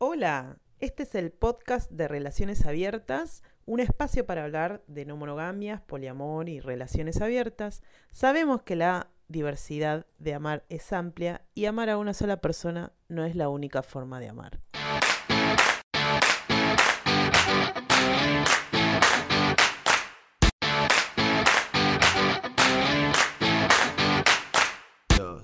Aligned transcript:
Hola, 0.00 0.58
este 0.78 1.02
es 1.02 1.16
el 1.16 1.32
podcast 1.32 1.90
de 1.90 2.06
Relaciones 2.06 2.64
Abiertas, 2.64 3.42
un 3.66 3.80
espacio 3.80 4.24
para 4.26 4.44
hablar 4.44 4.84
de 4.86 5.04
no 5.04 5.16
monogamias, 5.16 5.80
poliamor 5.80 6.48
y 6.48 6.60
relaciones 6.60 7.20
abiertas. 7.20 7.82
Sabemos 8.12 8.62
que 8.62 8.76
la 8.76 9.10
diversidad 9.26 10.06
de 10.18 10.34
amar 10.34 10.64
es 10.68 10.92
amplia 10.92 11.42
y 11.56 11.64
amar 11.64 11.90
a 11.90 11.98
una 11.98 12.14
sola 12.14 12.36
persona 12.36 12.92
no 13.08 13.24
es 13.24 13.34
la 13.34 13.48
única 13.48 13.82
forma 13.82 14.20
de 14.20 14.28
amar. 14.28 14.60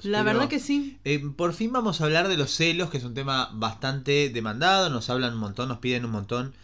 La 0.05 0.23
verdad 0.23 0.49
que 0.49 0.59
sí. 0.61 0.99
eh, 1.05 1.21
por 1.37 1.53
fin 1.55 1.73
vamos 1.73 2.01
a 2.01 2.05
hablar 2.05 2.29
de 2.29 2.37
los 2.37 2.51
celos, 2.51 2.91
que 2.91 2.99
es 2.99 3.05
un 3.05 3.15
tema 3.15 3.51
bastante 3.53 4.29
demandado. 4.29 4.91
Nos 4.91 5.11
hablan 5.11 5.35
un 5.35 5.41
montón, 5.41 5.69
nos 5.69 5.79
piden 5.79 6.05
un 6.05 6.11
montón 6.11 6.55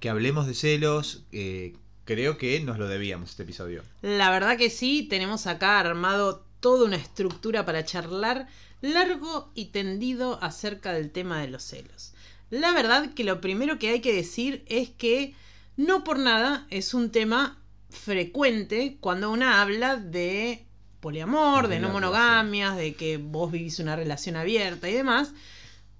que 0.00 0.08
hablemos 0.08 0.46
de 0.46 0.54
celos. 0.54 1.22
eh, 1.32 1.74
creo 2.04 2.38
que 2.38 2.60
nos 2.60 2.78
lo 2.78 2.88
debíamos 2.88 3.30
este 3.30 3.42
episodio. 3.42 3.82
La 4.02 4.30
verdad 4.30 4.56
que 4.56 4.70
sí. 4.70 5.06
Tenemos 5.08 5.46
acá 5.46 5.78
armado 5.80 6.44
toda 6.60 6.84
una 6.86 6.96
estructura 6.96 7.64
para 7.66 7.84
charlar 7.84 8.48
largo 8.80 9.50
y 9.54 9.66
tendido 9.66 10.38
acerca 10.42 10.92
del 10.92 11.10
tema 11.10 11.40
de 11.40 11.48
los 11.48 11.62
celos. 11.62 12.12
La 12.50 12.72
verdad 12.72 13.12
que 13.14 13.24
lo 13.24 13.40
primero 13.40 13.78
que 13.78 13.88
hay 13.90 14.00
que 14.00 14.12
decir 14.12 14.64
es 14.66 14.90
que 14.90 15.34
no 15.76 16.04
por 16.04 16.18
nada 16.18 16.66
es 16.70 16.94
un 16.94 17.10
tema 17.10 17.58
frecuente 17.90 18.98
cuando 19.00 19.30
una 19.30 19.60
habla 19.62 19.96
de 19.96 20.65
poliamor, 21.06 21.68
de 21.68 21.78
no 21.78 21.90
monogamias, 21.90 22.76
de 22.76 22.96
que 22.96 23.16
vos 23.16 23.52
vivís 23.52 23.78
una 23.78 23.94
relación 23.94 24.34
abierta 24.34 24.88
y 24.88 24.92
demás. 24.92 25.34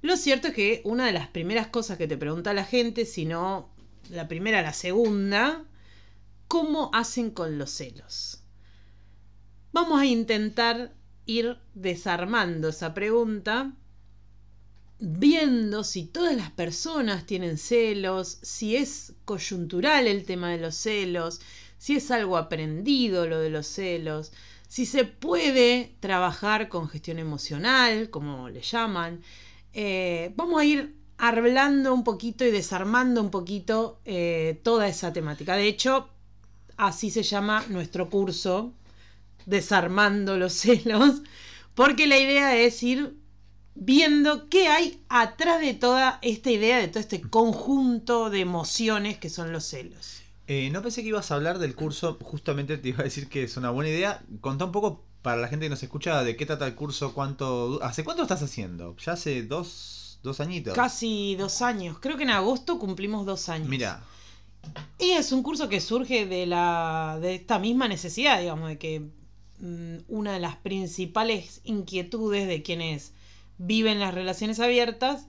Lo 0.02 0.16
cierto 0.16 0.48
es 0.48 0.54
que 0.54 0.80
una 0.82 1.06
de 1.06 1.12
las 1.12 1.28
primeras 1.28 1.68
cosas 1.68 1.96
que 1.96 2.08
te 2.08 2.16
pregunta 2.16 2.52
la 2.52 2.64
gente, 2.64 3.04
si 3.04 3.24
no 3.24 3.70
la 4.10 4.26
primera, 4.26 4.62
la 4.62 4.72
segunda, 4.72 5.62
¿cómo 6.48 6.90
hacen 6.92 7.30
con 7.30 7.56
los 7.56 7.70
celos? 7.70 8.42
Vamos 9.72 10.00
a 10.00 10.06
intentar 10.06 10.92
ir 11.24 11.56
desarmando 11.74 12.70
esa 12.70 12.92
pregunta, 12.92 13.74
viendo 14.98 15.84
si 15.84 16.06
todas 16.06 16.34
las 16.34 16.50
personas 16.50 17.26
tienen 17.26 17.58
celos, 17.58 18.38
si 18.42 18.74
es 18.74 19.12
coyuntural 19.24 20.08
el 20.08 20.24
tema 20.24 20.50
de 20.50 20.58
los 20.58 20.74
celos, 20.74 21.40
si 21.78 21.94
es 21.94 22.10
algo 22.10 22.36
aprendido 22.36 23.28
lo 23.28 23.38
de 23.38 23.50
los 23.50 23.68
celos, 23.68 24.32
si 24.68 24.86
se 24.86 25.04
puede 25.04 25.96
trabajar 26.00 26.68
con 26.68 26.88
gestión 26.88 27.18
emocional, 27.18 28.10
como 28.10 28.48
le 28.48 28.62
llaman. 28.62 29.22
Eh, 29.72 30.32
vamos 30.36 30.60
a 30.60 30.64
ir 30.64 30.96
hablando 31.18 31.94
un 31.94 32.04
poquito 32.04 32.44
y 32.44 32.50
desarmando 32.50 33.20
un 33.20 33.30
poquito 33.30 34.00
eh, 34.04 34.60
toda 34.62 34.88
esa 34.88 35.12
temática. 35.12 35.56
De 35.56 35.66
hecho, 35.66 36.08
así 36.76 37.10
se 37.10 37.22
llama 37.22 37.64
nuestro 37.68 38.10
curso, 38.10 38.72
Desarmando 39.46 40.36
los 40.36 40.54
celos, 40.54 41.22
porque 41.74 42.08
la 42.08 42.18
idea 42.18 42.56
es 42.56 42.82
ir 42.82 43.16
viendo 43.76 44.48
qué 44.48 44.66
hay 44.66 45.00
atrás 45.08 45.60
de 45.60 45.74
toda 45.74 46.18
esta 46.22 46.50
idea, 46.50 46.78
de 46.78 46.88
todo 46.88 46.98
este 46.98 47.20
conjunto 47.20 48.28
de 48.28 48.40
emociones 48.40 49.18
que 49.18 49.30
son 49.30 49.52
los 49.52 49.64
celos. 49.64 50.25
Eh, 50.48 50.70
no 50.70 50.82
pensé 50.82 51.02
que 51.02 51.08
ibas 51.08 51.30
a 51.30 51.34
hablar 51.34 51.58
del 51.58 51.74
curso, 51.74 52.18
justamente 52.22 52.78
te 52.78 52.90
iba 52.90 53.00
a 53.00 53.04
decir 53.04 53.28
que 53.28 53.42
es 53.42 53.56
una 53.56 53.70
buena 53.70 53.90
idea. 53.90 54.22
Contá 54.40 54.64
un 54.64 54.72
poco 54.72 55.04
para 55.22 55.40
la 55.40 55.48
gente 55.48 55.66
que 55.66 55.70
nos 55.70 55.82
escucha 55.82 56.22
de 56.22 56.36
qué 56.36 56.46
trata 56.46 56.66
el 56.66 56.76
curso, 56.76 57.12
cuánto... 57.14 57.80
¿Hace 57.82 58.04
cuánto 58.04 58.22
estás 58.22 58.42
haciendo? 58.42 58.96
Ya 58.98 59.12
hace 59.12 59.42
dos, 59.42 60.20
dos 60.22 60.38
añitos. 60.40 60.74
Casi 60.74 61.34
dos 61.34 61.62
años, 61.62 61.98
creo 62.00 62.16
que 62.16 62.22
en 62.22 62.30
agosto 62.30 62.78
cumplimos 62.78 63.26
dos 63.26 63.48
años. 63.48 63.68
Mira, 63.68 64.04
Y 64.98 65.10
es 65.10 65.32
un 65.32 65.42
curso 65.42 65.68
que 65.68 65.80
surge 65.80 66.26
de 66.26 66.46
la 66.46 67.18
de 67.20 67.34
esta 67.34 67.58
misma 67.58 67.88
necesidad, 67.88 68.40
digamos, 68.40 68.68
de 68.68 68.78
que 68.78 69.00
mm, 69.58 69.96
una 70.08 70.32
de 70.32 70.40
las 70.40 70.56
principales 70.56 71.60
inquietudes 71.64 72.46
de 72.46 72.62
quienes 72.62 73.12
viven 73.58 73.98
las 73.98 74.14
relaciones 74.14 74.60
abiertas 74.60 75.26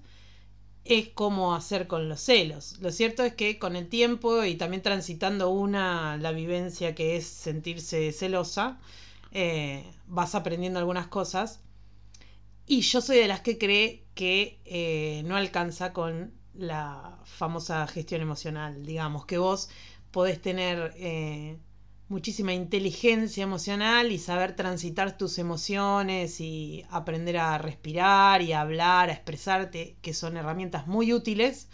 es 0.90 1.10
cómo 1.10 1.54
hacer 1.56 1.88
con 1.88 2.10
los 2.10 2.22
celos. 2.22 2.78
Lo 2.80 2.92
cierto 2.92 3.24
es 3.24 3.34
que 3.34 3.60
con 3.60 3.76
el 3.76 3.88
tiempo 3.90 4.44
y 4.44 4.56
también 4.56 4.82
transitando 4.82 5.50
una 5.50 6.18
la 6.18 6.32
vivencia 6.32 6.96
que 6.96 7.18
es 7.18 7.26
sentirse 7.28 8.12
celosa, 8.12 8.80
eh, 9.32 9.84
vas 10.08 10.36
aprendiendo 10.36 10.80
algunas 10.80 11.08
cosas. 11.08 11.62
Y 12.66 12.82
yo 12.82 13.02
soy 13.02 13.18
de 13.18 13.28
las 13.28 13.42
que 13.42 13.58
cree 13.58 14.06
que 14.14 14.60
eh, 14.66 15.24
no 15.26 15.36
alcanza 15.38 15.94
con 15.94 16.34
la 16.54 17.20
famosa 17.26 17.88
gestión 17.88 18.22
emocional. 18.22 18.86
Digamos, 18.86 19.26
que 19.26 19.38
vos 19.38 19.70
podés 20.12 20.42
tener 20.42 20.94
eh, 20.98 21.58
muchísima 22.10 22.54
inteligencia 22.54 23.44
emocional 23.44 24.12
y 24.12 24.18
saber 24.18 24.56
transitar 24.56 25.18
tus 25.18 25.38
emociones 25.40 26.40
y 26.40 26.86
aprender 26.90 27.38
a 27.38 27.58
respirar 27.58 28.42
y 28.42 28.54
a 28.54 28.62
hablar, 28.62 29.10
a 29.10 29.14
expresarte, 29.14 29.98
que 30.02 30.14
son 30.14 30.38
herramientas 30.38 30.88
muy 30.88 31.14
útiles. 31.14 31.68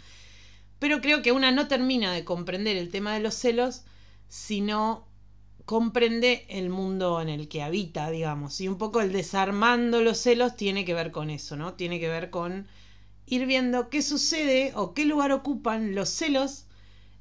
Pero 0.78 1.00
creo 1.00 1.22
que 1.22 1.32
una 1.32 1.52
no 1.52 1.68
termina 1.68 2.12
de 2.12 2.24
comprender 2.24 2.76
el 2.76 2.90
tema 2.90 3.14
de 3.14 3.20
los 3.20 3.34
celos 3.34 3.84
si 4.28 4.60
no 4.60 5.06
comprende 5.64 6.44
el 6.48 6.68
mundo 6.68 7.20
en 7.20 7.28
el 7.28 7.48
que 7.48 7.62
habita, 7.62 8.10
digamos. 8.10 8.60
Y 8.60 8.68
un 8.68 8.76
poco 8.76 9.00
el 9.00 9.12
desarmando 9.12 10.02
los 10.02 10.18
celos 10.18 10.56
tiene 10.56 10.84
que 10.84 10.94
ver 10.94 11.10
con 11.12 11.30
eso, 11.30 11.56
¿no? 11.56 11.74
Tiene 11.74 12.00
que 12.00 12.08
ver 12.08 12.30
con 12.30 12.66
ir 13.26 13.46
viendo 13.46 13.88
qué 13.88 14.02
sucede 14.02 14.72
o 14.74 14.92
qué 14.94 15.04
lugar 15.04 15.32
ocupan 15.32 15.94
los 15.94 16.10
celos 16.10 16.66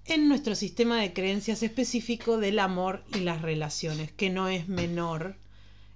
en 0.06 0.28
nuestro 0.28 0.56
sistema 0.56 1.00
de 1.00 1.14
creencias 1.14 1.64
específico 1.64 2.38
del 2.38 2.59
amor 2.59 3.03
y 3.14 3.19
las 3.19 3.41
relaciones, 3.41 4.12
que 4.12 4.30
no 4.30 4.50
es 4.50 4.68
menor, 4.68 5.38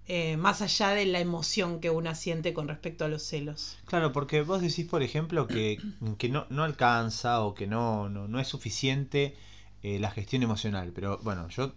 eh, 0.08 0.38
más 0.38 0.62
allá 0.62 0.90
de 0.90 1.06
la 1.06 1.20
emoción 1.20 1.82
que 1.82 1.90
una 1.90 2.16
siente 2.16 2.54
con 2.54 2.70
respecto 2.70 3.04
a 3.04 3.10
los 3.10 3.24
celos. 3.24 3.78
claro, 3.86 4.14
porque 4.14 4.42
vos 4.42 4.62
decís, 4.62 4.86
por 4.86 5.04
ejemplo, 5.04 5.48
que, 5.48 5.80
que 6.18 6.30
no, 6.30 6.46
no 6.50 6.64
alcanza 6.64 7.42
o 7.42 7.54
que 7.54 7.68
no, 7.68 8.08
no, 8.08 8.28
no 8.30 8.40
es 8.40 8.48
suficiente 8.48 9.36
eh, 9.84 10.00
la 10.00 10.12
gestión 10.12 10.44
emocional. 10.44 10.92
Pero 10.96 11.20
bueno, 11.24 11.50
yo 11.50 11.74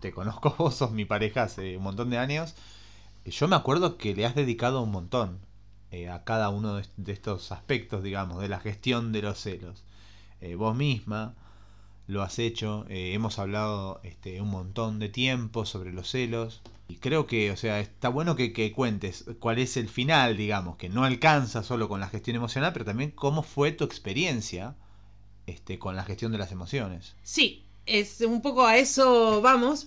te 0.00 0.12
conozco, 0.12 0.54
vos 0.58 0.74
sos 0.74 0.90
mi 0.90 1.04
pareja 1.04 1.44
hace 1.44 1.76
un 1.76 1.84
montón 1.84 2.10
de 2.10 2.18
años. 2.18 2.54
Yo 3.24 3.46
me 3.48 3.56
acuerdo 3.56 3.96
que 3.96 4.14
le 4.14 4.26
has 4.26 4.34
dedicado 4.34 4.82
un 4.82 4.90
montón 4.90 5.38
eh, 5.92 6.08
a 6.08 6.24
cada 6.24 6.48
uno 6.48 6.76
de 6.76 7.12
estos 7.12 7.52
aspectos, 7.52 8.02
digamos, 8.02 8.40
de 8.40 8.48
la 8.48 8.60
gestión 8.60 9.12
de 9.12 9.22
los 9.22 9.38
celos. 9.38 9.84
Eh, 10.40 10.54
vos 10.54 10.76
misma 10.76 11.34
lo 12.10 12.22
has 12.22 12.40
hecho, 12.40 12.86
eh, 12.88 13.12
hemos 13.14 13.38
hablado 13.38 14.00
este, 14.02 14.40
un 14.40 14.50
montón 14.50 14.98
de 14.98 15.08
tiempo 15.08 15.64
sobre 15.64 15.92
los 15.92 16.10
celos. 16.10 16.60
Y 16.88 16.96
creo 16.96 17.28
que, 17.28 17.52
o 17.52 17.56
sea, 17.56 17.78
está 17.78 18.08
bueno 18.08 18.34
que, 18.34 18.52
que 18.52 18.72
cuentes 18.72 19.24
cuál 19.38 19.60
es 19.60 19.76
el 19.76 19.88
final, 19.88 20.36
digamos, 20.36 20.76
que 20.76 20.88
no 20.88 21.04
alcanza 21.04 21.62
solo 21.62 21.88
con 21.88 22.00
la 22.00 22.08
gestión 22.08 22.36
emocional, 22.36 22.72
pero 22.72 22.84
también 22.84 23.12
cómo 23.12 23.44
fue 23.44 23.70
tu 23.70 23.84
experiencia 23.84 24.74
este, 25.46 25.78
con 25.78 25.94
la 25.94 26.02
gestión 26.02 26.32
de 26.32 26.38
las 26.38 26.50
emociones. 26.50 27.14
Sí, 27.22 27.62
es 27.86 28.20
un 28.22 28.42
poco 28.42 28.66
a 28.66 28.76
eso 28.76 29.40
vamos, 29.40 29.86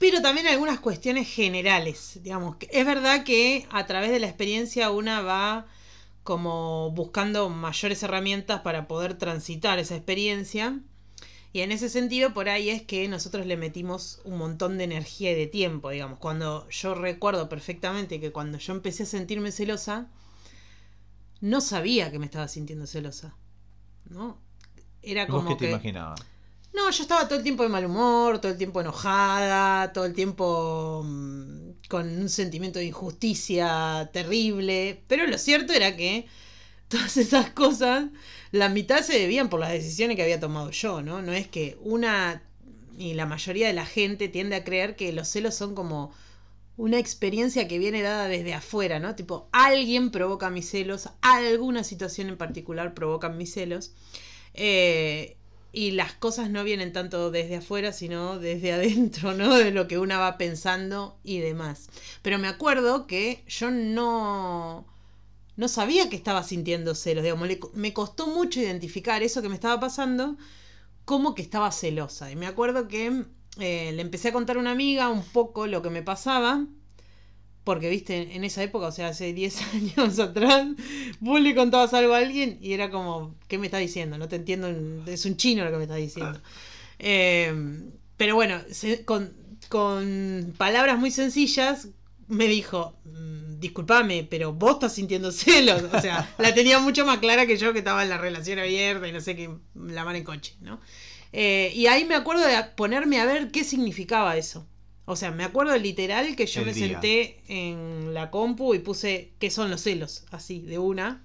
pero 0.00 0.20
también 0.20 0.48
algunas 0.48 0.80
cuestiones 0.80 1.32
generales, 1.32 2.18
digamos. 2.24 2.56
Es 2.70 2.84
verdad 2.84 3.22
que 3.22 3.68
a 3.70 3.86
través 3.86 4.10
de 4.10 4.18
la 4.18 4.26
experiencia 4.26 4.90
una 4.90 5.22
va 5.22 5.66
como 6.24 6.90
buscando 6.92 7.48
mayores 7.48 8.02
herramientas 8.02 8.60
para 8.62 8.86
poder 8.88 9.14
transitar 9.18 9.78
esa 9.78 9.96
experiencia. 9.96 10.80
Y 11.52 11.60
en 11.60 11.72
ese 11.72 11.88
sentido, 11.90 12.32
por 12.32 12.48
ahí 12.48 12.70
es 12.70 12.82
que 12.82 13.06
nosotros 13.08 13.46
le 13.46 13.56
metimos 13.56 14.20
un 14.24 14.38
montón 14.38 14.78
de 14.78 14.84
energía 14.84 15.32
y 15.32 15.34
de 15.34 15.46
tiempo, 15.46 15.90
digamos. 15.90 16.18
Cuando 16.18 16.68
yo 16.70 16.94
recuerdo 16.94 17.48
perfectamente 17.48 18.20
que 18.20 18.32
cuando 18.32 18.58
yo 18.58 18.72
empecé 18.72 19.02
a 19.02 19.06
sentirme 19.06 19.52
celosa, 19.52 20.10
no 21.40 21.60
sabía 21.60 22.10
que 22.10 22.18
me 22.18 22.24
estaba 22.26 22.48
sintiendo 22.48 22.86
celosa. 22.86 23.34
¿No? 24.04 24.38
Era 25.02 25.26
¿Vos 25.26 25.44
como 25.44 25.48
qué 25.48 25.56
te 25.56 25.66
que... 25.66 25.70
imaginabas? 25.70 26.20
No, 26.74 26.90
yo 26.90 27.02
estaba 27.02 27.28
todo 27.28 27.38
el 27.38 27.42
tiempo 27.44 27.62
de 27.62 27.68
mal 27.68 27.84
humor, 27.84 28.40
todo 28.40 28.52
el 28.52 28.58
tiempo 28.58 28.80
enojada, 28.80 29.92
todo 29.92 30.06
el 30.06 30.14
tiempo 30.14 31.02
mm, 31.04 31.70
con 31.88 32.08
un 32.08 32.28
sentimiento 32.28 32.78
de 32.78 32.86
injusticia 32.86 34.10
terrible. 34.12 35.02
Pero 35.06 35.26
lo 35.26 35.36
cierto 35.38 35.72
era 35.74 35.96
que 35.96 36.26
todas 36.88 37.16
esas 37.18 37.50
cosas, 37.50 38.06
la 38.52 38.68
mitad 38.68 39.02
se 39.02 39.18
debían 39.18 39.50
por 39.50 39.60
las 39.60 39.72
decisiones 39.72 40.16
que 40.16 40.22
había 40.22 40.40
tomado 40.40 40.70
yo, 40.70 41.02
¿no? 41.02 41.22
No 41.22 41.32
es 41.32 41.48
que 41.48 41.78
una 41.82 42.42
y 42.98 43.14
la 43.14 43.26
mayoría 43.26 43.66
de 43.68 43.72
la 43.72 43.86
gente 43.86 44.28
tiende 44.28 44.56
a 44.56 44.64
creer 44.64 44.96
que 44.96 45.12
los 45.12 45.28
celos 45.28 45.54
son 45.54 45.74
como 45.74 46.12
una 46.76 46.98
experiencia 46.98 47.68
que 47.68 47.78
viene 47.78 48.02
dada 48.02 48.28
desde 48.28 48.54
afuera, 48.54 48.98
¿no? 48.98 49.14
Tipo, 49.14 49.48
alguien 49.52 50.10
provoca 50.10 50.50
mis 50.50 50.68
celos, 50.70 51.08
alguna 51.20 51.84
situación 51.84 52.28
en 52.28 52.36
particular 52.38 52.94
provoca 52.94 53.28
mis 53.28 53.52
celos. 53.52 53.92
Eh, 54.54 55.36
y 55.72 55.92
las 55.92 56.12
cosas 56.14 56.50
no 56.50 56.64
vienen 56.64 56.92
tanto 56.92 57.30
desde 57.30 57.56
afuera, 57.56 57.92
sino 57.92 58.38
desde 58.38 58.72
adentro, 58.72 59.34
¿no? 59.34 59.54
De 59.54 59.70
lo 59.70 59.88
que 59.88 59.98
una 59.98 60.18
va 60.18 60.38
pensando 60.38 61.18
y 61.24 61.38
demás. 61.38 61.88
Pero 62.22 62.38
me 62.38 62.48
acuerdo 62.48 63.06
que 63.06 63.44
yo 63.48 63.70
no, 63.70 64.86
no 65.56 65.68
sabía 65.68 66.10
que 66.10 66.16
estaba 66.16 66.42
sintiendo 66.44 66.94
celos, 66.94 67.24
digamos, 67.24 67.48
le- 67.48 67.60
me 67.74 67.92
costó 67.94 68.26
mucho 68.28 68.60
identificar 68.60 69.22
eso 69.22 69.42
que 69.42 69.48
me 69.48 69.54
estaba 69.56 69.80
pasando 69.80 70.36
como 71.04 71.34
que 71.34 71.42
estaba 71.42 71.72
celosa. 71.72 72.30
Y 72.30 72.36
me 72.36 72.46
acuerdo 72.46 72.88
que 72.88 73.24
eh, 73.58 73.92
le 73.92 74.02
empecé 74.02 74.28
a 74.28 74.32
contar 74.32 74.56
a 74.56 74.60
una 74.60 74.72
amiga 74.72 75.08
un 75.10 75.24
poco 75.24 75.66
lo 75.66 75.82
que 75.82 75.90
me 75.90 76.02
pasaba, 76.02 76.66
porque, 77.64 77.88
viste, 77.90 78.34
en 78.34 78.44
esa 78.44 78.62
época, 78.62 78.86
o 78.86 78.92
sea, 78.92 79.08
hace 79.08 79.32
10 79.32 79.60
años 79.74 80.18
atrás, 80.18 80.66
vos 81.20 81.40
le 81.40 81.54
contabas 81.54 81.94
algo 81.94 82.14
a 82.14 82.18
alguien 82.18 82.58
y 82.60 82.72
era 82.72 82.90
como, 82.90 83.34
¿qué 83.48 83.58
me 83.58 83.66
está 83.66 83.78
diciendo? 83.78 84.18
No 84.18 84.28
te 84.28 84.36
entiendo, 84.36 84.68
es 85.06 85.24
un 85.26 85.36
chino 85.36 85.64
lo 85.64 85.70
que 85.70 85.76
me 85.76 85.84
está 85.84 85.96
diciendo. 85.96 86.40
Eh, 86.98 87.52
pero 88.16 88.34
bueno, 88.34 88.60
se- 88.70 89.04
con, 89.04 89.32
con 89.68 90.54
palabras 90.56 90.98
muy 90.98 91.10
sencillas, 91.10 91.88
me 92.28 92.46
dijo, 92.46 92.94
"Mm, 93.04 93.58
disculpame, 93.58 94.26
pero 94.28 94.52
vos 94.52 94.74
estás 94.74 94.94
sintiendo 94.94 95.30
celos. 95.32 95.82
O 95.92 96.00
sea, 96.00 96.34
la 96.38 96.54
tenía 96.54 96.78
mucho 96.78 97.04
más 97.04 97.18
clara 97.18 97.46
que 97.46 97.56
yo 97.56 97.72
que 97.72 97.80
estaba 97.80 98.02
en 98.02 98.08
la 98.08 98.18
relación 98.18 98.58
abierta 98.58 99.06
y 99.08 99.12
no 99.12 99.20
sé 99.20 99.36
qué, 99.36 99.50
la 99.74 100.04
mano 100.04 100.18
en 100.18 100.24
coche, 100.24 100.54
¿no? 100.60 100.80
Eh, 101.32 101.72
y 101.74 101.86
ahí 101.86 102.04
me 102.04 102.14
acuerdo 102.14 102.46
de 102.46 102.56
ponerme 102.76 103.20
a 103.20 103.24
ver 103.24 103.50
qué 103.50 103.64
significaba 103.64 104.36
eso. 104.36 104.66
O 105.12 105.16
sea, 105.16 105.30
me 105.30 105.44
acuerdo 105.44 105.76
literal 105.76 106.36
que 106.36 106.46
yo 106.46 106.60
El 106.60 106.66
me 106.68 106.72
día. 106.72 106.88
senté 106.88 107.42
en 107.48 108.14
la 108.14 108.30
compu 108.30 108.74
y 108.74 108.78
puse 108.80 109.32
qué 109.38 109.50
son 109.50 109.70
los 109.70 109.82
celos, 109.82 110.24
así, 110.30 110.60
de 110.60 110.78
una. 110.78 111.24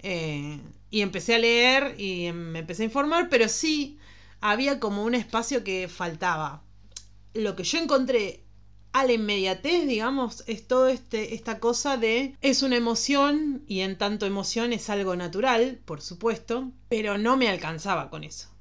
Eh, 0.00 0.60
y 0.90 1.00
empecé 1.02 1.34
a 1.34 1.38
leer 1.38 1.94
y 1.98 2.26
em, 2.26 2.36
me 2.36 2.58
empecé 2.60 2.82
a 2.82 2.86
informar, 2.86 3.28
pero 3.28 3.48
sí 3.48 3.98
había 4.40 4.80
como 4.80 5.04
un 5.04 5.14
espacio 5.14 5.64
que 5.64 5.88
faltaba. 5.88 6.62
Lo 7.34 7.56
que 7.56 7.64
yo 7.64 7.78
encontré 7.78 8.44
a 8.92 9.04
la 9.06 9.12
inmediatez, 9.12 9.86
digamos, 9.86 10.44
es 10.46 10.66
todo 10.68 10.88
este, 10.88 11.34
esta 11.34 11.60
cosa 11.60 11.96
de 11.96 12.36
es 12.42 12.62
una 12.62 12.76
emoción 12.76 13.62
y 13.66 13.80
en 13.80 13.96
tanto 13.96 14.26
emoción 14.26 14.72
es 14.72 14.90
algo 14.90 15.16
natural, 15.16 15.80
por 15.84 16.02
supuesto, 16.02 16.72
pero 16.88 17.16
no 17.18 17.36
me 17.36 17.48
alcanzaba 17.48 18.10
con 18.10 18.24
eso. 18.24 18.51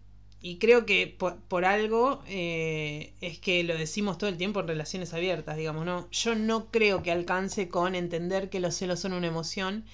Y 0.42 0.58
creo 0.58 0.86
que 0.86 1.08
por, 1.08 1.38
por 1.42 1.66
algo 1.66 2.24
eh, 2.28 3.14
es 3.22 3.38
que 3.40 3.64
lo 3.64 3.78
decimos 3.78 4.18
todo 4.18 4.30
el 4.30 4.38
tiempo 4.38 4.62
en 4.62 4.68
relaciones 4.68 5.14
abiertas, 5.14 5.56
digamos, 5.56 5.86
¿no? 5.86 6.10
Yo 6.12 6.36
no 6.36 6.72
creo 6.72 7.04
que 7.04 7.12
alcance 7.12 7.70
con 7.70 7.94
entender 7.94 8.50
que 8.50 8.60
los 8.60 8.76
celos 8.76 9.00
son 9.00 9.14
una 9.14 9.28
emoción 9.28 9.86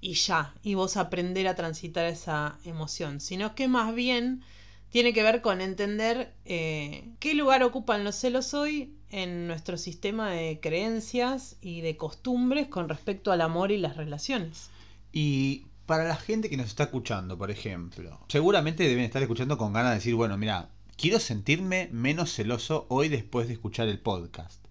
y 0.00 0.14
ya, 0.14 0.54
y 0.64 0.74
vos 0.74 0.96
aprender 0.96 1.46
a 1.46 1.54
transitar 1.54 2.06
esa 2.06 2.58
emoción, 2.64 3.20
sino 3.20 3.54
que 3.54 3.68
más 3.68 3.94
bien 3.94 4.42
tiene 4.90 5.12
que 5.12 5.22
ver 5.22 5.40
con 5.40 5.60
entender 5.60 6.34
eh, 6.44 7.08
qué 7.20 7.34
lugar 7.34 7.62
ocupan 7.62 8.02
los 8.02 8.16
celos 8.16 8.52
hoy 8.52 8.92
en 9.10 9.46
nuestro 9.46 9.78
sistema 9.78 10.30
de 10.30 10.58
creencias 10.60 11.56
y 11.62 11.80
de 11.80 11.96
costumbres 11.96 12.66
con 12.66 12.88
respecto 12.88 13.30
al 13.30 13.40
amor 13.40 13.70
y 13.70 13.78
las 13.78 13.96
relaciones. 13.96 14.70
Y 15.12 15.66
para 15.86 16.04
la 16.04 16.16
gente 16.16 16.48
que 16.48 16.56
nos 16.56 16.66
está 16.66 16.84
escuchando, 16.84 17.36
por 17.38 17.50
ejemplo, 17.50 18.20
seguramente 18.28 18.86
deben 18.86 19.04
estar 19.04 19.22
escuchando 19.22 19.58
con 19.58 19.72
ganas 19.72 19.90
de 19.92 19.96
decir, 19.96 20.14
bueno, 20.14 20.38
mira, 20.38 20.70
quiero 20.96 21.18
sentirme 21.18 21.88
menos 21.92 22.32
celoso 22.32 22.86
hoy 22.88 23.08
después 23.08 23.48
de 23.48 23.54
escuchar 23.54 23.88
el 23.88 23.98
podcast. 23.98 24.64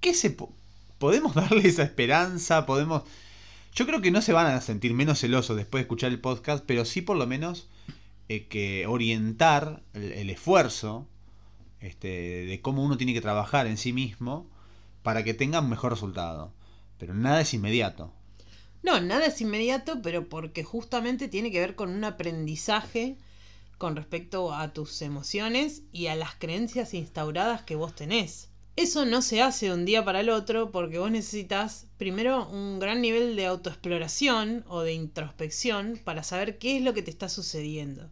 ¿Qué 0.00 0.14
se 0.14 0.30
po- 0.30 0.52
podemos 0.98 1.34
darle 1.36 1.68
esa 1.68 1.82
esperanza? 1.82 2.66
Podemos 2.66 3.02
Yo 3.74 3.86
creo 3.86 4.00
que 4.00 4.10
no 4.10 4.22
se 4.22 4.32
van 4.32 4.46
a 4.46 4.60
sentir 4.60 4.92
menos 4.94 5.20
celosos 5.20 5.56
después 5.56 5.80
de 5.80 5.84
escuchar 5.84 6.10
el 6.10 6.20
podcast, 6.20 6.64
pero 6.66 6.84
sí 6.84 7.00
por 7.02 7.16
lo 7.16 7.26
menos 7.26 7.68
eh, 8.28 8.46
que 8.48 8.86
orientar 8.86 9.82
el, 9.94 10.12
el 10.12 10.30
esfuerzo 10.30 11.06
este, 11.80 12.08
de 12.46 12.60
cómo 12.62 12.82
uno 12.82 12.96
tiene 12.96 13.14
que 13.14 13.20
trabajar 13.20 13.66
en 13.66 13.76
sí 13.76 13.92
mismo 13.92 14.48
para 15.02 15.22
que 15.24 15.34
tenga 15.34 15.60
un 15.60 15.68
mejor 15.70 15.92
resultado. 15.92 16.52
Pero 16.98 17.14
nada 17.14 17.40
es 17.42 17.52
inmediato. 17.54 18.12
No, 18.84 19.00
nada 19.00 19.24
es 19.24 19.40
inmediato, 19.40 20.02
pero 20.02 20.28
porque 20.28 20.62
justamente 20.62 21.26
tiene 21.26 21.50
que 21.50 21.58
ver 21.58 21.74
con 21.74 21.88
un 21.88 22.04
aprendizaje 22.04 23.16
con 23.78 23.96
respecto 23.96 24.52
a 24.52 24.74
tus 24.74 25.00
emociones 25.00 25.80
y 25.90 26.08
a 26.08 26.14
las 26.14 26.34
creencias 26.34 26.92
instauradas 26.92 27.62
que 27.62 27.76
vos 27.76 27.94
tenés. 27.94 28.50
Eso 28.76 29.06
no 29.06 29.22
se 29.22 29.40
hace 29.40 29.66
de 29.66 29.72
un 29.72 29.86
día 29.86 30.04
para 30.04 30.20
el 30.20 30.28
otro 30.28 30.70
porque 30.70 30.98
vos 30.98 31.10
necesitas 31.10 31.86
primero 31.96 32.46
un 32.50 32.78
gran 32.78 33.00
nivel 33.00 33.36
de 33.36 33.46
autoexploración 33.46 34.66
o 34.68 34.82
de 34.82 34.92
introspección 34.92 35.98
para 36.04 36.22
saber 36.22 36.58
qué 36.58 36.76
es 36.76 36.82
lo 36.82 36.92
que 36.92 37.02
te 37.02 37.10
está 37.10 37.30
sucediendo. 37.30 38.10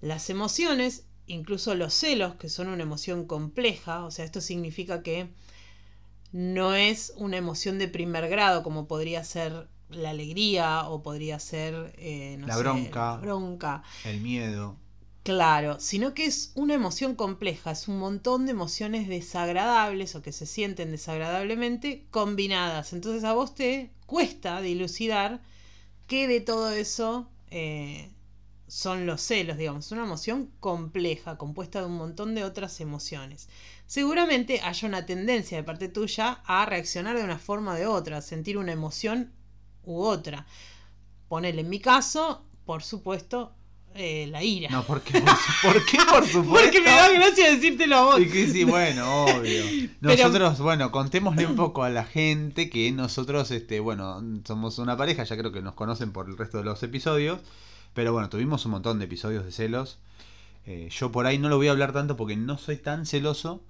Las 0.00 0.30
emociones, 0.30 1.06
incluso 1.26 1.74
los 1.74 1.92
celos, 1.92 2.36
que 2.36 2.48
son 2.48 2.68
una 2.68 2.84
emoción 2.84 3.26
compleja, 3.26 4.04
o 4.04 4.12
sea, 4.12 4.24
esto 4.24 4.40
significa 4.40 5.02
que 5.02 5.28
no 6.30 6.76
es 6.76 7.14
una 7.16 7.36
emoción 7.36 7.80
de 7.80 7.88
primer 7.88 8.28
grado 8.28 8.62
como 8.62 8.86
podría 8.86 9.24
ser 9.24 9.66
la 9.90 10.10
alegría 10.10 10.88
o 10.88 11.02
podría 11.02 11.38
ser 11.40 11.94
eh, 11.98 12.36
no 12.38 12.46
La 12.46 12.54
sé, 12.54 12.60
bronca. 12.60 13.14
la 13.14 13.16
bronca. 13.16 13.82
El 14.02 14.20
miedo. 14.20 14.76
Claro, 15.22 15.78
sino 15.78 16.14
que 16.14 16.24
es 16.24 16.52
una 16.54 16.72
emoción 16.74 17.14
compleja, 17.14 17.70
es 17.72 17.86
un 17.86 17.98
montón 17.98 18.46
de 18.46 18.52
emociones 18.52 19.08
desagradables 19.08 20.14
o 20.14 20.22
que 20.22 20.32
se 20.32 20.46
sienten 20.46 20.90
desagradablemente 20.90 22.06
combinadas. 22.10 22.92
Entonces 22.94 23.24
a 23.24 23.34
vos 23.34 23.54
te 23.54 23.92
cuesta 24.06 24.60
dilucidar 24.62 25.42
qué 26.06 26.28
de 26.28 26.40
todo 26.40 26.70
eso 26.72 27.28
eh, 27.50 28.10
son 28.68 29.06
los 29.06 29.20
celos, 29.22 29.58
digamos. 29.58 29.86
Es 29.86 29.92
una 29.92 30.04
emoción 30.04 30.50
compleja, 30.60 31.38
compuesta 31.38 31.80
de 31.80 31.86
un 31.86 31.96
montón 31.96 32.34
de 32.34 32.44
otras 32.44 32.80
emociones. 32.80 33.48
Seguramente 33.86 34.60
haya 34.62 34.88
una 34.88 35.06
tendencia 35.06 35.58
de 35.58 35.64
parte 35.64 35.88
tuya 35.88 36.42
a 36.46 36.66
reaccionar 36.66 37.16
de 37.18 37.24
una 37.24 37.38
forma 37.38 37.72
o 37.72 37.76
de 37.76 37.86
otra, 37.86 38.18
a 38.18 38.22
sentir 38.22 38.58
una 38.58 38.72
emoción 38.72 39.32
u 39.88 40.02
otra. 40.02 40.46
Ponele 41.28 41.60
en 41.62 41.68
mi 41.68 41.80
caso, 41.80 42.42
por 42.64 42.82
supuesto, 42.82 43.52
eh, 43.94 44.26
la 44.30 44.42
ira. 44.42 44.68
No, 44.70 44.82
¿por 44.84 45.00
qué? 45.02 45.20
Por, 45.20 45.36
su- 45.36 45.52
¿por 45.62 45.86
qué, 45.86 45.98
por 46.10 46.26
supuesto? 46.28 46.52
Porque 46.64 46.80
me 46.80 46.90
da 46.90 47.08
gracia 47.10 47.50
decírtelo 47.50 47.96
a 47.96 48.04
vos. 48.04 48.20
Y 48.20 48.28
que 48.28 48.46
sí, 48.46 48.64
bueno, 48.64 49.24
obvio. 49.24 49.64
Pero- 50.00 50.16
Nosotros, 50.28 50.60
bueno, 50.60 50.90
contémosle 50.92 51.46
un 51.46 51.56
poco 51.56 51.82
a 51.84 51.90
la 51.90 52.04
gente 52.04 52.70
que 52.70 52.92
nosotros, 52.92 53.50
este, 53.50 53.80
bueno, 53.80 54.22
somos 54.46 54.78
una 54.78 54.96
pareja, 54.96 55.24
ya 55.24 55.36
creo 55.36 55.52
que 55.52 55.62
nos 55.62 55.74
conocen 55.74 56.12
por 56.12 56.28
el 56.28 56.36
resto 56.38 56.58
de 56.58 56.64
los 56.64 56.82
episodios, 56.82 57.40
pero 57.94 58.12
bueno, 58.12 58.28
tuvimos 58.28 58.64
un 58.66 58.72
montón 58.72 58.98
de 58.98 59.06
episodios 59.06 59.44
de 59.44 59.52
celos. 59.52 59.98
Eh, 60.66 60.88
yo 60.92 61.10
por 61.10 61.26
ahí 61.26 61.38
no 61.38 61.48
lo 61.48 61.56
voy 61.56 61.68
a 61.68 61.70
hablar 61.72 61.92
tanto 61.92 62.16
porque 62.16 62.36
no 62.36 62.58
soy 62.58 62.76
tan 62.76 63.06
celoso, 63.06 63.62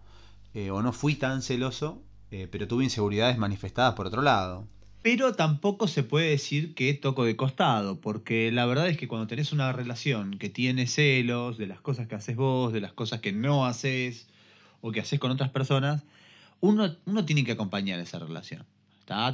eh, 0.55 0.71
o 0.73 0.82
no 0.82 0.93
fui 0.93 1.14
tan 1.14 1.43
celoso, 1.43 2.03
eh, 2.32 2.49
pero 2.50 2.67
tuve 2.69 2.82
inseguridades 2.85 3.38
manifestadas 3.38 3.94
por 3.94 4.06
otro 4.09 4.21
lado. 4.23 4.67
Pero 5.11 5.33
tampoco 5.33 5.89
se 5.89 6.03
puede 6.03 6.29
decir 6.29 6.75
que 6.75 6.93
toco 6.93 7.25
de 7.25 7.35
costado, 7.35 7.99
porque 7.99 8.53
la 8.53 8.67
verdad 8.67 8.89
es 8.89 8.99
que 8.99 9.09
cuando 9.09 9.27
tenés 9.27 9.53
una 9.53 9.73
relación 9.73 10.37
que 10.39 10.51
tiene 10.51 10.87
celos 10.87 11.57
de 11.57 11.67
las 11.67 11.81
cosas 11.81 12.09
que 12.09 12.15
haces 12.15 12.37
vos, 12.37 12.75
de 12.75 12.83
las 12.83 12.93
cosas 12.93 13.21
que 13.23 13.33
no 13.33 13.65
haces 13.65 14.29
o 14.83 14.93
que 14.93 15.00
haces 15.00 15.19
con 15.19 15.31
otras 15.31 15.49
personas, 15.49 16.05
uno, 16.61 16.95
uno 17.07 17.25
tiene 17.25 17.43
que 17.43 17.53
acompañar 17.53 17.99
esa 18.00 18.19
relación. 18.19 18.67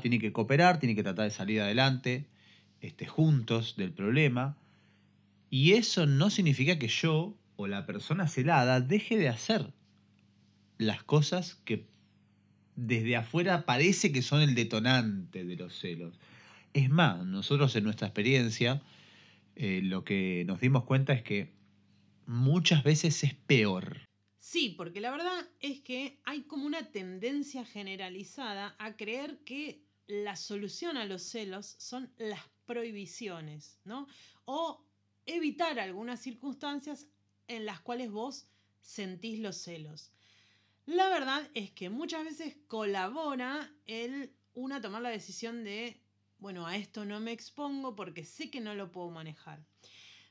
Tiene 0.00 0.20
que 0.20 0.32
cooperar, 0.32 0.78
tiene 0.78 0.94
que 0.94 1.02
tratar 1.02 1.24
de 1.24 1.32
salir 1.32 1.60
adelante 1.60 2.24
este, 2.80 3.06
juntos 3.06 3.74
del 3.76 3.90
problema. 3.90 4.56
Y 5.50 5.72
eso 5.72 6.06
no 6.06 6.30
significa 6.30 6.78
que 6.78 6.86
yo 6.86 7.34
o 7.56 7.66
la 7.66 7.84
persona 7.84 8.28
celada 8.28 8.80
deje 8.80 9.16
de 9.16 9.28
hacer 9.28 9.72
las 10.78 11.02
cosas 11.02 11.56
que 11.64 11.84
desde 12.76 13.16
afuera 13.16 13.64
parece 13.66 14.12
que 14.12 14.22
son 14.22 14.42
el 14.42 14.54
detonante 14.54 15.44
de 15.44 15.56
los 15.56 15.78
celos. 15.78 16.18
Es 16.72 16.90
más, 16.90 17.24
nosotros 17.24 17.74
en 17.76 17.84
nuestra 17.84 18.08
experiencia 18.08 18.82
eh, 19.56 19.80
lo 19.82 20.04
que 20.04 20.44
nos 20.46 20.60
dimos 20.60 20.84
cuenta 20.84 21.12
es 21.12 21.22
que 21.22 21.52
muchas 22.26 22.82
veces 22.82 23.22
es 23.22 23.34
peor. 23.34 24.00
Sí, 24.38 24.74
porque 24.76 25.00
la 25.00 25.10
verdad 25.10 25.48
es 25.60 25.80
que 25.80 26.20
hay 26.24 26.42
como 26.42 26.66
una 26.66 26.90
tendencia 26.90 27.64
generalizada 27.64 28.74
a 28.78 28.96
creer 28.96 29.38
que 29.44 29.84
la 30.06 30.36
solución 30.36 30.96
a 30.96 31.06
los 31.06 31.22
celos 31.22 31.76
son 31.78 32.12
las 32.18 32.42
prohibiciones, 32.66 33.80
¿no? 33.84 34.06
O 34.44 34.84
evitar 35.26 35.78
algunas 35.78 36.20
circunstancias 36.20 37.08
en 37.48 37.64
las 37.64 37.80
cuales 37.80 38.10
vos 38.10 38.46
sentís 38.82 39.38
los 39.40 39.56
celos. 39.56 40.13
La 40.86 41.08
verdad 41.08 41.48
es 41.54 41.70
que 41.70 41.88
muchas 41.88 42.24
veces 42.24 42.56
colabora 42.66 43.72
el 43.86 44.30
una 44.54 44.80
tomar 44.80 45.02
la 45.02 45.08
decisión 45.08 45.64
de, 45.64 46.00
bueno, 46.38 46.66
a 46.66 46.76
esto 46.76 47.04
no 47.04 47.20
me 47.20 47.32
expongo 47.32 47.96
porque 47.96 48.24
sé 48.24 48.50
que 48.50 48.60
no 48.60 48.74
lo 48.74 48.92
puedo 48.92 49.10
manejar. 49.10 49.64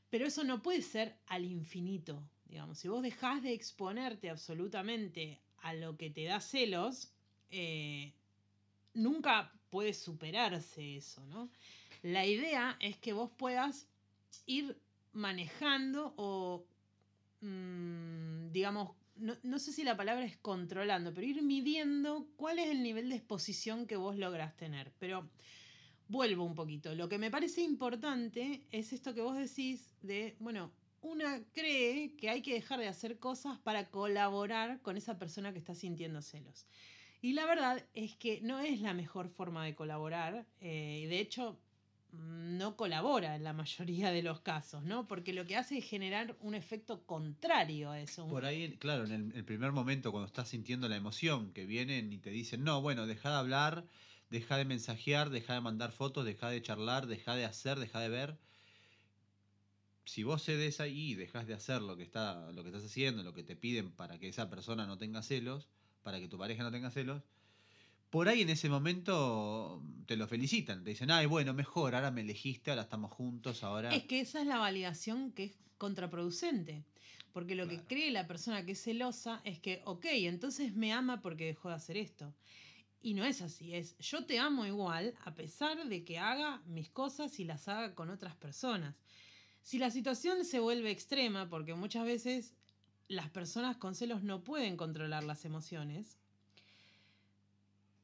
Pero 0.10 0.28
eso 0.28 0.44
no 0.44 0.62
puede 0.62 0.82
ser 0.82 1.18
al 1.26 1.44
infinito. 1.44 2.24
Digamos, 2.46 2.78
si 2.78 2.88
vos 2.88 3.02
dejás 3.02 3.42
de 3.42 3.54
exponerte 3.54 4.30
absolutamente 4.30 5.42
a 5.64 5.74
lo 5.74 5.98
que 5.98 6.12
te 6.12 6.26
da 6.26 6.40
celos, 6.40 7.12
eh, 7.50 8.14
nunca 8.94 9.52
puede 9.72 9.94
superarse 9.94 10.98
eso, 10.98 11.26
¿no? 11.26 11.50
La 12.04 12.26
idea 12.26 12.78
es 12.80 12.98
que 12.98 13.14
vos 13.14 13.32
puedas 13.38 13.88
ir 14.46 14.78
manejando 15.14 16.14
o, 16.18 16.64
mm, 17.42 18.52
digamos, 18.52 18.92
no, 19.24 19.38
no 19.42 19.60
sé 19.60 19.72
si 19.72 19.84
la 19.84 19.98
palabra 19.98 20.25
es 20.25 20.38
controlando, 20.38 21.13
pero 21.13 21.25
ir 21.25 21.42
midiendo 21.42 22.27
cuál 22.36 22.60
es 22.60 22.70
el 22.70 22.84
nivel 22.84 23.10
de 23.10 23.15
exposición 23.15 23.88
que 23.88 23.96
vos 23.96 24.18
lográs 24.18 24.56
tener. 24.56 24.92
Pero 25.00 25.30
vuelvo 26.08 26.44
un 26.44 26.56
poquito. 26.56 26.94
Lo 26.94 27.10
que 27.10 27.18
me 27.18 27.32
parece 27.32 27.62
importante 27.62 28.68
es 28.72 28.94
esto 28.94 29.13
que 29.13 29.22
vos 29.22 29.38
decís 29.38 29.96
de, 30.01 30.36
bueno, 30.39 30.72
una 31.01 31.44
cree 31.53 32.15
que 32.15 32.30
hay 32.30 32.42
que 32.42 32.53
dejar 32.53 32.80
de 32.80 32.88
hacer 32.88 33.20
cosas 33.20 33.58
para 33.60 33.89
colaborar 33.89 34.82
con 34.82 34.98
esa 34.98 35.18
persona 35.18 35.53
que 35.53 35.60
está 35.60 35.75
sintiendo 35.75 36.22
celos. 36.22 36.68
Y 37.22 37.34
la 37.34 37.46
verdad 37.46 37.86
es 37.94 38.15
que 38.15 38.42
no 38.42 38.60
es 38.60 38.82
la 38.82 38.94
mejor 38.94 39.30
forma 39.30 39.65
de 39.65 39.75
colaborar. 39.75 40.46
Eh, 40.60 41.06
de 41.10 41.20
hecho, 41.20 41.58
no 42.13 42.75
colabora 42.75 43.36
en 43.36 43.43
la 43.43 43.53
mayoría 43.53 44.12
de 44.12 44.22
los 44.22 44.41
casos, 44.41 44.84
¿no? 44.84 45.08
Porque 45.08 45.34
lo 45.34 45.46
que 45.46 45.58
hace 45.58 45.79
es 45.79 45.86
generar 45.86 46.36
un 46.39 46.53
efecto 46.53 47.03
contrario 47.05 47.89
a 47.91 48.00
eso. 48.00 48.27
Por 48.27 48.46
ahí, 48.46 48.77
claro, 48.77 49.05
en 49.05 49.32
el, 49.36 49.43
primer 49.43 49.72
momento, 49.72 50.12
cuando 50.12 50.27
estás 50.27 50.50
sintiendo 50.50 50.88
la 50.88 50.96
emoción, 50.96 51.51
que 51.53 51.65
vienen 51.65 52.13
y 52.13 52.20
te 52.20 52.29
dicen, 52.29 52.63
no, 52.63 52.82
bueno, 52.82 53.08
deja 53.08 53.29
de 53.29 53.36
hablar, 53.36 53.86
deja 54.29 54.58
de 54.58 54.65
mensajear, 54.65 55.29
deja 55.29 55.55
de 55.55 55.62
mandar 55.62 55.91
fotos, 55.91 56.25
deja 56.25 56.50
de 56.50 56.62
charlar, 56.62 57.08
deja 57.08 57.36
de 57.36 57.46
hacer, 57.46 57.79
deja 57.79 58.00
de 58.00 58.10
ver. 58.10 58.38
Si 60.05 60.24
vos 60.24 60.43
cedes 60.43 60.79
ahí 60.79 61.12
y 61.12 61.15
dejas 61.15 61.48
de 61.48 61.53
hacer 61.53 61.82
lo 61.82 61.98
que, 61.98 62.03
está, 62.03 62.51
lo 62.51 62.62
que 62.63 62.70
estás 62.70 62.84
haciendo, 62.84 63.24
lo 63.24 63.34
que 63.34 63.43
te 63.43 63.55
piden 63.55 63.91
para 63.91 64.20
que 64.20 64.27
esa 64.27 64.50
persona 64.50 64.86
no 64.86 64.98
tenga 64.98 65.24
celos, 65.24 65.67
para 66.03 66.20
que 66.20 66.27
tu 66.27 66.38
pareja 66.38 66.63
no 66.63 66.72
tenga 66.72 66.91
celos, 66.91 67.24
por 68.13 68.29
ahí 68.29 68.43
en 68.43 68.51
ese 68.51 68.70
momento 68.70 69.82
te 70.05 70.15
lo 70.17 70.27
felicitan, 70.27 70.84
te 70.84 70.91
dicen, 70.91 71.10
ay, 71.10 71.25
bueno, 71.25 71.51
mejor, 71.55 71.96
ahora 71.96 72.12
me 72.12 72.22
elegiste, 72.22 72.70
ahora 72.70 72.84
estamos 72.84 73.12
juntos, 73.12 73.63
ahora... 73.63 73.89
Es 73.89 74.03
que 74.03 74.20
esa 74.20 74.39
es 74.39 74.46
la 74.46 74.60
validación 74.60 75.32
que 75.32 75.46
es 75.46 75.58
contraproducente, 75.79 76.84
porque 77.32 77.55
lo 77.55 77.67
que 77.67 77.79
cree 77.79 78.12
la 78.12 78.27
persona 78.27 78.63
que 78.67 78.74
es 78.74 78.84
celosa 78.84 79.41
es 79.46 79.58
que, 79.58 79.82
ok, 79.86 80.05
entonces 80.12 80.75
me 80.75 80.93
ama 80.93 81.22
porque 81.22 81.48
dejó 81.48 81.70
de 81.70 81.74
hacer 81.74 81.98
esto. 81.98 82.36
Y 83.01 83.15
no 83.15 83.25
es 83.25 83.41
así, 83.41 83.74
es 83.74 83.98
yo 83.98 84.24
te 84.25 84.38
amo 84.38 84.67
igual 84.67 85.15
a 85.25 85.34
pesar 85.34 85.84
de 85.84 86.05
que 86.05 86.20
haga 86.20 86.62
mis 86.67 86.91
cosas 86.91 87.39
y 87.39 87.46
las 87.46 87.67
haga 87.67 87.96
con 87.96 88.12
otras 88.12 88.36
personas. 88.36 88.96
Si 89.63 89.79
la 89.79 89.89
situación 89.89 90.46
se 90.46 90.60
vuelve 90.60 90.91
extrema, 90.91 91.50
porque 91.50 91.74
muchas 91.74 92.05
veces 92.05 92.53
las 93.08 93.32
personas 93.32 93.77
con 93.77 93.96
celos 93.96 94.22
no 94.22 94.43
pueden 94.43 94.77
controlar 94.77 95.24
las 95.24 95.46
emociones, 95.46 96.20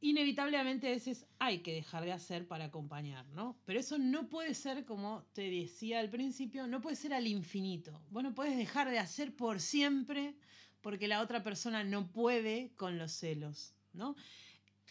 inevitablemente 0.01 0.87
a 0.87 0.91
veces 0.91 1.25
hay 1.39 1.59
que 1.59 1.73
dejar 1.73 2.05
de 2.05 2.13
hacer 2.13 2.47
para 2.47 2.65
acompañar, 2.65 3.25
¿no? 3.27 3.59
Pero 3.65 3.79
eso 3.79 3.97
no 3.97 4.29
puede 4.29 4.53
ser, 4.53 4.85
como 4.85 5.25
te 5.33 5.49
decía 5.49 5.99
al 5.99 6.09
principio, 6.09 6.67
no 6.67 6.81
puede 6.81 6.95
ser 6.95 7.13
al 7.13 7.27
infinito. 7.27 8.01
Vos 8.09 8.23
no 8.23 8.33
puedes 8.33 8.57
dejar 8.57 8.89
de 8.89 8.99
hacer 8.99 9.35
por 9.35 9.59
siempre 9.59 10.35
porque 10.81 11.07
la 11.07 11.21
otra 11.21 11.43
persona 11.43 11.83
no 11.83 12.11
puede 12.11 12.73
con 12.75 12.97
los 12.97 13.11
celos, 13.11 13.75
¿no? 13.93 14.15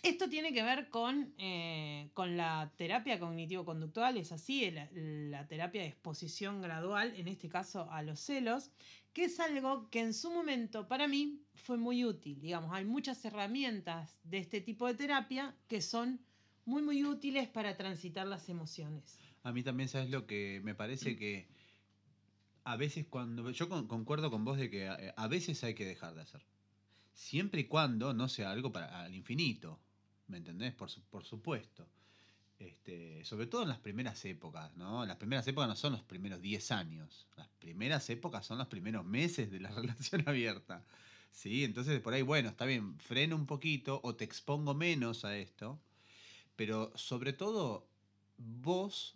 Esto 0.02 0.28
tiene 0.28 0.52
que 0.52 0.62
ver 0.62 0.88
con, 0.90 1.35
eh, 1.38 2.11
con 2.14 2.37
la 2.37 2.73
terapia 2.76 3.19
cognitivo-conductual, 3.19 4.17
es 4.17 4.33
así, 4.33 4.71
la, 4.93 5.47
terapia 5.49 5.83
de 5.83 5.88
exposición 5.88 6.62
gradual, 6.62 7.14
en 7.17 7.28
este 7.28 7.49
caso 7.49 7.90
a 7.90 8.02
los 8.02 8.21
celos, 8.21 8.71
que 9.12 9.25
es 9.25 9.40
algo 9.40 9.88
que 9.90 10.00
en 10.00 10.14
su 10.14 10.31
momento 10.31 10.87
para 10.87 11.09
mí 11.09 11.40
fue 11.55 11.78
muy 11.78 12.05
útil. 12.05 12.40
Digamos, 12.40 12.73
hay 12.73 12.85
muchas 12.85 13.25
herramientas 13.25 14.17
de 14.23 14.38
este 14.38 14.61
tipo 14.61 14.87
de 14.87 14.95
terapia 14.95 15.57
que 15.67 15.83
son 15.83 16.21
muy, 16.64 16.83
muy 16.83 17.05
útiles 17.05 17.49
para 17.49 17.76
transitar 17.76 18.26
las 18.26 18.49
emociones. 18.49 19.19
A 19.43 19.52
mí 19.52 19.62
también, 19.62 19.88
¿sabes 19.88 20.11
lo 20.11 20.26
que 20.26 20.61
me 20.62 20.75
parece 20.75 21.17
que 21.17 21.49
a 22.64 22.76
veces 22.76 23.07
cuando... 23.09 23.50
Yo 23.50 23.69
concuerdo 23.69 24.31
con 24.31 24.45
vos 24.45 24.59
de 24.59 24.69
que 24.69 24.88
a, 24.88 25.28
veces 25.28 25.64
hay 25.64 25.75
que 25.75 25.87
dejar 25.87 26.14
de 26.14 26.21
hacer. 26.21 26.45
Siempre 27.14 27.62
y 27.62 27.64
cuando 27.64 28.12
no 28.12 28.28
sea 28.28 28.50
algo 28.50 28.71
para 28.71 29.02
al 29.02 29.14
infinito. 29.14 29.81
¿Me 30.28 30.37
entendés? 30.38 30.75
Por, 30.75 30.90
por 31.11 31.25
supuesto. 31.25 31.88
Este, 32.58 33.25
sobre 33.25 33.47
todo 33.47 33.62
en 33.62 33.68
las 33.68 33.78
primeras 33.78 34.25
épocas, 34.25 34.76
¿no? 34.76 35.06
Las 35.06 35.16
primeras 35.16 35.47
épocas 35.47 35.68
no 35.68 35.76
son 35.76 35.92
los 35.92 36.02
primeros 36.02 36.40
10 36.42 36.70
años. 36.73 37.26
Las 37.37 37.49
primeras 37.61 38.08
épocas 38.11 38.44
son 38.44 38.58
los 38.58 38.66
primeros 38.66 39.04
meses 39.04 39.50
de 39.50 39.61
la 39.61 39.70
relación 39.75 40.25
abierta. 40.26 40.85
¿Sí? 41.30 41.64
Entonces, 41.64 42.00
por 42.00 42.14
ahí, 42.14 42.23
bueno, 42.23 42.49
está 42.49 42.64
bien, 42.64 42.99
freno 42.99 43.37
un 43.37 43.47
poquito 43.47 44.00
o 44.02 44.14
te 44.16 44.25
expongo 44.25 44.75
menos 44.75 45.25
a 45.25 45.37
esto. 45.37 45.78
Pero 46.56 46.92
sobre 46.97 47.32
todo, 47.32 47.87
vos, 48.37 49.14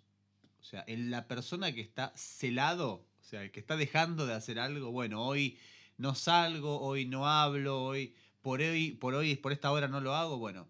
o 0.61 0.64
sea, 0.64 0.85
en 0.87 1.11
la 1.11 1.26
persona 1.26 1.73
que 1.73 1.81
está 1.81 2.12
celado, 2.16 3.04
o 3.21 3.25
sea, 3.25 3.50
que 3.50 3.59
está 3.59 3.76
dejando 3.76 4.26
de 4.26 4.35
hacer 4.35 4.61
algo, 4.61 4.92
bueno, 4.92 5.26
hoy 5.26 5.59
no 5.99 6.14
salgo, 6.14 6.81
hoy 6.81 7.07
no 7.07 7.26
hablo, 7.26 7.83
hoy, 7.83 8.14
por 8.40 8.61
hoy, 8.61 8.92
por 8.92 9.14
hoy, 9.14 9.35
por 9.35 9.50
esta 9.50 9.73
hora 9.73 9.88
no 9.88 10.00
lo 10.00 10.14
hago, 10.14 10.38
bueno 10.38 10.69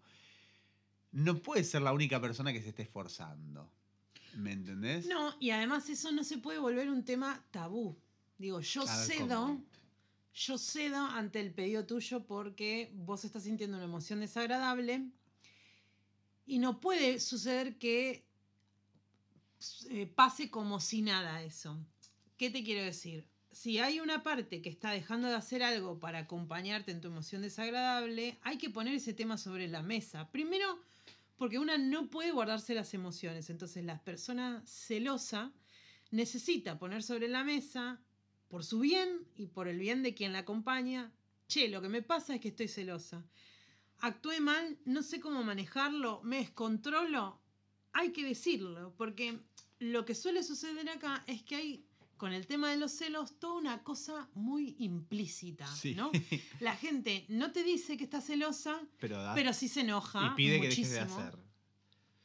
no 1.13 1.37
puede 1.41 1.63
ser 1.63 1.83
la 1.83 1.93
única 1.93 2.19
persona 2.19 2.51
que 2.51 2.61
se 2.61 2.69
esté 2.69 2.81
esforzando. 2.81 3.71
¿Me 4.35 4.51
entendés? 4.51 5.05
No, 5.05 5.35
y 5.39 5.51
además 5.51 5.87
eso 5.89 6.11
no 6.11 6.23
se 6.23 6.39
puede 6.39 6.57
volver 6.57 6.89
un 6.89 7.05
tema 7.05 7.45
tabú. 7.51 7.95
Digo, 8.39 8.59
yo 8.59 8.85
cedo, 8.87 9.61
yo 10.33 10.57
cedo 10.57 10.97
ante 10.97 11.39
el 11.39 11.53
pedido 11.53 11.85
tuyo 11.85 12.25
porque 12.25 12.91
vos 12.95 13.23
estás 13.25 13.43
sintiendo 13.43 13.77
una 13.77 13.85
emoción 13.85 14.21
desagradable 14.21 15.07
y 16.47 16.57
no 16.57 16.79
puede 16.79 17.19
suceder 17.19 17.77
que 17.77 18.25
eh, 19.91 20.07
pase 20.07 20.49
como 20.49 20.79
si 20.79 21.03
nada 21.03 21.43
eso. 21.43 21.77
¿Qué 22.37 22.49
te 22.49 22.63
quiero 22.63 22.83
decir? 22.83 23.27
Si 23.51 23.77
hay 23.77 23.99
una 23.99 24.23
parte 24.23 24.63
que 24.63 24.69
está 24.69 24.89
dejando 24.89 25.27
de 25.27 25.35
hacer 25.35 25.61
algo 25.61 25.99
para 25.99 26.19
acompañarte 26.19 26.91
en 26.91 27.01
tu 27.01 27.09
emoción 27.09 27.43
desagradable, 27.43 28.39
hay 28.41 28.57
que 28.57 28.71
poner 28.71 28.95
ese 28.95 29.13
tema 29.13 29.37
sobre 29.37 29.67
la 29.67 29.83
mesa. 29.83 30.31
Primero, 30.31 30.79
porque 31.43 31.59
una 31.59 31.77
no 31.77 32.09
puede 32.09 32.31
guardarse 32.31 32.73
las 32.73 32.93
emociones. 32.93 33.49
Entonces 33.49 33.83
la 33.83 34.01
persona 34.01 34.63
celosa 34.65 35.51
necesita 36.09 36.79
poner 36.79 37.03
sobre 37.03 37.27
la 37.27 37.43
mesa, 37.43 37.99
por 38.47 38.63
su 38.63 38.79
bien 38.79 39.27
y 39.35 39.47
por 39.47 39.67
el 39.67 39.77
bien 39.77 40.03
de 40.03 40.13
quien 40.13 40.31
la 40.31 40.39
acompaña, 40.39 41.11
che, 41.49 41.67
lo 41.67 41.81
que 41.81 41.89
me 41.89 42.01
pasa 42.01 42.33
es 42.33 42.39
que 42.39 42.47
estoy 42.47 42.69
celosa. 42.69 43.25
Actué 43.99 44.39
mal, 44.39 44.79
no 44.85 45.03
sé 45.03 45.19
cómo 45.19 45.43
manejarlo, 45.43 46.21
me 46.23 46.37
descontrolo. 46.37 47.41
Hay 47.91 48.13
que 48.13 48.23
decirlo, 48.23 48.95
porque 48.95 49.37
lo 49.79 50.05
que 50.05 50.15
suele 50.15 50.43
suceder 50.43 50.89
acá 50.89 51.25
es 51.27 51.43
que 51.43 51.55
hay 51.57 51.85
con 52.17 52.33
el 52.33 52.47
tema 52.47 52.69
de 52.69 52.77
los 52.77 52.91
celos 52.91 53.39
toda 53.39 53.55
una 53.55 53.83
cosa 53.83 54.29
muy 54.33 54.75
implícita, 54.79 55.67
¿no? 55.95 56.11
La 56.59 56.75
gente 56.75 57.25
no 57.29 57.51
te 57.51 57.63
dice 57.63 57.97
que 57.97 58.03
está 58.03 58.21
celosa, 58.21 58.81
pero, 58.99 59.53
sí 59.53 59.67
se 59.67 59.81
enoja. 59.81 60.31
Y 60.33 60.35
pide 60.35 60.61
que 60.61 60.69
dejes 60.69 60.91
de 60.91 60.99
hacer. 60.99 61.37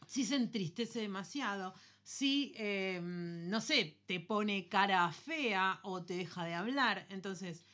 Sí 0.06 0.24
se 0.24 0.36
entristece 0.36 1.00
demasiado. 1.00 1.74
Sí, 2.02 2.54
em, 2.56 3.48
no 3.50 3.60
sé, 3.60 4.00
te 4.06 4.20
pone 4.20 4.68
cara 4.68 5.10
fea 5.12 5.80
o 5.82 6.02
te 6.02 6.14
deja 6.14 6.44
de 6.44 6.54
hablar. 6.54 7.06
Entonces, 7.10 7.64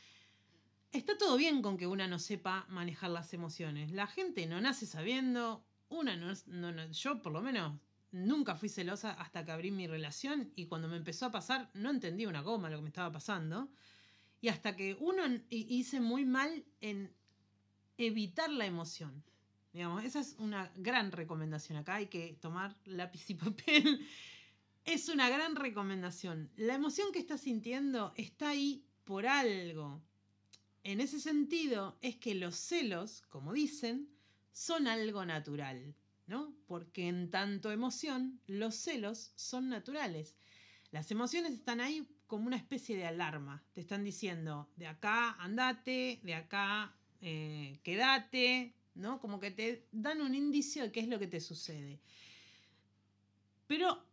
está 0.90 1.16
todo 1.16 1.37
bien 1.37 1.62
con 1.62 1.76
que 1.76 1.87
una 1.87 2.09
no 2.09 2.18
sepa 2.18 2.66
manejar 2.68 3.11
las 3.11 3.33
emociones. 3.33 3.92
La 3.92 4.06
gente 4.06 4.47
no 4.47 4.61
nace 4.61 4.87
sabiendo, 4.87 5.64
una 5.88 6.16
no, 6.16 6.35
no 6.47 6.90
yo 6.90 7.23
por 7.23 7.33
lo 7.33 7.42
menos 7.42 7.78
nunca 8.14 8.54
fui 8.54 8.68
celosa 8.68 9.12
hasta 9.12 9.44
que 9.44 9.50
abrí 9.50 9.71
mi 9.73 9.87
relación 9.87 10.52
y 10.54 10.66
cuando 10.66 10.88
me 10.88 10.97
empezó 10.97 11.26
a 11.26 11.33
pasar 11.33 11.71
no 11.75 11.90
entendí 11.90 12.26
una 12.26 12.42
goma 12.42 12.71
lo 12.71 12.76
que 12.76 12.83
me 12.83 12.88
estaba 12.88 13.11
pasando. 13.12 13.68
Y 14.40 14.49
hasta 14.49 14.76
que 14.76 14.97
uno 15.00 15.23
hice 15.50 16.00
muy 16.00 16.25
mal 16.25 16.64
en 16.80 17.12
evitar 17.99 18.50
la 18.50 18.66
emoción. 18.66 19.25
Digamos, 19.73 20.04
esa 20.04 20.21
es 20.21 20.37
una 20.38 20.71
gran 20.76 21.11
recomendación. 21.11 21.78
Acá 21.78 21.97
hay 21.97 22.06
que 22.06 22.38
tomar 22.40 22.76
lápiz 22.85 23.28
y 23.30 23.35
papel. 23.35 24.06
Es 24.85 25.09
una 25.09 25.30
gran 25.30 25.56
recomendación. 25.56 26.50
La 26.56 26.75
emoción 26.75 27.11
que 27.11 27.18
estás 27.18 27.40
sintiendo 27.40 28.12
está 28.16 28.50
ahí 28.50 28.85
por 29.04 29.26
algo. 29.26 30.02
En 30.83 31.00
ese 31.00 31.21
sentido, 31.21 31.97
es 32.02 32.16
que 32.16 32.35
los 32.35 32.54
celos, 32.54 33.23
como 33.30 33.54
dicen, 33.54 34.11
son 34.52 34.87
algo 34.87 35.25
natural. 35.25 35.94
¿No? 36.26 36.54
Porque 36.66 37.09
en 37.09 37.31
tanto 37.31 37.71
emoción, 37.71 38.40
los 38.47 38.76
celos 38.76 39.33
son 39.37 39.69
naturales. 39.69 40.37
Las 40.90 41.11
emociones 41.11 41.52
están 41.52 41.81
ahí 41.81 42.07
como 42.26 42.47
una 42.47 42.57
especie 42.57 42.97
de 42.97 43.07
alarma. 43.07 43.62
Te 43.73 43.81
están 43.81 44.04
diciendo, 44.04 44.69
de 44.76 44.87
acá 44.87 45.33
andate, 45.33 46.21
de 46.23 46.35
acá 46.35 46.95
eh, 47.21 47.81
quédate, 47.83 48.75
¿no? 48.95 49.21
Como 49.21 49.40
que 49.40 49.50
te 49.50 49.87
dan 49.93 50.21
un 50.21 50.35
indicio 50.35 50.83
de 50.85 50.93
qué 50.93 51.00
es 51.00 51.09
lo 51.09 51.19
que 51.19 51.26
te 51.26 51.40
sucede. 51.40 52.00
Pero 53.66 54.04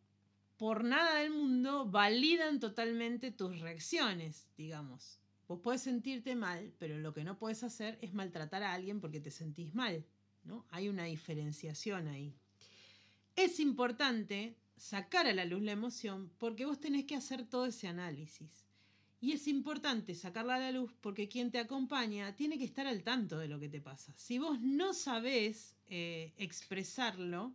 por 0.58 0.84
nada 0.84 1.20
del 1.20 1.32
mundo 1.32 1.86
validan 1.90 2.60
totalmente 2.60 3.32
tus 3.32 3.60
reacciones, 3.60 4.48
digamos. 4.58 5.20
Vos 5.48 5.60
podés 5.60 5.82
sentirte 5.82 6.36
mal, 6.36 6.74
pero 6.80 6.98
lo 6.98 7.14
que 7.14 7.24
no 7.24 7.38
puedes 7.38 7.64
hacer 7.64 7.98
es 8.02 8.14
maltratar 8.14 8.64
a 8.64 8.74
alguien 8.74 9.02
porque 9.02 9.20
te 9.20 9.32
sentís 9.32 9.74
mal. 9.74 10.06
¿No? 10.44 10.66
Hay 10.72 10.90
una 10.90 11.06
diferenciación 11.06 12.08
ahí. 12.08 12.34
Es 13.36 13.60
importante 13.60 14.56
sacar 14.78 15.28
a 15.28 15.34
la 15.34 15.46
luz 15.46 15.62
la 15.62 15.72
emoción 15.72 16.32
porque 16.38 16.66
vos 16.66 16.80
tenés 16.80 17.06
que 17.06 17.16
hacer 17.16 17.46
todo 17.46 17.68
ese 17.68 17.88
análisis. 17.88 18.66
Y 19.22 19.34
es 19.34 19.48
importante 19.48 20.16
sacarla 20.16 20.56
a 20.56 20.60
la 20.60 20.72
luz 20.72 20.92
porque 21.00 21.30
quien 21.30 21.52
te 21.52 21.60
acompaña 21.60 22.36
tiene 22.36 22.58
que 22.58 22.66
estar 22.66 22.88
al 22.88 23.04
tanto 23.04 23.38
de 23.38 23.48
lo 23.48 23.60
que 23.60 23.70
te 23.70 23.80
pasa. 23.80 24.14
Si 24.18 24.40
vos 24.40 24.60
no 24.60 24.96
sabés 24.96 25.76
eh, 25.90 26.34
expresarlo, 26.38 27.54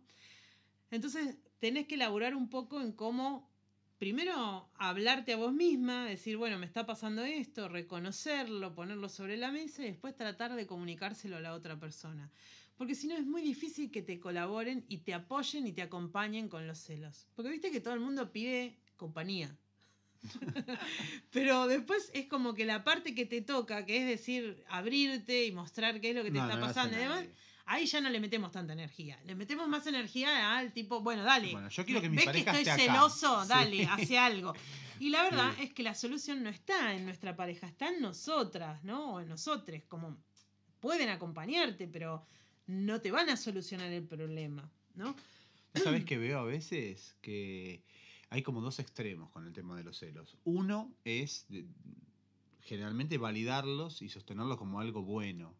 entonces 0.91 1.35
tenés 1.59 1.85
que 1.85 1.95
elaborar 1.95 2.35
un 2.35 2.49
poco 2.49 2.79
en 2.79 2.93
cómo, 2.93 3.49
primero, 3.97 4.69
hablarte 4.75 5.33
a 5.33 5.37
vos 5.37 5.51
misma, 5.51 6.05
decir, 6.05 6.37
bueno, 6.37 6.57
me 6.57 6.65
está 6.65 6.85
pasando 6.85 7.25
esto, 7.25 7.67
reconocerlo, 7.67 8.73
ponerlo 8.73 9.09
sobre 9.09 9.35
la 9.35 9.51
mesa 9.51 9.83
y 9.83 9.87
después 9.87 10.15
tratar 10.15 10.55
de 10.55 10.67
comunicárselo 10.67 11.35
a 11.35 11.41
la 11.41 11.53
otra 11.53 11.77
persona. 11.77 12.31
Porque 12.77 12.93
si 12.95 13.07
no 13.07 13.15
es 13.15 13.25
muy 13.25 13.41
difícil 13.41 13.89
que 13.91 14.01
te 14.03 14.19
colaboren 14.19 14.85
y 14.87 14.99
te 14.99 15.13
apoyen 15.13 15.65
y 15.67 15.73
te 15.73 15.81
acompañen 15.81 16.47
con 16.47 16.67
los 16.67 16.77
celos. 16.79 17.27
Porque 17.35 17.49
viste 17.51 17.71
que 17.71 17.81
todo 17.81 17.93
el 17.95 17.99
mundo 17.99 18.31
pide 18.31 18.77
compañía. 18.95 19.55
Pero 21.31 21.67
después 21.67 22.09
es 22.13 22.27
como 22.27 22.53
que 22.53 22.65
la 22.65 22.83
parte 22.83 23.13
que 23.15 23.25
te 23.25 23.41
toca, 23.41 23.85
que 23.85 23.97
es 23.97 24.05
decir, 24.07 24.63
abrirte 24.69 25.45
y 25.45 25.51
mostrar 25.51 25.99
qué 26.01 26.11
es 26.11 26.15
lo 26.15 26.23
que 26.23 26.31
te 26.31 26.37
No, 26.37 26.43
está 26.45 26.57
no 26.59 26.65
pasando 26.67 26.95
y 26.97 26.99
demás, 27.01 27.25
ahí 27.65 27.85
ya 27.85 28.01
no 28.01 28.09
le 28.09 28.19
metemos 28.19 28.51
tanta 28.51 28.73
energía. 28.73 29.19
Le 29.25 29.35
metemos 29.35 29.67
más 29.67 29.85
energía 29.87 30.57
al 30.57 30.71
tipo, 30.73 31.01
bueno, 31.01 31.23
dale. 31.23 31.51
Bueno, 31.51 31.69
yo 31.69 31.85
quiero 31.85 32.01
que 32.01 32.09
mi 32.09 32.17
¿Ves 32.17 32.25
pareja 32.25 32.51
que 32.51 32.57
estoy 32.61 32.73
esté 32.73 32.83
acá? 32.89 32.93
celoso? 32.93 33.41
Sí. 33.43 33.49
Dale, 33.49 33.85
hace 33.85 34.17
algo. 34.17 34.53
Y 34.99 35.09
la 35.09 35.21
verdad 35.21 35.53
Sí. 35.55 35.61
es 35.61 35.73
que 35.73 35.83
la 35.83 35.93
solución 35.93 36.41
no 36.41 36.49
está 36.49 36.95
en 36.95 37.05
nuestra 37.05 37.35
pareja, 37.35 37.67
está 37.67 37.89
en 37.89 38.01
nosotras, 38.01 38.83
¿no? 38.83 39.13
O 39.13 39.19
en 39.21 39.27
nosotros, 39.29 39.79
como 39.87 40.17
pueden 40.79 41.09
acompañarte, 41.09 41.87
pero 41.87 42.25
no 42.67 43.01
te 43.01 43.11
van 43.11 43.29
a 43.29 43.37
solucionar 43.37 43.91
el 43.91 44.03
problema, 44.03 44.69
¿no? 44.95 45.15
¿No 45.73 45.81
sabes 45.83 46.05
que 46.05 46.17
veo 46.17 46.39
a 46.39 46.43
veces? 46.43 47.15
Que 47.21 47.81
hay 48.29 48.41
como 48.43 48.61
dos 48.61 48.79
extremos 48.79 49.29
con 49.31 49.45
el 49.45 49.53
tema 49.53 49.75
de 49.77 49.83
los 49.83 49.97
celos. 49.97 50.35
Uno 50.43 50.91
es 51.05 51.45
de- 51.49 51.65
generalmente 52.61 53.17
validarlos 53.17 54.01
y 54.01 54.09
sostenerlos 54.09 54.57
como 54.57 54.79
algo 54.79 55.01
bueno. 55.03 55.53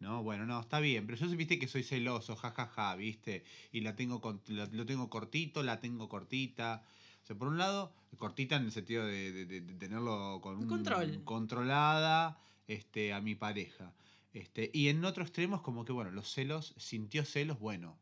¿No? 0.00 0.22
Bueno, 0.22 0.44
no, 0.44 0.60
está 0.60 0.80
bien, 0.80 1.06
pero 1.06 1.16
yo 1.18 1.34
viste 1.34 1.58
que 1.58 1.66
soy 1.68 1.82
celoso, 1.82 2.36
jajaja, 2.36 2.94
¿viste? 2.96 3.42
Y 3.72 3.80
la 3.80 3.96
tengo 3.96 4.20
con- 4.20 4.42
la- 4.48 4.66
lo 4.66 4.84
tengo 4.84 5.08
cortito, 5.08 5.62
la 5.62 5.80
tengo 5.80 6.08
cortita. 6.10 6.82
O 7.22 7.26
sea, 7.26 7.36
por 7.36 7.48
un 7.48 7.56
lado, 7.56 7.90
cortita 8.18 8.56
en 8.56 8.64
el 8.64 8.72
sentido 8.72 9.06
de, 9.06 9.32
de- 9.32 9.46
de- 9.46 9.60
de 9.62 9.74
tenerlo 9.74 10.40
con 10.42 10.58
un 10.58 10.66
Control. 10.68 11.22
controlada 11.24 12.38
este, 12.68 13.14
a 13.14 13.20
mi 13.22 13.34
pareja. 13.34 13.92
Este, 14.34 14.70
y 14.74 14.88
en 14.88 15.02
otro 15.06 15.22
extremo 15.24 15.56
es 15.56 15.62
como 15.62 15.86
que, 15.86 15.92
bueno, 15.92 16.10
los 16.10 16.30
celos, 16.30 16.74
sintió 16.76 17.24
celos, 17.24 17.58
bueno, 17.58 17.98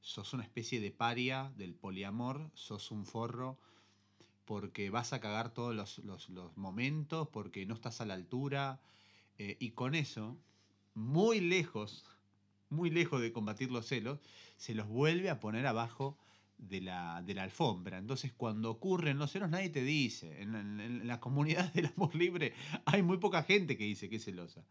sos 0.00 0.32
una 0.32 0.42
especie 0.42 0.80
de 0.80 0.90
paria 0.90 1.52
del 1.56 1.74
poliamor, 1.74 2.50
sos 2.54 2.90
un 2.90 3.06
forro 3.06 3.58
porque 4.46 4.90
vas 4.90 5.12
a 5.12 5.20
cagar 5.20 5.54
todos 5.54 5.74
los, 5.74 5.98
los- 6.00 6.30
momentos, 6.56 7.28
porque 7.30 7.66
no 7.66 7.74
estás 7.74 8.00
a 8.00 8.06
la 8.06 8.14
altura. 8.14 8.80
eh, 9.38 9.56
y 9.60 9.70
con 9.72 9.94
eso, 9.96 10.38
muy 10.94 11.40
lejos, 11.40 12.04
muy 12.70 12.90
lejos 12.90 13.20
de 13.22 13.32
combatir 13.32 13.70
los 13.72 13.86
celos, 13.86 14.20
se 14.58 14.74
los 14.74 14.88
vuelve 14.88 15.30
a 15.30 15.40
poner 15.40 15.66
abajo 15.66 16.18
de 16.58 16.80
la, 16.82 17.22
de 17.24 17.34
la 17.34 17.44
alfombra. 17.44 17.98
Entonces, 17.98 18.32
cuando 18.34 18.70
ocurren 18.72 19.18
los 19.18 19.32
celos, 19.32 19.50
nadie 19.50 19.70
te 19.70 19.82
dice. 19.84 20.42
En- 20.42 20.54
en 20.80 21.06
la 21.08 21.20
comunidad 21.20 21.72
del 21.74 21.86
amor 21.88 22.14
libre 22.16 22.54
hay 22.86 23.02
muy 23.02 23.18
poca 23.18 23.42
gente 23.44 23.76
que 23.78 23.84
dice 23.84 24.08
que 24.10 24.16
es 24.16 24.24
celosa. 24.24 24.64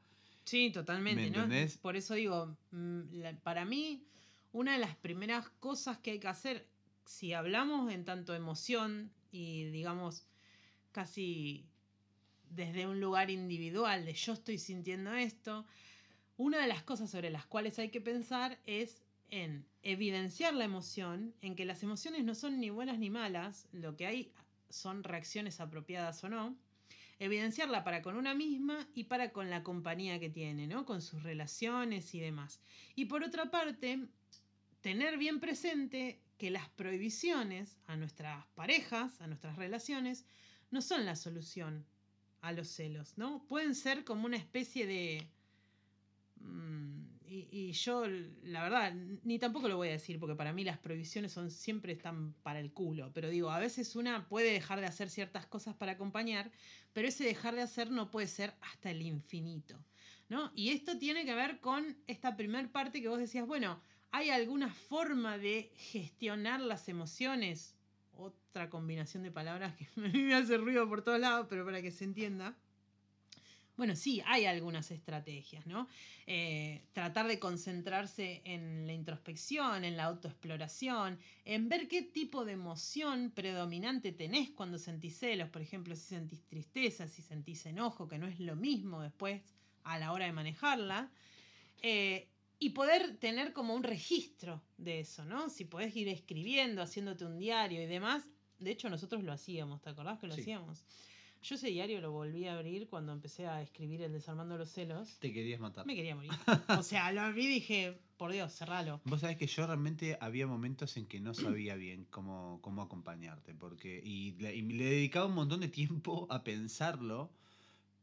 Sí, 0.52 0.70
totalmente, 0.70 1.22
¿Me 1.22 1.30
¿no? 1.30 1.44
entendés? 1.44 1.78
Por 1.78 1.96
eso 1.96 2.14
digo, 2.14 2.58
mm, 2.72 3.38
para 3.42 3.64
mí, 3.64 4.04
una 4.52 4.74
de 4.74 4.80
las 4.80 4.98
primeras 4.98 5.48
cosas 5.62 6.00
que 6.00 6.12
hay 6.12 6.20
que 6.20 6.28
hacer, 6.28 6.68
si 7.06 7.32
hablamos 7.32 7.90
en 7.90 8.04
tanto 8.04 8.36
emoción 8.36 9.14
y 9.32 9.64
digamos 9.70 10.28
casi 10.92 11.70
desde 12.50 12.86
un 12.86 13.00
lugar 13.00 13.30
individual 13.30 14.04
de 14.04 14.12
yo 14.12 14.34
estoy 14.34 14.58
sintiendo 14.58 15.14
esto, 15.14 15.66
una 16.36 16.60
de 16.60 16.68
las 16.68 16.84
cosas 16.84 17.10
sobre 17.10 17.30
las 17.30 17.46
cuales 17.46 17.80
hay 17.80 17.88
que 17.88 18.02
pensar 18.02 18.60
es 18.66 19.02
en 19.30 19.66
evidenciar 19.84 20.54
la 20.54 20.66
emoción, 20.66 21.34
en 21.40 21.56
que 21.56 21.64
las 21.64 21.82
emociones 21.82 22.26
no 22.26 22.36
son 22.36 22.60
ni 22.60 22.70
buenas 22.70 23.00
ni 23.00 23.10
malas, 23.10 23.70
lo 23.72 23.96
que 23.96 24.06
hay 24.06 24.34
son 24.70 25.06
reacciones 25.06 25.62
apropiadas 25.62 26.22
o 26.26 26.28
no, 26.28 26.58
evidenciarla 27.22 27.84
para 27.84 28.02
con 28.02 28.16
una 28.16 28.34
misma 28.34 28.90
y 28.96 29.04
para 29.04 29.32
con 29.32 29.52
la 29.52 29.62
compañía 29.62 30.20
que 30.20 30.32
tiene, 30.32 30.66
¿no? 30.66 30.86
Con 30.88 31.04
sus 31.04 31.22
relaciones 31.22 32.16
y 32.16 32.20
demás. 32.20 32.60
Y 32.96 33.06
por 33.06 33.24
otra 33.24 33.52
parte, 33.52 34.08
tener 34.82 35.20
bien 35.20 35.40
presente 35.40 36.20
que 36.40 36.50
las 36.50 36.68
prohibiciones 36.70 37.78
a 37.86 37.96
nuestras 37.96 38.48
parejas, 38.56 39.22
a 39.22 39.28
nuestras 39.28 39.56
relaciones, 39.56 40.26
no 40.72 40.82
son 40.82 41.06
la 41.06 41.16
solución 41.16 41.86
a 42.42 42.54
los 42.54 42.70
celos, 42.70 43.16
¿no? 43.20 43.46
Pueden 43.46 43.76
ser 43.76 44.04
como 44.04 44.26
una 44.26 44.38
especie 44.38 44.88
de... 44.88 45.28
mm, 46.38 47.01
y, 47.34 47.72
yo, 47.72 48.06
la 48.44 48.62
verdad, 48.62 48.94
ni 49.24 49.40
tampoco 49.40 49.70
lo 49.70 49.78
voy 49.78 49.88
a 49.88 49.92
decir, 49.92 50.20
porque 50.20 50.36
para 50.36 50.52
mí 50.52 50.66
las 50.66 50.78
prohibiciones 50.80 51.32
son 51.32 51.50
siempre 51.50 51.94
están 51.94 52.34
para 52.44 52.60
el 52.60 52.74
culo. 52.74 53.12
Pero 53.14 53.30
digo, 53.30 53.52
a 53.52 53.60
veces 53.60 53.96
una 53.96 54.28
puede 54.28 54.52
dejar 54.52 54.82
de 54.82 54.88
hacer 54.88 55.10
ciertas 55.10 55.46
cosas 55.46 55.74
para 55.76 55.94
acompañar, 55.94 56.52
pero 56.92 57.08
ese 57.08 57.24
dejar 57.24 57.56
de 57.56 57.62
hacer 57.62 57.90
no 57.90 58.12
puede 58.12 58.28
ser 58.28 58.54
hasta 58.62 58.92
el 58.92 59.02
infinito. 59.02 59.82
¿no? 60.28 60.52
Y 60.56 60.70
esto 60.70 60.98
tiene 60.98 61.26
que 61.26 61.34
ver 61.34 61.60
con 61.60 61.98
esta 62.08 62.36
primer 62.36 62.70
parte 62.70 63.02
que 63.02 63.08
vos 63.08 63.20
decías, 63.20 63.48
bueno, 63.48 63.82
¿hay 64.12 64.30
alguna 64.30 64.74
forma 64.74 65.38
de 65.38 65.72
gestionar 65.76 66.60
las 66.60 66.90
emociones? 66.90 67.76
Otra 68.14 68.70
combinación 68.70 69.24
de 69.24 69.32
palabras 69.32 69.76
que 69.78 69.88
me 69.96 70.34
hace 70.34 70.58
ruido 70.58 70.88
por 70.90 71.02
todos 71.02 71.20
lados, 71.20 71.48
pero 71.50 71.64
para 71.64 71.82
que 71.82 71.92
se 71.92 72.04
entienda. 72.04 72.58
Bueno, 73.78 73.96
sí, 73.96 74.22
hay 74.26 74.46
algunas 74.46 74.92
estrategias, 74.92 75.66
¿no? 75.66 75.88
Eh, 76.28 76.90
tratar 76.94 77.28
de 77.28 77.40
concentrarse 77.40 78.42
en 78.46 78.86
la 78.86 78.94
introspección, 78.94 79.86
en 79.86 79.98
la 79.98 80.04
autoexploración, 80.06 81.20
en 81.46 81.70
ver 81.70 81.88
qué 81.88 82.02
tipo 82.04 82.46
de 82.46 82.54
emoción 82.54 83.32
predominante 83.32 84.12
tenés 84.12 84.52
cuando 84.52 84.78
sentís 84.78 85.18
celos, 85.18 85.50
por 85.50 85.62
ejemplo, 85.62 85.96
si 85.96 86.04
sentís 86.04 86.46
tristeza, 86.48 87.08
si 87.08 87.22
sentís 87.22 87.66
enojo, 87.66 88.08
que 88.08 88.18
no 88.20 88.28
es 88.28 88.40
lo 88.40 88.56
mismo 88.56 89.02
después 89.02 89.42
a 89.84 89.98
la 89.98 90.12
hora 90.12 90.26
de 90.26 90.34
manejarla. 90.34 91.12
Eh, 91.82 92.28
y 92.60 92.72
poder 92.72 93.18
tener 93.18 93.54
como 93.54 93.74
un 93.76 93.84
registro 93.84 94.64
de 94.78 95.00
eso, 95.00 95.26
¿no? 95.26 95.50
Si 95.50 95.66
podés 95.66 95.96
ir 95.96 96.08
escribiendo, 96.10 96.82
haciéndote 96.84 97.26
un 97.26 97.38
diario 97.40 97.82
y 97.82 97.88
demás. 97.88 98.28
De 98.60 98.70
hecho, 98.72 98.90
nosotros 98.90 99.24
lo 99.24 99.32
hacíamos, 99.34 99.82
¿te 99.82 99.90
acordás 99.90 100.20
que 100.20 100.28
lo 100.28 100.36
Sí. 100.36 100.42
hacíamos? 100.42 100.86
Yo 101.44 101.56
ese 101.56 101.68
diario 101.70 102.02
lo 102.02 102.12
volví 102.12 102.46
a 102.48 102.56
abrir 102.56 102.88
cuando 102.88 103.12
empecé 103.14 103.48
a 103.48 103.62
escribir 103.62 104.02
el 104.04 104.12
Desarmando 104.12 104.58
los 104.58 104.70
celos. 104.72 105.18
Te 105.20 105.34
querías 105.34 105.60
matar. 105.60 105.86
Me 105.88 105.96
quería 105.96 106.16
morir. 106.16 106.32
O 106.80 106.84
sea, 106.84 107.12
lo 107.12 107.22
abrí 107.22 107.46
y 107.46 107.48
dije, 107.48 107.98
por 108.18 108.32
Dios, 108.32 108.54
cerralo. 108.54 109.02
Vos 109.06 109.22
sabés 109.22 109.38
que 109.38 109.48
yo 109.48 109.66
realmente 109.66 110.18
había 110.22 110.46
momentos 110.46 110.96
en 110.98 111.08
que 111.08 111.20
no 111.20 111.34
sabía 111.34 111.76
bien 111.76 112.06
cómo, 112.12 112.60
cómo 112.62 112.84
acompañarte, 112.84 113.56
porque 113.56 114.02
y 114.06 114.34
le, 114.34 114.56
y 114.56 114.62
le 114.62 114.86
dedicaba 114.86 115.26
un 115.26 115.34
montón 115.36 115.62
de 115.62 115.68
tiempo 115.68 116.28
a 116.30 116.44
pensarlo, 116.44 117.32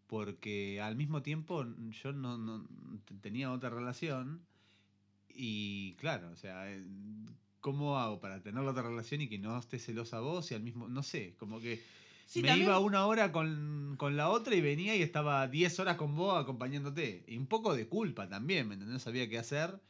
porque 0.09 0.81
al 0.81 0.97
mismo 0.97 1.23
tiempo 1.23 1.65
yo 2.03 2.13
no, 2.13 2.39
no- 2.39 2.67
tenía 3.21 3.53
otra 3.53 3.71
relación 3.71 4.41
y 5.29 5.93
claro, 5.95 6.31
o 6.33 6.37
sea, 6.37 6.73
eh, 6.73 6.83
¿cómo 7.61 7.99
hago 7.99 8.21
para 8.21 8.43
tener 8.43 8.65
la 8.65 8.71
otra 8.73 8.83
relación 8.83 9.21
y 9.21 9.29
que 9.29 9.39
no 9.39 9.57
esté 9.59 9.79
celosa 9.79 10.19
vos 10.21 10.51
y 10.51 10.55
al 10.55 10.63
mismo, 10.63 10.89
no 10.89 11.03
sé, 11.05 11.35
como 11.39 11.61
que 11.61 11.81
Sí, 12.29 12.43
me 12.43 12.49
también- 12.49 12.69
iba 12.69 12.79
una 12.79 13.07
hora 13.07 13.33
con, 13.33 13.95
con 13.97 14.19
la 14.19 14.29
otra 14.29 14.55
y 14.55 14.61
venía 14.61 14.95
y 14.95 15.01
estaba 15.01 15.49
10 15.49 15.81
horas 15.81 15.97
con 15.97 16.15
vos 16.15 16.39
acompañándote. 16.39 17.25
Y 17.27 17.39
un 17.39 17.47
poco 17.47 17.75
de 17.75 17.89
culpa 17.89 18.29
también, 18.29 18.69
¿me 18.69 18.75
entendés? 18.75 18.93
No 18.93 18.99
sabía 19.01 19.29
qué 19.31 19.39
hacer. 19.39 19.81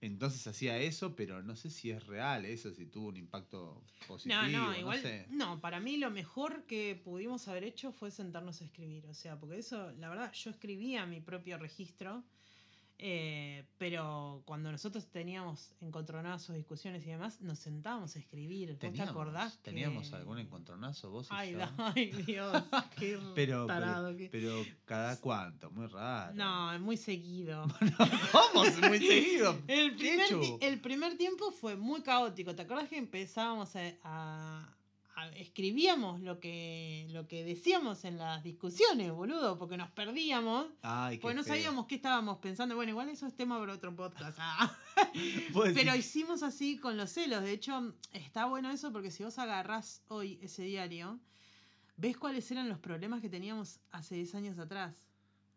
Entonces 0.00 0.46
hacía 0.46 0.78
eso, 0.78 1.16
pero 1.16 1.42
no 1.42 1.56
sé 1.56 1.68
si 1.68 1.90
es 1.90 2.06
real 2.06 2.46
eso, 2.46 2.72
si 2.72 2.86
tuvo 2.86 3.08
un 3.08 3.16
impacto 3.16 3.82
positivo. 4.06 4.40
No, 4.40 4.48
no, 4.48 4.70
no 4.70 4.78
igual. 4.78 5.02
sé. 5.02 5.26
No, 5.30 5.60
para 5.60 5.80
mí 5.80 5.96
lo 5.98 6.10
mejor 6.12 6.64
que 6.64 6.98
pudimos 7.04 7.48
haber 7.48 7.64
hecho 7.64 7.92
fue 7.92 8.10
sentarnos 8.12 8.62
a 8.62 8.64
escribir. 8.66 9.04
O 9.08 9.14
sea, 9.14 9.38
porque 9.40 9.58
eso, 9.58 9.90
la 9.98 10.08
verdad, 10.08 10.32
yo 10.32 10.50
escribía 10.52 11.04
mi 11.06 11.20
propio 11.20 11.58
registro. 11.58 12.22
Eh, 13.02 13.64
pero 13.78 14.42
cuando 14.44 14.70
nosotros 14.70 15.06
teníamos 15.08 15.72
encontronazos, 15.80 16.54
discusiones 16.54 17.02
y 17.06 17.10
demás, 17.10 17.40
nos 17.40 17.58
sentábamos 17.58 18.14
a 18.14 18.18
escribir. 18.18 18.68
¿Vos 18.70 18.78
te 18.78 18.86
Teníamos, 18.88 19.10
acordás? 19.10 19.56
que- 19.56 19.62
teníamos 19.70 20.12
algún 20.12 20.38
encontronazo 20.38 21.10
vos 21.10 21.26
y 21.30 21.34
Ay, 21.34 21.52
yo. 21.52 21.58
ay, 21.78 22.10
Dios, 22.26 22.62
qué 22.98 23.18
Pero, 23.34 23.66
tarado 23.66 24.08
pero, 24.08 24.18
que- 24.18 24.28
pero 24.30 24.64
cada 24.84 25.18
cuánto, 25.20 25.70
muy 25.70 25.86
raro. 25.86 26.34
No, 26.34 26.78
muy 26.80 26.96
seguido. 26.96 27.66
¿Cómo? 28.32 28.64
Muy 28.88 28.98
seguido. 28.98 29.58
El 29.66 29.94
primer, 29.96 30.28
el 30.60 30.80
primer 30.80 31.16
tiempo 31.16 31.50
fue 31.52 31.76
muy 31.76 32.02
caótico. 32.02 32.54
¿Te 32.54 32.62
acuerdas 32.62 32.88
que 32.88 32.98
empezábamos 32.98 33.74
a- 34.04 34.76
escribíamos 35.36 36.20
lo 36.20 36.38
que, 36.40 37.06
lo 37.10 37.26
que 37.28 37.44
decíamos 37.44 38.04
en 38.04 38.18
las 38.18 38.42
discusiones, 38.42 39.12
boludo? 39.12 39.58
Porque 39.58 39.76
nos 39.76 39.90
perdíamos. 39.90 40.66
Ay, 40.82 41.18
Porque 41.18 41.34
no 41.36 41.42
feo. 41.44 41.54
sabíamos 41.54 41.86
qué 41.86 41.94
estábamos 41.96 42.38
pensando. 42.38 42.74
Bueno, 42.76 42.90
igual 42.90 43.08
eso 43.08 43.26
es 43.26 43.34
tema 43.36 43.58
para 43.58 43.74
otro 43.74 43.94
podcast. 43.94 44.38
ah. 44.40 44.76
Pero 45.74 45.94
hicimos 45.96 46.42
así 46.42 46.76
con 46.78 46.96
los 46.96 47.10
celos. 47.10 47.42
De 47.42 47.52
hecho, 47.52 47.94
está 48.12 48.46
bueno 48.46 48.70
eso 48.70 48.92
porque 48.92 49.10
si 49.10 49.22
vos 49.24 49.38
agarrás 49.38 50.02
hoy 50.08 50.38
ese 50.42 50.62
diario, 50.64 51.18
ves 51.96 52.16
cuáles 52.16 52.50
eran 52.50 52.68
los 52.68 52.78
problemas 52.78 53.20
que 53.20 53.28
teníamos 53.28 53.80
hace 53.90 54.14
10 54.16 54.34
años 54.34 54.58
atrás. 54.58 54.94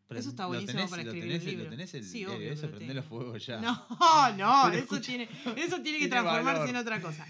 Pero 0.07 0.19
eso 0.19 0.29
está 0.29 0.43
¿lo 0.43 0.49
buenísimo 0.49 0.79
tenés- 0.81 0.89
para 0.89 1.01
escribir 1.03 1.31
tenés- 1.31 1.39
un 1.43 1.45
libro. 1.49 1.63
¿Lo 1.63 1.69
tenés 1.71 1.93
el 1.93 2.03
Sí, 2.03 2.25
obvio 2.25 2.51
ese? 2.51 2.67
lo 2.67 2.77
tengo. 2.77 3.03
fuego 3.03 3.37
ya. 3.37 3.59
No, 3.61 4.37
no, 4.37 4.69
eso 4.69 4.99
tiene, 5.01 5.29
eso 5.55 5.81
tiene 5.81 5.97
que 5.99 6.07
tiene 6.07 6.07
transformarse 6.09 6.59
valor. 6.59 6.69
en 6.69 6.75
otra 6.75 7.01
cosa. 7.01 7.25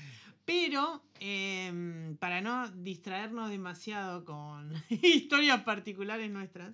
Pero, 0.45 1.01
em, 1.19 2.17
para 2.17 2.41
no 2.41 2.69
distraernos 2.69 3.49
demasiado 3.49 4.25
con 4.25 4.73
historias 4.89 5.63
particulares 5.63 6.29
nuestras, 6.29 6.73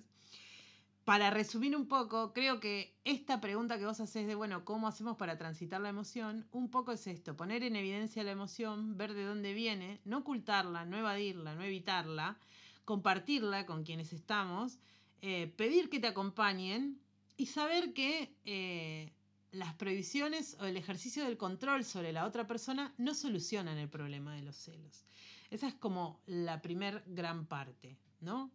para 1.04 1.30
resumir 1.30 1.76
un 1.76 1.86
poco, 1.88 2.32
creo 2.32 2.60
que 2.60 2.94
esta 3.04 3.40
pregunta 3.40 3.78
que 3.78 3.86
vos 3.86 4.00
haces 4.00 4.26
de, 4.26 4.34
bueno, 4.34 4.64
¿cómo 4.64 4.86
hacemos 4.86 5.16
para 5.16 5.38
transitar 5.38 5.80
la 5.80 5.88
emoción? 5.88 6.46
Un 6.52 6.70
poco 6.70 6.92
es 6.92 7.06
esto, 7.06 7.36
poner 7.36 7.62
en 7.62 7.76
evidencia 7.76 8.22
la 8.22 8.30
emoción, 8.32 8.96
ver 8.96 9.14
de 9.14 9.24
dónde 9.24 9.54
viene, 9.54 10.00
no 10.04 10.18
ocultarla, 10.18 10.84
no 10.84 10.98
evadirla, 10.98 11.54
no 11.54 11.62
evitarla, 11.62 12.38
compartirla 12.84 13.66
con 13.66 13.84
quienes 13.84 14.12
estamos, 14.12 14.78
eh, 15.22 15.52
pedir 15.56 15.90
que 15.90 16.00
te 16.00 16.06
acompañen 16.06 17.00
y 17.36 17.46
saber 17.46 17.92
que 17.92 18.34
eh, 18.44 19.12
las 19.52 19.74
prohibiciones 19.74 20.56
o 20.60 20.64
el 20.66 20.76
ejercicio 20.76 21.24
del 21.24 21.36
control 21.36 21.84
sobre 21.84 22.12
la 22.12 22.26
otra 22.26 22.46
persona 22.46 22.94
no 22.98 23.14
solucionan 23.14 23.78
el 23.78 23.88
problema 23.88 24.34
de 24.34 24.42
los 24.42 24.56
celos. 24.56 25.04
Esa 25.50 25.68
es 25.68 25.74
como 25.74 26.20
la 26.26 26.62
primer 26.62 27.02
gran 27.06 27.46
parte, 27.46 27.96
¿no? 28.20 28.50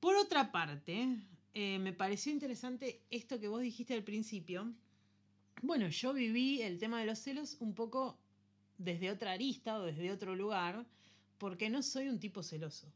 Por 0.00 0.16
otra 0.16 0.50
parte, 0.50 1.18
eh, 1.54 1.78
me 1.78 1.92
pareció 1.92 2.32
interesante 2.32 3.02
esto 3.10 3.38
que 3.38 3.48
vos 3.48 3.60
dijiste 3.60 3.94
al 3.94 4.04
principio. 4.04 4.72
Bueno, 5.62 5.88
yo 5.88 6.12
viví 6.12 6.62
el 6.62 6.78
tema 6.78 7.00
de 7.00 7.06
los 7.06 7.18
celos 7.18 7.56
un 7.60 7.74
poco 7.74 8.18
desde 8.78 9.10
otra 9.10 9.32
arista 9.32 9.78
o 9.78 9.82
desde 9.82 10.10
otro 10.10 10.34
lugar, 10.34 10.86
porque 11.38 11.68
no 11.70 11.82
soy 11.82 12.08
un 12.08 12.18
tipo 12.18 12.42
celoso. 12.42 12.86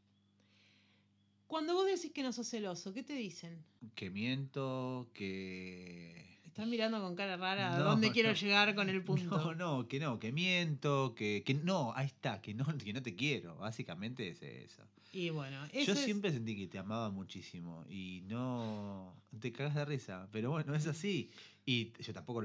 Cuando 1.47 1.75
vos 1.75 1.87
decís 1.87 2.13
que 2.13 2.23
no 2.23 2.33
sos 2.33 2.49
celoso, 2.49 2.95
¿qué 2.95 3.03
te 3.03 3.15
dicen? 3.15 3.65
Que 3.97 4.09
miento, 4.09 5.11
que 5.13 6.30
Estás 6.61 6.69
mirando 6.69 7.01
con 7.01 7.17
cara 7.17 7.39
rara 7.39 7.75
a 7.75 7.79
dónde 7.79 8.11
quiero 8.11 8.35
llegar 8.35 8.75
con 8.75 8.91
el 8.91 9.03
punto. 9.03 9.55
No, 9.55 9.55
no, 9.55 9.89
que 9.89 9.99
no, 9.99 10.19
que 10.19 10.31
miento, 10.31 11.15
que, 11.15 11.43
que 11.43 11.55
no, 11.55 11.95
ahí 11.97 12.05
está, 12.05 12.43
que 12.43 12.53
no, 12.53 12.67
que 12.77 12.93
no 12.93 13.03
te 13.03 13.17
quiero. 13.17 13.57
Básicamente 13.57 14.29
es 14.29 14.43
eso. 14.43 14.83
Y 15.11 15.31
bueno, 15.31 15.57
Yo 15.73 15.95
siempre 15.95 16.31
sentí 16.31 16.55
que 16.55 16.67
te 16.67 16.77
amaba 16.77 17.09
muchísimo 17.09 17.87
y 17.89 18.25
no 18.27 19.15
te 19.41 19.53
cagas 19.53 19.75
de 19.75 19.87
risa, 19.87 20.29
pero 20.33 20.51
bueno, 20.51 20.75
es 20.75 20.87
así. 20.87 21.31
Y 21.65 21.95
yo 21.99 22.13
tampoco, 22.13 22.45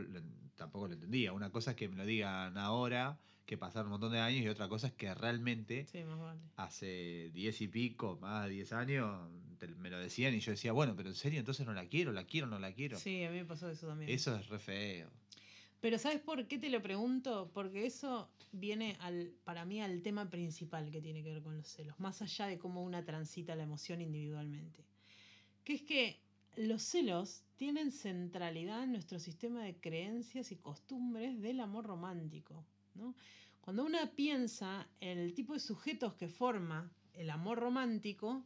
tampoco 0.55 0.87
lo 0.87 0.93
entendía. 0.93 1.33
Una 1.33 1.49
cosa 1.49 1.71
es 1.71 1.75
que 1.75 1.89
me 1.89 1.97
lo 1.97 2.05
digan 2.05 2.57
ahora, 2.57 3.19
que 3.45 3.57
pasaron 3.57 3.87
un 3.87 3.91
montón 3.99 4.13
de 4.13 4.19
años, 4.19 4.45
y 4.45 4.47
otra 4.47 4.69
cosa 4.69 4.87
es 4.87 4.93
que 4.93 5.13
realmente 5.13 5.85
hace 6.55 7.31
diez 7.33 7.59
y 7.59 7.67
pico, 7.67 8.17
más 8.21 8.45
de 8.45 8.51
diez 8.51 8.71
años, 8.71 9.29
me 9.67 9.89
lo 9.89 9.99
decían 9.99 10.33
y 10.33 10.39
yo 10.39 10.51
decía, 10.51 10.71
bueno, 10.71 10.95
pero 10.95 11.09
en 11.09 11.15
serio, 11.15 11.39
entonces 11.39 11.65
no 11.65 11.73
la 11.73 11.85
quiero, 11.87 12.11
la 12.11 12.25
quiero, 12.25 12.47
no 12.47 12.59
la 12.59 12.73
quiero. 12.73 12.97
Sí, 12.97 13.23
a 13.23 13.31
mí 13.31 13.37
me 13.37 13.45
pasó 13.45 13.69
eso 13.69 13.87
también. 13.87 14.09
Eso 14.09 14.35
es 14.35 14.47
re 14.47 14.59
feo. 14.59 15.09
Pero 15.81 15.99
¿sabes 15.99 16.19
por 16.19 16.47
qué 16.47 16.57
te 16.57 16.69
lo 16.69 16.81
pregunto? 16.81 17.51
Porque 17.53 17.85
eso 17.85 18.29
viene 18.51 18.97
al, 19.01 19.33
para 19.43 19.65
mí 19.65 19.81
al 19.81 20.01
tema 20.01 20.29
principal 20.29 20.89
que 20.89 21.01
tiene 21.01 21.23
que 21.23 21.29
ver 21.29 21.43
con 21.43 21.57
los 21.57 21.67
celos, 21.67 21.99
más 21.99 22.21
allá 22.21 22.47
de 22.47 22.57
cómo 22.57 22.83
una 22.83 23.03
transita 23.05 23.55
la 23.55 23.63
emoción 23.63 24.01
individualmente. 24.01 24.83
Que 25.63 25.73
es 25.73 25.81
que 25.83 26.19
los 26.55 26.81
celos 26.81 27.43
tienen 27.57 27.91
centralidad 27.91 28.83
en 28.83 28.93
nuestro 28.93 29.19
sistema 29.19 29.63
de 29.63 29.75
creencias 29.75 30.51
y 30.51 30.55
costumbres 30.55 31.41
del 31.41 31.59
amor 31.59 31.85
romántico. 31.85 32.65
Cuando 33.61 33.83
una 33.83 34.11
piensa 34.11 34.87
en 35.01 35.17
el 35.17 35.33
tipo 35.33 35.53
de 35.53 35.59
sujetos 35.59 36.13
que 36.15 36.29
forma 36.29 36.91
el 37.13 37.29
amor 37.29 37.59
romántico, 37.59 38.43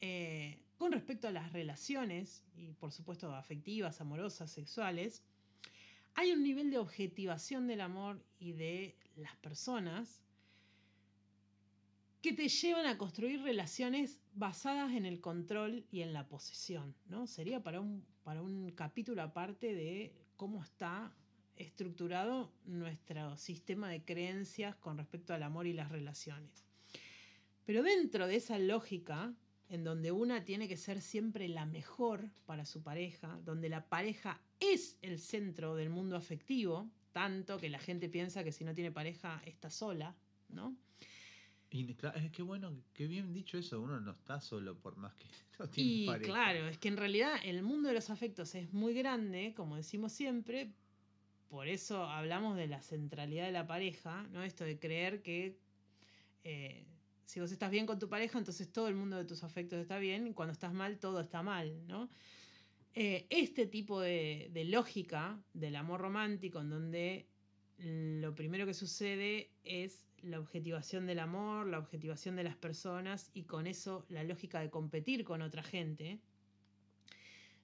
eh, 0.00 0.62
con 0.76 0.92
respecto 0.92 1.28
a 1.28 1.30
las 1.30 1.52
relaciones, 1.52 2.44
y 2.56 2.72
por 2.74 2.92
supuesto 2.92 3.34
afectivas, 3.34 4.00
amorosas, 4.00 4.50
sexuales, 4.50 5.22
hay 6.14 6.32
un 6.32 6.42
nivel 6.42 6.70
de 6.70 6.78
objetivación 6.78 7.66
del 7.66 7.80
amor 7.80 8.24
y 8.38 8.52
de 8.52 8.96
las 9.16 9.36
personas 9.36 10.22
que 12.22 12.32
te 12.32 12.48
llevan 12.48 12.86
a 12.86 12.98
construir 12.98 13.42
relaciones 13.42 14.18
basadas 14.34 14.92
en 14.92 15.06
el 15.06 15.20
control 15.20 15.84
y 15.90 16.00
en 16.00 16.12
la 16.12 16.26
posesión. 16.26 16.94
¿no? 17.06 17.26
Sería 17.26 17.62
para 17.62 17.80
un, 17.80 18.04
para 18.24 18.42
un 18.42 18.70
capítulo 18.72 19.22
aparte 19.22 19.74
de 19.74 20.12
cómo 20.36 20.62
está 20.62 21.14
estructurado 21.56 22.52
nuestro 22.64 23.36
sistema 23.36 23.88
de 23.88 24.04
creencias 24.04 24.74
con 24.76 24.98
respecto 24.98 25.34
al 25.34 25.42
amor 25.42 25.66
y 25.66 25.72
las 25.72 25.90
relaciones. 25.90 26.64
Pero 27.64 27.82
dentro 27.82 28.26
de 28.26 28.36
esa 28.36 28.58
lógica, 28.58 29.34
en 29.68 29.84
donde 29.84 30.12
una 30.12 30.44
tiene 30.44 30.68
que 30.68 30.76
ser 30.76 31.00
siempre 31.00 31.48
la 31.48 31.66
mejor 31.66 32.30
para 32.46 32.64
su 32.64 32.82
pareja, 32.82 33.38
donde 33.44 33.68
la 33.68 33.88
pareja 33.88 34.40
es 34.60 34.96
el 35.02 35.18
centro 35.18 35.74
del 35.74 35.90
mundo 35.90 36.16
afectivo, 36.16 36.88
tanto 37.12 37.58
que 37.58 37.68
la 37.68 37.78
gente 37.78 38.08
piensa 38.08 38.44
que 38.44 38.52
si 38.52 38.64
no 38.64 38.74
tiene 38.74 38.92
pareja 38.92 39.42
está 39.44 39.70
sola, 39.70 40.14
¿no? 40.48 40.76
Y 41.70 41.90
es 41.90 42.30
que 42.30 42.42
bueno, 42.42 42.72
qué 42.94 43.06
bien 43.08 43.32
dicho 43.32 43.58
eso, 43.58 43.80
uno 43.80 44.00
no 44.00 44.12
está 44.12 44.40
solo 44.40 44.78
por 44.78 44.96
más 44.96 45.14
que 45.14 45.26
no 45.58 45.68
tiene 45.68 45.90
y 45.90 46.20
claro, 46.20 46.68
es 46.68 46.78
que 46.78 46.88
en 46.88 46.96
realidad 46.96 47.34
el 47.44 47.62
mundo 47.62 47.88
de 47.88 47.94
los 47.94 48.08
afectos 48.10 48.54
es 48.54 48.72
muy 48.72 48.94
grande, 48.94 49.52
como 49.56 49.76
decimos 49.76 50.12
siempre, 50.12 50.70
por 51.48 51.66
eso 51.66 52.04
hablamos 52.04 52.56
de 52.56 52.68
la 52.68 52.80
centralidad 52.82 53.46
de 53.46 53.52
la 53.52 53.66
pareja, 53.66 54.26
¿no? 54.32 54.42
Esto 54.42 54.64
de 54.64 54.78
creer 54.78 55.22
que 55.22 55.58
eh, 56.44 56.84
si 57.26 57.40
vos 57.40 57.52
estás 57.52 57.70
bien 57.70 57.86
con 57.86 57.98
tu 57.98 58.08
pareja, 58.08 58.38
entonces 58.38 58.72
todo 58.72 58.88
el 58.88 58.94
mundo 58.94 59.16
de 59.16 59.24
tus 59.24 59.42
afectos 59.44 59.78
está 59.78 59.98
bien, 59.98 60.26
y 60.26 60.32
cuando 60.32 60.52
estás 60.52 60.72
mal, 60.72 60.98
todo 60.98 61.20
está 61.20 61.42
mal, 61.42 61.86
¿no? 61.86 62.08
Eh, 62.94 63.26
este 63.28 63.66
tipo 63.66 64.00
de, 64.00 64.48
de 64.52 64.64
lógica 64.64 65.38
del 65.52 65.76
amor 65.76 66.00
romántico, 66.00 66.60
en 66.60 66.70
donde 66.70 67.28
lo 67.78 68.34
primero 68.34 68.64
que 68.64 68.72
sucede 68.72 69.50
es 69.64 70.06
la 70.22 70.40
objetivación 70.40 71.06
del 71.06 71.18
amor, 71.18 71.66
la 71.66 71.78
objetivación 71.78 72.36
de 72.36 72.44
las 72.44 72.56
personas 72.56 73.30
y 73.34 73.44
con 73.44 73.66
eso 73.66 74.06
la 74.08 74.24
lógica 74.24 74.60
de 74.60 74.70
competir 74.70 75.24
con 75.24 75.42
otra 75.42 75.62
gente, 75.62 76.20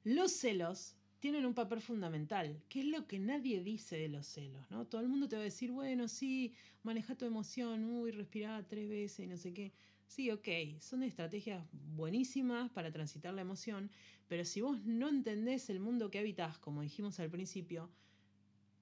los 0.05 0.33
celos 0.33 0.96
tienen 1.22 1.46
un 1.46 1.54
papel 1.54 1.80
fundamental, 1.80 2.61
que 2.68 2.80
es 2.80 2.87
lo 2.87 3.06
que 3.06 3.20
nadie 3.20 3.62
dice 3.62 3.96
de 3.96 4.08
los 4.08 4.26
celos, 4.26 4.68
¿no? 4.72 4.88
Todo 4.88 5.00
el 5.02 5.08
mundo 5.08 5.28
te 5.28 5.37
va 5.37 5.42
a 5.42 5.44
decir, 5.44 5.70
bueno, 5.70 6.08
sí, 6.08 6.52
maneja 6.82 7.14
tu 7.14 7.24
emoción, 7.24 7.85
uy, 7.85 8.11
respira 8.11 8.66
tres 8.68 8.88
veces 8.88 9.20
y 9.20 9.28
no 9.28 9.37
sé 9.37 9.54
qué. 9.54 9.72
Sí, 10.08 10.32
ok, 10.32 10.48
son 10.80 11.04
estrategias 11.04 11.64
buenísimas 11.94 12.72
para 12.72 12.90
transitar 12.90 13.32
la 13.35 13.42
emoción, 13.42 13.88
pero 14.26 14.44
si 14.44 14.62
vos 14.62 14.85
no 14.85 15.08
entendés 15.08 15.70
el 15.70 15.78
mundo 15.78 16.11
que 16.11 16.18
habitas, 16.18 16.58
como 16.58 16.82
dijimos 16.82 17.20
al 17.20 17.30
principio, 17.30 17.88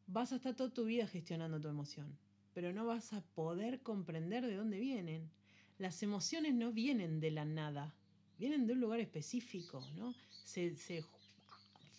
vas 0.06 0.32
a 0.32 0.36
estar 0.36 0.56
toda 0.56 0.72
tu 0.72 0.86
vida 0.86 1.06
gestionando 1.06 1.60
tu 1.60 1.68
emoción, 1.68 2.16
pero 2.54 2.72
no 2.72 2.86
vas 2.86 3.12
a 3.12 3.20
poder 3.20 3.82
comprender 3.82 4.46
de 4.46 4.56
dónde 4.56 4.80
vienen. 4.80 5.28
Las 5.76 6.02
emociones 6.02 6.54
no 6.54 6.72
vienen 6.72 7.20
de 7.20 7.32
la 7.32 7.44
nada, 7.44 7.94
vienen 8.38 8.66
de 8.66 8.72
un 8.72 8.80
lugar 8.80 9.00
específico, 9.00 9.86
¿no? 9.98 10.14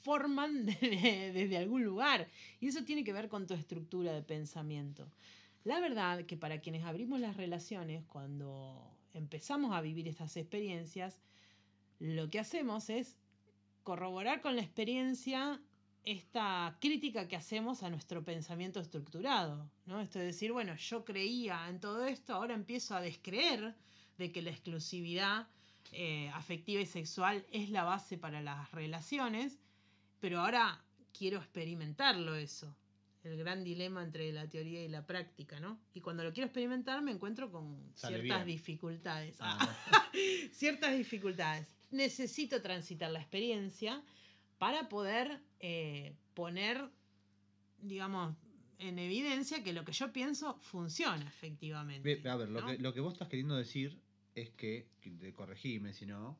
Forman 0.01 0.65
desde, 0.81 1.57
algún 1.57 1.83
lugar 1.83 2.27
y 2.59 2.67
eso 2.67 2.83
tiene 2.83 3.03
que 3.03 3.13
ver 3.13 3.29
con 3.29 3.47
tu 3.47 3.53
estructura 3.53 4.13
de 4.13 4.21
pensamiento. 4.21 5.07
La 5.63 5.79
verdad 5.79 6.25
que 6.25 6.37
para 6.37 6.59
quienes 6.59 6.83
abrimos 6.83 7.19
las 7.19 7.37
relaciones, 7.37 8.03
cuando 8.05 8.95
empezamos 9.13 9.73
a 9.73 9.81
vivir 9.81 10.07
estas 10.07 10.35
experiencias, 10.37 11.21
lo 11.99 12.29
que 12.29 12.39
hacemos 12.39 12.89
es 12.89 13.17
corroborar 13.83 14.41
con 14.41 14.55
la 14.55 14.61
experiencia 14.61 15.61
esta 16.03 16.77
crítica 16.81 17.27
que 17.27 17.35
hacemos 17.35 17.83
a 17.83 17.89
nuestro 17.89 18.23
pensamiento 18.23 18.79
estructurado, 18.79 19.69
¿no? 19.85 20.01
Esto 20.01 20.17
de 20.17 20.25
decir, 20.25 20.51
bueno, 20.51 20.75
yo 20.75 21.05
creía 21.05 21.67
en 21.69 21.79
todo 21.79 22.05
esto, 22.05 22.33
ahora 22.33 22.55
empiezo 22.55 22.95
a 22.95 23.01
descreer 23.01 23.75
de 24.17 24.31
que 24.31 24.41
la 24.41 24.49
exclusividad 24.49 25.47
eh, 25.91 26.29
afectiva 26.33 26.81
y 26.81 26.85
sexual 26.85 27.45
es 27.51 27.69
la 27.69 27.83
base 27.83 28.17
para 28.17 28.41
las 28.41 28.71
relaciones, 28.71 29.59
pero 30.21 30.39
ahora 30.39 30.81
quiero 31.11 31.39
experimentarlo 31.39 32.35
eso. 32.35 32.73
El 33.23 33.37
gran 33.37 33.63
dilema 33.63 34.01
entre 34.01 34.31
la 34.31 34.47
teoría 34.47 34.83
y 34.83 34.87
la 34.87 35.05
práctica, 35.05 35.59
¿no? 35.59 35.79
Y 35.93 36.01
cuando 36.01 36.23
lo 36.23 36.31
quiero 36.33 36.47
experimentar 36.47 37.01
me 37.03 37.11
encuentro 37.11 37.51
con 37.51 37.91
ciertas 37.93 38.45
dificultades. 38.45 39.35
Ah. 39.39 39.75
ciertas 40.53 40.97
dificultades. 40.97 41.67
Necesito 41.91 42.61
transitar 42.61 43.11
la 43.11 43.19
experiencia 43.19 44.01
para 44.57 44.89
poder 44.89 45.41
eh, 45.59 46.15
poner, 46.33 46.89
digamos, 47.79 48.35
en 48.79 48.97
evidencia 48.97 49.63
que 49.63 49.73
lo 49.73 49.85
que 49.85 49.91
yo 49.91 50.11
pienso 50.11 50.57
funciona 50.61 51.27
efectivamente. 51.27 52.27
A 52.27 52.35
ver, 52.35 52.49
lo, 52.49 52.65
que, 52.65 52.77
lo 52.79 52.93
que 52.93 53.01
vos 53.01 53.13
estás 53.13 53.27
queriendo 53.27 53.55
decir 53.55 53.99
es 54.33 54.49
que, 54.51 54.87
corregime 55.35 55.93
si 55.93 56.05
no, 56.05 56.37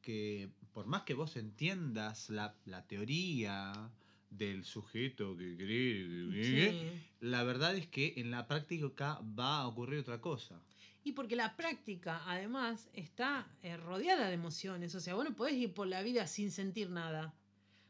que 0.00 0.50
por 0.78 0.86
más 0.86 1.02
que 1.02 1.14
vos 1.14 1.36
entiendas 1.36 2.30
la, 2.30 2.54
teoría 2.86 3.90
del 4.30 4.62
sujeto 4.62 5.36
que 5.36 5.56
cree, 5.56 7.02
la 7.18 7.42
verdad 7.42 7.74
es 7.74 7.88
que 7.88 8.14
en 8.18 8.30
la 8.30 8.46
práctica 8.46 9.20
va 9.36 9.58
a 9.58 9.66
ocurrir 9.66 9.98
otra 9.98 10.20
cosa. 10.20 10.62
Y 11.02 11.14
porque 11.14 11.34
la 11.34 11.56
práctica, 11.56 12.22
además, 12.26 12.88
está 12.92 13.48
eh, 13.64 13.76
rodeada 13.76 14.28
de 14.28 14.34
emociones. 14.34 14.94
O 14.94 15.00
sea, 15.00 15.16
vos 15.16 15.24
no 15.24 15.34
podés 15.34 15.54
ir 15.54 15.74
por 15.74 15.88
la 15.88 16.00
vida 16.00 16.28
sin 16.28 16.52
sentir 16.52 16.90
nada. 16.90 17.34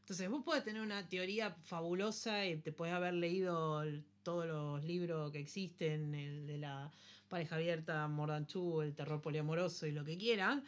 Entonces 0.00 0.30
vos 0.30 0.42
podés 0.42 0.64
tener 0.64 0.80
una 0.80 1.06
teoría 1.10 1.50
fabulosa 1.64 2.46
y 2.46 2.56
te 2.56 2.72
podés 2.72 2.94
haber 2.94 3.12
leído 3.12 3.84
todos 4.22 4.46
los 4.46 4.82
libros 4.82 5.30
que 5.30 5.40
existen, 5.40 6.14
el 6.14 6.46
de 6.46 6.56
la 6.56 6.90
pareja 7.28 7.56
abierta, 7.56 8.08
Mordanchú, 8.08 8.80
el 8.80 8.94
terror 8.94 9.20
poliamoroso 9.20 9.86
y 9.86 9.92
lo 9.92 10.06
que 10.06 10.16
quieras, 10.16 10.62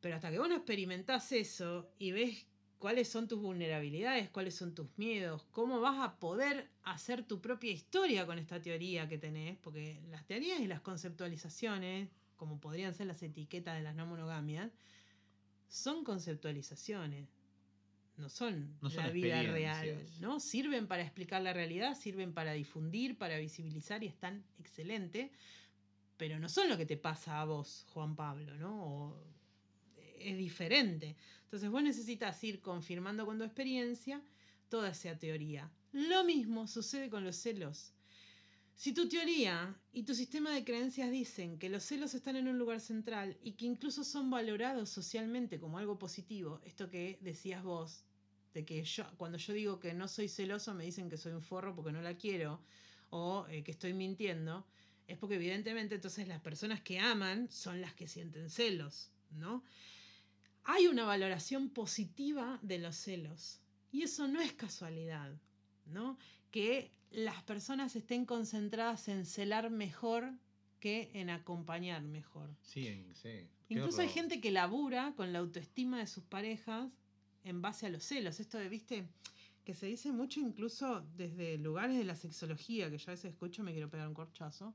pero 0.00 0.16
hasta 0.16 0.30
que 0.30 0.38
vos 0.38 0.48
no 0.48 0.56
experimentás 0.56 1.32
eso 1.32 1.90
y 1.98 2.12
ves 2.12 2.46
cuáles 2.78 3.08
son 3.08 3.28
tus 3.28 3.40
vulnerabilidades, 3.40 4.30
cuáles 4.30 4.54
son 4.54 4.74
tus 4.74 4.88
miedos, 4.96 5.44
cómo 5.50 5.80
vas 5.80 5.98
a 6.00 6.18
poder 6.18 6.70
hacer 6.82 7.22
tu 7.24 7.40
propia 7.40 7.70
historia 7.70 8.24
con 8.26 8.38
esta 8.38 8.60
teoría 8.60 9.08
que 9.08 9.18
tenés, 9.18 9.58
porque 9.58 10.00
las 10.08 10.26
teorías 10.26 10.60
y 10.60 10.66
las 10.66 10.80
conceptualizaciones, 10.80 12.08
como 12.36 12.58
podrían 12.58 12.94
ser 12.94 13.06
las 13.06 13.22
etiquetas 13.22 13.76
de 13.76 13.82
las 13.82 13.94
no 13.94 14.06
monogamias, 14.06 14.70
son 15.68 16.04
conceptualizaciones, 16.04 17.28
no 18.16 18.28
son 18.28 18.76
No 18.80 18.88
son 18.90 19.04
la 19.04 19.10
vida 19.10 19.42
real. 19.42 20.06
¿no? 20.20 20.40
Sirven 20.40 20.86
para 20.86 21.02
explicar 21.02 21.42
la 21.42 21.52
realidad, 21.52 21.94
sirven 21.96 22.32
para 22.32 22.52
difundir, 22.52 23.18
para 23.18 23.38
visibilizar 23.38 24.02
y 24.02 24.06
están 24.06 24.42
excelentes, 24.58 25.30
pero 26.16 26.38
no 26.38 26.48
son 26.48 26.68
lo 26.70 26.76
que 26.78 26.86
te 26.86 26.96
pasa 26.96 27.40
a 27.40 27.44
vos, 27.44 27.86
Juan 27.92 28.16
Pablo, 28.16 28.54
¿no? 28.56 28.84
O- 28.84 29.39
es 30.20 30.36
diferente. 30.36 31.16
Entonces 31.44 31.70
vos 31.70 31.82
necesitas 31.82 32.42
ir 32.44 32.60
confirmando 32.60 33.26
con 33.26 33.38
tu 33.38 33.44
experiencia 33.44 34.22
toda 34.68 34.90
esa 34.90 35.18
teoría. 35.18 35.70
Lo 35.92 36.24
mismo 36.24 36.66
sucede 36.66 37.10
con 37.10 37.24
los 37.24 37.36
celos. 37.36 37.92
Si 38.74 38.94
tu 38.94 39.08
teoría 39.08 39.76
y 39.92 40.04
tu 40.04 40.14
sistema 40.14 40.54
de 40.54 40.64
creencias 40.64 41.10
dicen 41.10 41.58
que 41.58 41.68
los 41.68 41.82
celos 41.84 42.14
están 42.14 42.36
en 42.36 42.48
un 42.48 42.56
lugar 42.58 42.80
central 42.80 43.36
y 43.42 43.52
que 43.52 43.66
incluso 43.66 44.04
son 44.04 44.30
valorados 44.30 44.88
socialmente 44.88 45.60
como 45.60 45.78
algo 45.78 45.98
positivo, 45.98 46.62
esto 46.64 46.88
que 46.88 47.18
decías 47.20 47.62
vos, 47.62 48.04
de 48.54 48.64
que 48.64 48.82
yo, 48.82 49.04
cuando 49.16 49.38
yo 49.38 49.52
digo 49.52 49.80
que 49.80 49.92
no 49.92 50.08
soy 50.08 50.28
celoso 50.28 50.72
me 50.74 50.84
dicen 50.84 51.10
que 51.10 51.18
soy 51.18 51.32
un 51.32 51.42
forro 51.42 51.74
porque 51.74 51.92
no 51.92 52.00
la 52.00 52.16
quiero 52.16 52.60
o 53.10 53.46
eh, 53.50 53.62
que 53.62 53.70
estoy 53.70 53.92
mintiendo, 53.92 54.66
es 55.06 55.18
porque 55.18 55.34
evidentemente 55.34 55.96
entonces 55.96 56.26
las 56.28 56.40
personas 56.40 56.80
que 56.80 57.00
aman 57.00 57.50
son 57.50 57.80
las 57.80 57.94
que 57.94 58.08
sienten 58.08 58.48
celos, 58.48 59.10
¿no? 59.32 59.62
Hay 60.64 60.86
una 60.86 61.04
valoración 61.04 61.70
positiva 61.70 62.58
de 62.62 62.78
los 62.78 62.96
celos 62.96 63.60
y 63.90 64.02
eso 64.02 64.28
no 64.28 64.40
es 64.40 64.52
casualidad, 64.52 65.32
¿no? 65.86 66.18
Que 66.50 66.90
las 67.10 67.42
personas 67.42 67.96
estén 67.96 68.24
concentradas 68.24 69.08
en 69.08 69.26
celar 69.26 69.70
mejor 69.70 70.32
que 70.78 71.10
en 71.14 71.30
acompañar 71.30 72.02
mejor. 72.02 72.56
Sí, 72.62 73.06
sí. 73.14 73.48
Incluso 73.68 74.00
hay 74.00 74.08
gente 74.08 74.40
que 74.40 74.50
labura 74.50 75.12
con 75.16 75.32
la 75.32 75.38
autoestima 75.38 75.98
de 75.98 76.06
sus 76.06 76.24
parejas 76.24 76.90
en 77.44 77.62
base 77.62 77.86
a 77.86 77.90
los 77.90 78.02
celos. 78.02 78.40
Esto 78.40 78.58
de, 78.58 78.68
viste, 78.68 79.06
que 79.64 79.74
se 79.74 79.86
dice 79.86 80.10
mucho 80.10 80.40
incluso 80.40 81.06
desde 81.16 81.58
lugares 81.58 81.96
de 81.96 82.04
la 82.04 82.16
sexología, 82.16 82.90
que 82.90 82.98
yo 82.98 83.10
a 83.10 83.14
veces 83.14 83.32
escucho 83.32 83.62
me 83.62 83.72
quiero 83.72 83.90
pegar 83.90 84.08
un 84.08 84.14
corchazo. 84.14 84.74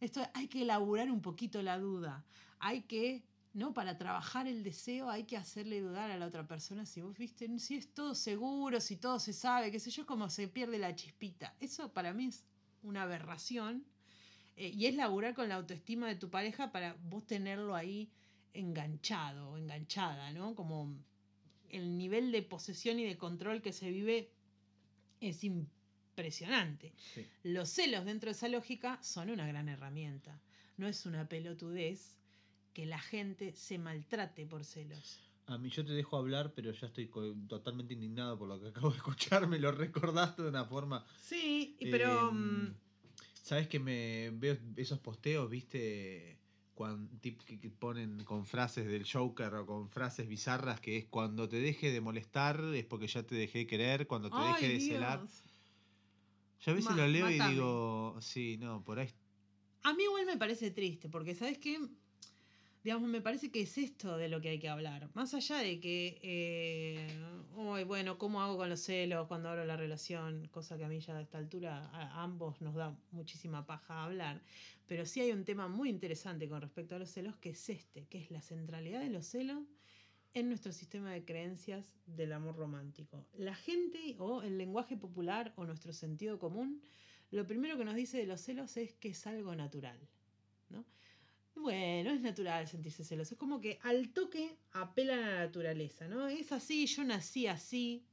Esto 0.00 0.20
de, 0.20 0.28
hay 0.34 0.48
que 0.48 0.62
elaborar 0.62 1.10
un 1.10 1.22
poquito 1.22 1.62
la 1.62 1.78
duda. 1.78 2.24
Hay 2.58 2.82
que, 2.82 3.22
¿no? 3.54 3.72
Para 3.72 3.96
trabajar 3.96 4.46
el 4.46 4.62
deseo 4.62 5.10
hay 5.10 5.24
que 5.24 5.36
hacerle 5.36 5.80
dudar 5.80 6.10
a 6.10 6.16
la 6.16 6.26
otra 6.26 6.46
persona 6.46 6.86
si 6.86 7.00
vos 7.00 7.16
viste, 7.16 7.58
si 7.58 7.76
es 7.76 7.92
todo 7.92 8.14
seguro, 8.14 8.80
si 8.80 8.96
todo 8.96 9.18
se 9.18 9.32
sabe, 9.32 9.70
qué 9.70 9.80
sé 9.80 9.90
yo, 9.90 10.06
como 10.06 10.28
se 10.30 10.48
pierde 10.48 10.78
la 10.78 10.94
chispita. 10.94 11.54
Eso 11.60 11.92
para 11.92 12.12
mí 12.12 12.26
es 12.26 12.44
una 12.82 13.02
aberración. 13.02 13.84
Eh, 14.56 14.72
y 14.74 14.86
es 14.86 14.94
laburar 14.94 15.34
con 15.34 15.48
la 15.48 15.54
autoestima 15.54 16.08
de 16.08 16.16
tu 16.16 16.30
pareja 16.30 16.72
para 16.72 16.96
vos 17.04 17.26
tenerlo 17.26 17.74
ahí 17.76 18.10
enganchado 18.52 19.50
o 19.50 19.56
enganchada, 19.56 20.32
¿no? 20.32 20.54
Como 20.54 20.96
el 21.70 21.96
nivel 21.96 22.32
de 22.32 22.42
posesión 22.42 22.98
y 22.98 23.04
de 23.04 23.16
control 23.16 23.62
que 23.62 23.72
se 23.72 23.90
vive 23.90 24.32
es 25.20 25.44
impresionante. 25.44 26.92
Sí. 27.14 27.26
Los 27.44 27.70
celos 27.70 28.04
dentro 28.04 28.28
de 28.28 28.32
esa 28.32 28.48
lógica 28.48 28.98
son 29.02 29.30
una 29.30 29.46
gran 29.46 29.68
herramienta. 29.68 30.40
No 30.76 30.88
es 30.88 31.06
una 31.06 31.28
pelotudez 31.28 32.17
que 32.78 32.86
la 32.86 33.00
gente 33.00 33.56
se 33.56 33.76
maltrate 33.76 34.46
por 34.46 34.64
celos. 34.64 35.18
A 35.46 35.58
mí 35.58 35.68
yo 35.68 35.84
te 35.84 35.90
dejo 35.90 36.16
hablar, 36.16 36.52
pero 36.54 36.70
ya 36.70 36.86
estoy 36.86 37.10
totalmente 37.48 37.94
indignado 37.94 38.38
por 38.38 38.46
lo 38.46 38.60
que 38.60 38.68
acabo 38.72 38.90
de 38.90 38.98
escuchar. 38.98 39.48
Me 39.48 39.58
lo 39.58 39.72
recordaste 39.72 40.44
de 40.44 40.48
una 40.50 40.64
forma. 40.64 41.04
Sí, 41.20 41.76
pero... 41.82 42.30
Mm, 42.32 42.68
Sabes 43.42 43.66
que 43.66 43.80
me 43.80 44.30
veo 44.34 44.56
esos 44.76 45.00
posteos, 45.00 45.50
viste, 45.50 46.38
que, 47.20 47.36
que 47.36 47.70
ponen 47.70 48.22
con 48.22 48.46
frases 48.46 48.86
del 48.86 49.04
Joker 49.10 49.52
o 49.54 49.66
con 49.66 49.88
frases 49.88 50.28
bizarras 50.28 50.80
que 50.80 50.98
es 50.98 51.06
cuando 51.06 51.48
te 51.48 51.56
deje 51.58 51.90
de 51.90 52.00
molestar 52.00 52.60
es 52.74 52.84
porque 52.84 53.08
ya 53.08 53.24
te 53.24 53.34
dejé 53.34 53.60
de 53.60 53.66
querer, 53.66 54.06
cuando 54.06 54.28
te 54.30 54.36
ay, 54.36 54.62
deje 54.62 54.72
de 54.74 54.80
celar. 54.80 55.20
Yo 56.60 56.72
a 56.72 56.74
veces 56.74 56.90
Ma- 56.90 56.96
lo 56.96 57.08
leo 57.08 57.28
y 57.28 57.40
digo, 57.40 58.18
sí, 58.20 58.56
no, 58.60 58.84
por 58.84 59.00
ahí. 59.00 59.08
A 59.82 59.94
mí 59.94 60.02
igual 60.04 60.26
me 60.26 60.36
parece 60.36 60.70
triste, 60.70 61.08
porque 61.08 61.34
¿sabes 61.34 61.58
qué? 61.58 61.78
Me 62.96 63.20
parece 63.20 63.50
que 63.50 63.60
es 63.60 63.76
esto 63.76 64.16
de 64.16 64.28
lo 64.30 64.40
que 64.40 64.48
hay 64.48 64.58
que 64.58 64.68
hablar. 64.68 65.10
Más 65.14 65.34
allá 65.34 65.58
de 65.58 65.78
que, 65.78 66.18
eh, 66.22 67.06
"Ay, 67.56 67.84
bueno, 67.84 68.16
¿cómo 68.16 68.40
hago 68.40 68.56
con 68.56 68.70
los 68.70 68.80
celos 68.80 69.26
cuando 69.28 69.50
abro 69.50 69.66
la 69.66 69.76
relación? 69.76 70.48
Cosa 70.48 70.78
que 70.78 70.84
a 70.84 70.88
mí 70.88 70.98
ya 71.00 71.16
a 71.16 71.20
esta 71.20 71.36
altura 71.36 71.90
a 71.92 72.22
ambos 72.22 72.62
nos 72.62 72.74
da 72.74 72.96
muchísima 73.10 73.66
paja 73.66 74.04
hablar. 74.04 74.42
Pero 74.86 75.04
sí 75.04 75.20
hay 75.20 75.32
un 75.32 75.44
tema 75.44 75.68
muy 75.68 75.90
interesante 75.90 76.48
con 76.48 76.62
respecto 76.62 76.96
a 76.96 76.98
los 76.98 77.10
celos, 77.10 77.36
que 77.36 77.50
es 77.50 77.68
este, 77.68 78.06
que 78.06 78.18
es 78.22 78.30
la 78.30 78.40
centralidad 78.40 79.00
de 79.00 79.10
los 79.10 79.26
celos 79.26 79.64
en 80.34 80.48
nuestro 80.48 80.72
sistema 80.72 81.12
de 81.12 81.24
creencias 81.24 81.98
del 82.06 82.32
amor 82.32 82.56
romántico. 82.56 83.26
La 83.34 83.54
gente 83.54 84.16
o 84.18 84.42
el 84.42 84.56
lenguaje 84.56 84.96
popular 84.96 85.52
o 85.56 85.66
nuestro 85.66 85.92
sentido 85.92 86.38
común 86.38 86.82
lo 87.30 87.46
primero 87.46 87.76
que 87.76 87.84
nos 87.84 87.94
dice 87.94 88.16
de 88.18 88.26
los 88.26 88.40
celos 88.40 88.76
es 88.78 88.94
que 88.94 89.08
es 89.10 89.26
algo 89.26 89.54
natural, 89.54 89.98
¿no? 90.70 90.86
Bueno, 91.60 92.10
es 92.10 92.20
natural 92.20 92.68
sentirse 92.68 93.04
celoso. 93.04 93.34
Es 93.34 93.38
como 93.38 93.60
que 93.60 93.78
al 93.82 94.10
toque 94.10 94.56
apelan 94.72 95.18
a 95.20 95.30
la 95.34 95.38
naturaleza, 95.40 96.08
¿no? 96.08 96.28
Es 96.28 96.52
así, 96.52 96.86
yo 96.86 97.04
nací 97.04 97.46
así, 97.46 98.04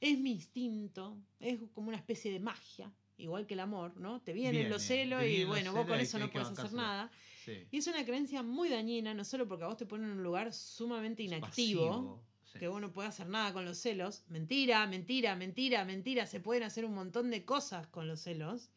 es 0.00 0.18
mi 0.18 0.32
instinto, 0.32 1.16
es 1.40 1.58
como 1.74 1.88
una 1.88 1.96
especie 1.96 2.30
de 2.32 2.40
magia, 2.40 2.92
igual 3.16 3.46
que 3.46 3.54
el 3.54 3.60
amor, 3.60 3.96
¿no? 3.96 4.20
Te 4.22 4.32
vienen 4.32 4.52
Viene, 4.52 4.70
los 4.70 4.82
celos 4.82 5.24
y 5.24 5.44
bueno, 5.44 5.72
vos 5.72 5.86
con 5.86 5.98
eso 5.98 6.18
no 6.18 6.30
puedes 6.30 6.48
hacer 6.48 6.72
nada. 6.72 7.10
Sí. 7.44 7.66
Y 7.70 7.78
es 7.78 7.86
una 7.86 8.04
creencia 8.04 8.42
muy 8.42 8.68
dañina, 8.68 9.14
no 9.14 9.24
solo 9.24 9.46
porque 9.46 9.64
a 9.64 9.68
vos 9.68 9.76
te 9.76 9.86
ponen 9.86 10.10
en 10.10 10.16
un 10.18 10.22
lugar 10.22 10.52
sumamente 10.52 11.22
inactivo, 11.22 11.86
Pasivo, 11.88 12.24
sí. 12.52 12.58
que 12.58 12.68
vos 12.68 12.80
no 12.80 12.92
puedes 12.92 13.10
hacer 13.10 13.28
nada 13.28 13.52
con 13.52 13.64
los 13.64 13.78
celos. 13.78 14.24
Mentira, 14.28 14.86
mentira, 14.86 15.36
mentira, 15.36 15.84
mentira. 15.84 16.26
Se 16.26 16.40
pueden 16.40 16.64
hacer 16.64 16.84
un 16.84 16.94
montón 16.94 17.30
de 17.30 17.44
cosas 17.44 17.86
con 17.86 18.08
los 18.08 18.20
celos. 18.20 18.70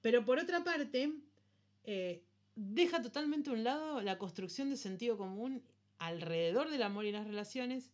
Pero 0.00 0.24
por 0.24 0.38
otra 0.38 0.64
parte, 0.64 1.12
eh, 1.84 2.22
deja 2.56 3.02
totalmente 3.02 3.50
a 3.50 3.52
un 3.52 3.64
lado 3.64 4.00
la 4.00 4.18
construcción 4.18 4.70
de 4.70 4.76
sentido 4.76 5.16
común 5.16 5.62
alrededor 5.98 6.70
del 6.70 6.82
amor 6.82 7.04
y 7.04 7.12
las 7.12 7.26
relaciones 7.26 7.90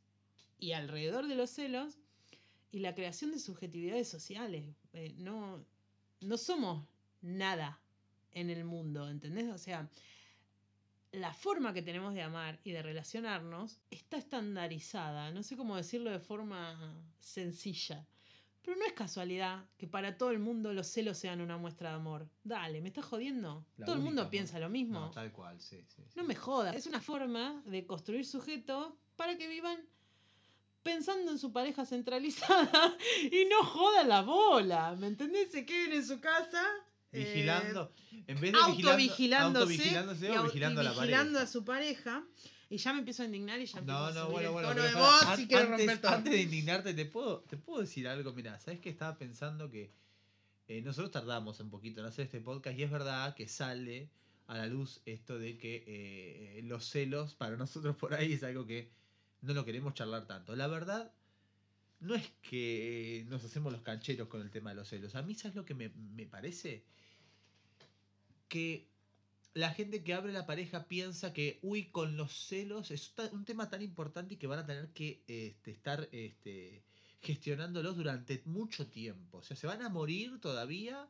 y 0.58 0.72
alrededor 0.72 1.26
de 1.26 1.34
los 1.34 1.50
celos 1.50 1.98
y 2.72 2.80
la 2.80 2.94
creación 2.94 3.30
de 3.32 3.38
subjetividades 3.38 4.08
sociales. 4.08 4.64
Eh, 4.92 5.14
no, 5.18 5.64
no 6.20 6.36
somos 6.36 6.86
nada 7.22 7.80
en 8.32 8.50
el 8.50 8.64
mundo, 8.64 9.08
¿entendés? 9.08 9.48
O 9.48 9.58
sea, 9.58 9.88
la 11.12 11.32
forma 11.32 11.72
que 11.74 11.82
tenemos 11.82 12.14
de 12.14 12.22
amar 12.22 12.60
y 12.62 12.72
de 12.72 12.82
relacionarnos 12.82 13.80
está 13.90 14.16
estandarizada, 14.16 15.30
no 15.32 15.42
sé 15.42 15.56
cómo 15.56 15.76
decirlo 15.76 16.10
de 16.10 16.20
forma 16.20 16.94
sencilla, 17.20 18.06
pero 18.62 18.76
no 18.76 18.84
es 18.84 18.92
casualidad 18.92 19.64
que 19.78 19.86
para 19.86 20.16
todo 20.18 20.30
el 20.30 20.38
mundo 20.38 20.72
los 20.72 20.86
celos 20.86 21.16
sean 21.18 21.40
una 21.40 21.56
muestra 21.56 21.90
de 21.90 21.96
amor. 21.96 22.28
Dale, 22.44 22.80
¿me 22.80 22.88
estás 22.88 23.04
jodiendo? 23.04 23.64
La 23.76 23.86
todo 23.86 23.96
el 23.96 24.02
mundo 24.02 24.24
¿no? 24.24 24.30
piensa 24.30 24.58
lo 24.58 24.68
mismo. 24.68 25.00
No, 25.00 25.10
tal 25.10 25.32
cual, 25.32 25.60
sí, 25.60 25.78
sí. 25.88 26.02
sí. 26.06 26.12
No 26.16 26.24
me 26.24 26.34
jodas. 26.34 26.76
Es 26.76 26.86
una 26.86 27.00
forma 27.00 27.62
de 27.66 27.86
construir 27.86 28.26
sujetos 28.26 28.92
para 29.16 29.36
que 29.36 29.48
vivan 29.48 29.78
pensando 30.82 31.30
en 31.30 31.38
su 31.38 31.52
pareja 31.52 31.84
centralizada 31.84 32.96
y 33.30 33.44
no 33.50 33.64
jodan 33.64 34.08
la 34.08 34.22
bola. 34.22 34.94
¿Me 34.98 35.06
entendés? 35.08 35.50
Se 35.50 35.64
queden 35.66 35.92
en 35.92 36.06
su 36.06 36.20
casa. 36.20 36.62
eh, 37.12 37.24
Vigilando, 37.24 37.92
en 38.26 38.40
vez 38.40 38.52
de 38.52 38.58
autovigilándose 38.58 39.58
autovigilándose 39.62 40.26
y 40.32 40.36
o 40.36 40.42
vigilando 40.44 40.82
y 40.82 40.86
a 40.86 40.90
la 40.90 41.00
vigilando 41.00 41.38
a 41.38 41.46
su 41.46 41.64
pareja. 41.64 42.24
Y 42.70 42.76
ya 42.78 42.92
me 42.92 43.00
empiezo 43.00 43.22
a 43.22 43.26
indignar 43.26 43.61
y 43.61 43.66
ya 43.66 43.80
empiezo 43.80 43.98
No, 44.00 44.06
a 44.06 44.12
no, 44.12 44.20
subir 44.26 44.33
bueno, 44.33 44.48
el 44.48 44.52
bueno. 44.52 44.68
tono 44.68 44.83
de 44.85 44.94
voz 44.94 45.22
an- 45.24 45.40
y 45.40 45.46
quiero 45.46 45.62
antes, 45.64 45.78
romper 45.80 46.00
todo. 46.00 46.12
antes 46.12 46.33
de 46.33 46.40
indignarte, 46.42 46.94
¿te 46.94 47.04
puedo, 47.04 47.40
te 47.40 47.56
puedo 47.56 47.80
decir 47.80 48.06
algo. 48.09 48.33
Mira, 48.33 48.59
¿sabes 48.61 48.78
que 48.80 48.88
Estaba 48.90 49.18
pensando 49.18 49.68
que 49.70 49.90
eh, 50.68 50.80
nosotros 50.83 51.11
tardamos 51.11 51.59
un 51.61 51.68
poquito 51.68 52.00
en 52.00 52.06
hacer 52.06 52.26
este 52.26 52.40
podcast 52.40 52.78
y 52.78 52.85
es 52.85 52.90
verdad 52.90 53.35
que 53.35 53.48
sale 53.48 54.09
a 54.46 54.56
la 54.56 54.66
luz 54.66 55.00
esto 55.04 55.37
de 55.38 55.59
que 55.59 55.83
eh, 55.87 56.61
los 56.62 56.88
celos 56.88 57.35
para 57.35 57.56
nosotros 57.56 57.96
por 57.96 58.14
ahí 58.14 58.35
es 58.35 58.42
algo 58.44 58.64
que 58.66 58.88
no 59.42 59.52
lo 59.52 59.64
queremos 59.64 59.94
charlar 59.94 60.26
tanto. 60.28 60.54
La 60.54 60.68
verdad 60.68 61.12
no 61.98 62.14
es 62.14 62.30
que 62.42 63.26
nos 63.28 63.44
hacemos 63.44 63.72
los 63.72 63.83
cancheros 63.83 64.28
con 64.28 64.42
el 64.42 64.50
tema 64.50 64.70
de 64.70 64.76
los 64.76 64.88
celos. 64.88 65.16
A 65.16 65.22
mí, 65.22 65.35
¿sabes 65.35 65.56
lo 65.56 65.64
que 65.64 65.74
me, 65.74 65.88
me 65.88 66.24
parece? 66.26 66.85
Que 68.48 68.88
la 69.54 69.72
gente 69.74 70.02
que 70.04 70.14
abre 70.14 70.32
la 70.32 70.46
pareja 70.46 70.86
piensa 70.86 71.32
que, 71.32 71.58
uy, 71.62 71.90
con 71.90 72.16
los 72.16 72.32
celos 72.46 72.90
es 72.90 73.14
un 73.32 73.44
tema 73.44 73.68
tan 73.68 73.82
importante 73.82 74.34
y 74.34 74.36
que 74.36 74.46
van 74.46 74.60
a 74.60 74.66
tener 74.66 74.92
que 74.92 75.24
este, 75.26 75.70
estar 75.72 76.08
este, 76.12 76.84
gestionándolos 77.20 77.96
durante 77.96 78.42
mucho 78.46 78.86
tiempo. 78.88 79.38
O 79.38 79.42
sea, 79.42 79.56
se 79.56 79.66
van 79.66 79.82
a 79.82 79.88
morir 79.88 80.40
todavía, 80.40 81.08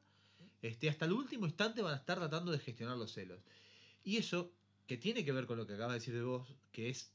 este, 0.62 0.88
hasta 0.88 1.04
el 1.06 1.12
último 1.12 1.46
instante 1.46 1.82
van 1.82 1.94
a 1.94 1.98
estar 1.98 2.18
tratando 2.18 2.52
de 2.52 2.58
gestionar 2.58 2.96
los 2.96 3.12
celos. 3.12 3.40
Y 4.04 4.16
eso, 4.16 4.52
que 4.86 4.96
tiene 4.96 5.24
que 5.24 5.32
ver 5.32 5.46
con 5.46 5.58
lo 5.58 5.66
que 5.66 5.74
acabas 5.74 5.94
de 5.94 5.98
decir 6.00 6.14
de 6.14 6.22
vos, 6.22 6.48
que 6.72 6.88
es 6.90 7.12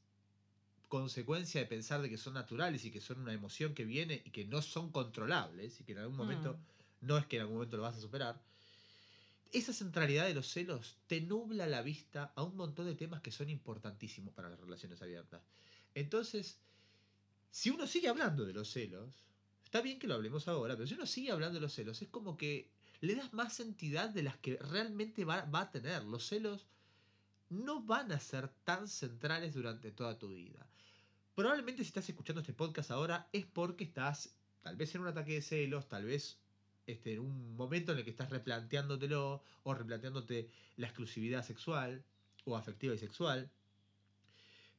consecuencia 0.88 1.60
de 1.60 1.66
pensar 1.66 2.00
de 2.02 2.08
que 2.10 2.16
son 2.18 2.34
naturales 2.34 2.84
y 2.84 2.90
que 2.92 3.00
son 3.00 3.20
una 3.20 3.32
emoción 3.32 3.74
que 3.74 3.84
viene 3.84 4.22
y 4.24 4.30
que 4.30 4.44
no 4.46 4.62
son 4.62 4.90
controlables 4.92 5.80
y 5.80 5.84
que 5.84 5.92
en 5.92 5.98
algún 5.98 6.16
momento 6.16 6.54
Mm. 6.54 7.06
no 7.06 7.18
es 7.18 7.26
que 7.26 7.36
en 7.36 7.42
algún 7.42 7.56
momento 7.56 7.76
lo 7.76 7.82
vas 7.82 7.96
a 7.96 8.00
superar. 8.00 8.40
Esa 9.52 9.72
centralidad 9.72 10.26
de 10.26 10.34
los 10.34 10.48
celos 10.48 10.98
te 11.06 11.20
nubla 11.20 11.66
la 11.66 11.82
vista 11.82 12.32
a 12.34 12.42
un 12.42 12.56
montón 12.56 12.86
de 12.86 12.94
temas 12.94 13.20
que 13.22 13.30
son 13.30 13.48
importantísimos 13.48 14.34
para 14.34 14.50
las 14.50 14.60
relaciones 14.60 15.00
abiertas. 15.02 15.42
Entonces, 15.94 16.58
si 17.50 17.70
uno 17.70 17.86
sigue 17.86 18.08
hablando 18.08 18.44
de 18.44 18.52
los 18.52 18.70
celos, 18.70 19.24
está 19.64 19.80
bien 19.80 19.98
que 19.98 20.06
lo 20.06 20.14
hablemos 20.14 20.48
ahora, 20.48 20.74
pero 20.74 20.86
si 20.86 20.94
uno 20.94 21.06
sigue 21.06 21.30
hablando 21.30 21.54
de 21.54 21.62
los 21.62 21.72
celos, 21.72 22.02
es 22.02 22.08
como 22.08 22.36
que 22.36 22.70
le 23.00 23.14
das 23.14 23.32
más 23.32 23.60
entidad 23.60 24.10
de 24.10 24.22
las 24.22 24.36
que 24.36 24.56
realmente 24.56 25.24
va, 25.24 25.44
va 25.46 25.62
a 25.62 25.70
tener. 25.70 26.04
Los 26.04 26.26
celos 26.26 26.66
no 27.48 27.82
van 27.82 28.12
a 28.12 28.20
ser 28.20 28.48
tan 28.64 28.88
centrales 28.88 29.54
durante 29.54 29.92
toda 29.92 30.18
tu 30.18 30.28
vida. 30.28 30.66
Probablemente 31.34 31.82
si 31.82 31.88
estás 31.88 32.08
escuchando 32.08 32.40
este 32.40 32.52
podcast 32.52 32.90
ahora 32.90 33.28
es 33.32 33.46
porque 33.46 33.84
estás 33.84 34.34
tal 34.62 34.76
vez 34.76 34.94
en 34.94 35.02
un 35.02 35.08
ataque 35.08 35.34
de 35.34 35.42
celos, 35.42 35.88
tal 35.88 36.04
vez 36.04 36.38
este, 36.86 37.14
en 37.14 37.20
un 37.20 37.56
momento 37.56 37.92
en 37.92 37.98
el 37.98 38.04
que 38.04 38.10
estás 38.10 38.30
replanteándotelo 38.30 39.42
o 39.64 39.74
replanteándote 39.74 40.48
la 40.76 40.86
exclusividad 40.86 41.44
sexual 41.44 42.04
o 42.44 42.56
afectiva 42.56 42.94
y 42.94 42.98
sexual. 42.98 43.50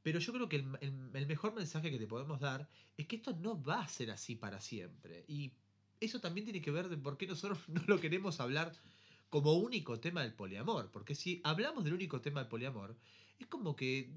Pero 0.02 0.20
yo 0.20 0.32
creo 0.32 0.48
que 0.48 0.56
el, 0.80 1.28
mejor 1.28 1.54
mensaje 1.54 1.92
que 1.92 1.98
te 1.98 2.08
podemos 2.08 2.40
dar 2.40 2.70
es 2.96 3.08
que 3.08 3.18
esto 3.18 3.36
no 3.36 3.62
va 3.62 3.82
a 3.82 3.88
ser 3.90 4.10
así 4.12 4.36
para 4.36 4.62
siempre. 4.62 5.26
Y 5.28 5.52
eso 6.00 6.22
también 6.22 6.46
tiene 6.46 6.62
que 6.62 6.72
ver 6.72 6.88
de 6.88 6.98
por 6.98 7.18
qué 7.18 7.28
nosotros 7.28 7.60
no 7.68 7.84
lo 7.88 8.00
queremos 8.00 8.40
hablar 8.40 8.72
como 9.30 9.54
único 9.56 10.00
tema 10.00 10.22
del 10.22 10.34
poliamor. 10.34 10.92
Porque 10.92 11.14
si 11.14 11.42
hablamos 11.44 11.84
del 11.84 11.94
único 11.94 12.22
tema 12.22 12.40
del 12.40 12.50
poliamor, 12.50 12.96
es 13.38 13.48
como 13.48 13.76
que 13.76 14.10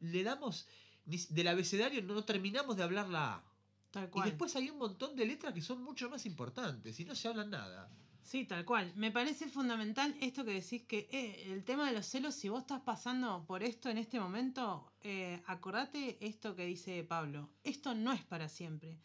le 0.00 0.22
damos... 0.22 0.68
Del 1.06 1.48
abecedario 1.48 2.02
no 2.02 2.24
terminamos 2.24 2.76
de 2.76 2.82
hablar 2.82 3.08
la 3.08 3.34
A. 3.34 3.53
Tal 3.94 4.10
Y 4.12 4.22
después 4.22 4.56
hay 4.56 4.70
un 4.70 4.78
montón 4.78 5.14
de 5.14 5.24
letras 5.24 5.54
que 5.54 5.60
son 5.60 5.80
mucho 5.84 6.10
más 6.10 6.26
importantes 6.26 6.98
y 6.98 7.04
no 7.04 7.14
se 7.14 7.28
hablan 7.28 7.50
nada. 7.50 7.88
Sí, 8.24 8.44
tal 8.44 8.64
cual. 8.64 8.92
Me 8.96 9.12
parece 9.12 9.48
fundamental 9.48 10.16
esto 10.20 10.44
que 10.44 10.54
decís 10.54 10.82
que 10.82 11.08
eh, 11.12 11.52
el 11.52 11.62
tema 11.62 11.86
de 11.86 11.92
los 11.92 12.04
celos, 12.04 12.34
si 12.34 12.48
vos 12.48 12.62
estás 12.62 12.80
pasando 12.80 13.44
por 13.46 13.62
esto 13.62 13.88
en 13.90 13.98
este 13.98 14.18
momento, 14.18 14.90
eh, 15.02 15.40
acordate 15.46 16.18
esto 16.20 16.56
que 16.56 16.66
dice 16.66 17.04
Pablo. 17.04 17.50
Esto 17.62 17.94
no 17.94 18.12
es 18.12 18.24
para 18.24 18.48
siempre. 18.48 18.98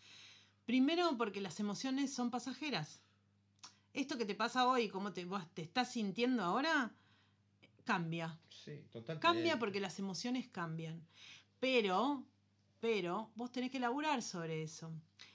Primero 0.65 1.15
porque 1.19 1.39
las 1.39 1.59
emociones 1.59 2.11
son 2.11 2.31
pasajeras. 2.31 3.03
Esto 3.93 4.17
que 4.17 4.25
te 4.25 4.33
pasa 4.33 4.67
hoy, 4.67 4.89
cómo 4.89 5.13
te, 5.13 5.25
vos 5.25 5.43
te 5.53 5.61
estás 5.61 5.91
sintiendo 5.91 6.41
ahora, 6.41 6.91
cambia. 7.83 8.39
Sí, 8.49 8.85
totalmente. 8.89 9.21
Cambia 9.21 9.59
porque 9.59 9.79
las 9.79 9.99
emociones 9.99 10.47
cambian. 10.47 11.05
Pero, 11.59 12.25
pero, 12.79 13.31
vos 13.35 13.51
tenés 13.51 13.71
que 13.71 13.79
laburar 13.79 14.21
sobre 14.21 14.63
eso. 14.63 14.91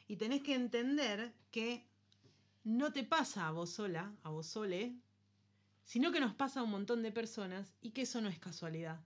Y 0.09 0.17
tenés 0.17 0.43
que 0.43 0.55
entender 0.55 1.33
que 1.51 1.85
no 2.65 2.93
te 2.93 3.05
pasa 3.05 3.47
a 3.47 3.51
vos 3.51 3.71
sola, 3.71 4.13
a 4.23 4.31
vos 4.31 4.47
sole, 4.47 4.95
sino 5.85 6.13
que 6.13 6.21
nos 6.21 6.35
pasa 6.35 6.61
a 6.61 6.63
un 6.63 6.71
montón 6.71 7.03
de 7.03 7.13
personas 7.13 7.77
y 7.83 7.91
que 7.91 8.03
eso 8.03 8.21
no 8.21 8.29
es 8.29 8.39
casualidad. 8.39 9.01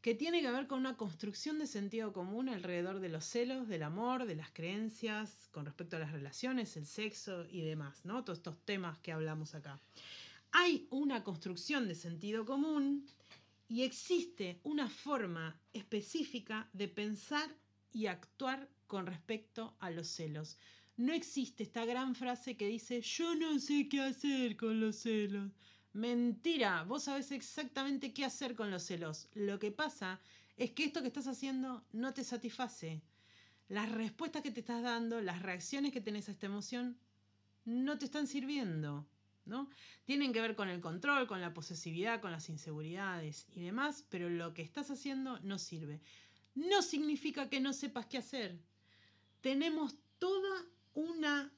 Que 0.00 0.14
tiene 0.14 0.40
que 0.40 0.50
ver 0.50 0.68
con 0.68 0.78
una 0.78 0.96
construcción 0.96 1.58
de 1.58 1.66
sentido 1.66 2.12
común 2.12 2.48
alrededor 2.48 3.00
de 3.00 3.08
los 3.08 3.24
celos, 3.24 3.66
del 3.66 3.82
amor, 3.82 4.26
de 4.26 4.36
las 4.36 4.50
creencias, 4.52 5.48
con 5.50 5.66
respecto 5.66 5.96
a 5.96 6.00
las 6.00 6.12
relaciones, 6.12 6.76
el 6.76 6.86
sexo 6.86 7.44
y 7.50 7.62
demás, 7.62 8.04
¿no? 8.04 8.22
Todos 8.22 8.38
estos 8.38 8.56
temas 8.64 8.98
que 9.00 9.10
hablamos 9.10 9.56
acá. 9.56 9.80
Hay 10.52 10.86
una 10.90 11.24
construcción 11.24 11.88
de 11.88 11.96
sentido 11.96 12.46
común 12.46 13.06
y 13.68 13.82
existe 13.82 14.60
una 14.64 14.88
forma 14.88 15.60
específica 15.72 16.68
de 16.72 16.88
pensar 16.88 17.54
y 17.92 18.06
actuar 18.06 18.68
con 18.86 19.06
respecto 19.06 19.76
a 19.78 19.90
los 19.90 20.08
celos. 20.08 20.56
No 20.96 21.12
existe 21.12 21.62
esta 21.62 21.84
gran 21.84 22.14
frase 22.14 22.56
que 22.56 22.66
dice 22.66 23.02
yo 23.02 23.34
no 23.34 23.58
sé 23.58 23.88
qué 23.88 24.00
hacer 24.00 24.56
con 24.56 24.80
los 24.80 24.96
celos. 24.96 25.52
Mentira, 25.92 26.82
vos 26.84 27.04
sabés 27.04 27.30
exactamente 27.30 28.12
qué 28.12 28.24
hacer 28.24 28.54
con 28.54 28.70
los 28.70 28.84
celos. 28.84 29.28
Lo 29.34 29.58
que 29.58 29.70
pasa 29.70 30.20
es 30.56 30.72
que 30.72 30.84
esto 30.84 31.02
que 31.02 31.08
estás 31.08 31.26
haciendo 31.26 31.84
no 31.92 32.14
te 32.14 32.24
satisface. 32.24 33.02
Las 33.68 33.92
respuestas 33.92 34.42
que 34.42 34.50
te 34.50 34.60
estás 34.60 34.82
dando, 34.82 35.20
las 35.20 35.42
reacciones 35.42 35.92
que 35.92 36.00
tenés 36.00 36.28
a 36.28 36.32
esta 36.32 36.46
emoción, 36.46 36.98
no 37.64 37.98
te 37.98 38.06
están 38.06 38.26
sirviendo. 38.26 39.06
¿No? 39.48 39.68
Tienen 40.04 40.32
que 40.32 40.40
ver 40.40 40.54
con 40.54 40.68
el 40.68 40.80
control, 40.80 41.26
con 41.26 41.40
la 41.40 41.54
posesividad, 41.54 42.20
con 42.20 42.30
las 42.30 42.48
inseguridades 42.48 43.46
y 43.54 43.62
demás, 43.62 44.04
pero 44.08 44.28
lo 44.28 44.54
que 44.54 44.62
estás 44.62 44.90
haciendo 44.90 45.40
no 45.40 45.58
sirve. 45.58 46.00
No 46.54 46.82
significa 46.82 47.48
que 47.48 47.60
no 47.60 47.72
sepas 47.72 48.06
qué 48.06 48.18
hacer. 48.18 48.58
Tenemos 49.40 49.96
toda 50.18 50.64
una 50.94 51.52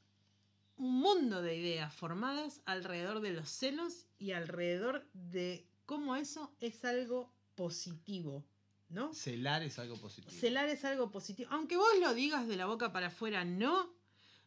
un 0.81 0.99
mundo 0.99 1.43
de 1.43 1.57
ideas 1.57 1.93
formadas 1.95 2.63
alrededor 2.65 3.21
de 3.21 3.33
los 3.33 3.51
celos 3.51 4.07
y 4.19 4.33
alrededor 4.33 5.07
de 5.13 5.67
cómo 5.85 6.17
eso 6.17 6.51
es 6.61 6.87
algo 6.87 7.31
positivo, 7.55 8.47
¿no? 8.89 9.13
Celar 9.13 9.63
es 9.63 9.79
algo 9.79 9.99
positivo. 9.99 10.33
Celar 10.33 10.71
es 10.71 10.87
algo 10.87 11.11
positivo. 11.11 11.51
Aunque 11.53 11.77
vos 11.77 11.91
lo 12.01 12.15
digas 12.15 12.49
de 12.49 12.57
la 12.57 12.65
boca 12.65 12.93
para 12.93 13.09
afuera, 13.09 13.45
no. 13.45 13.93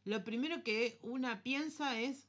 Lo 0.06 0.24
primero 0.24 0.64
que 0.64 0.98
una 1.04 1.44
piensa 1.44 2.00
es 2.00 2.28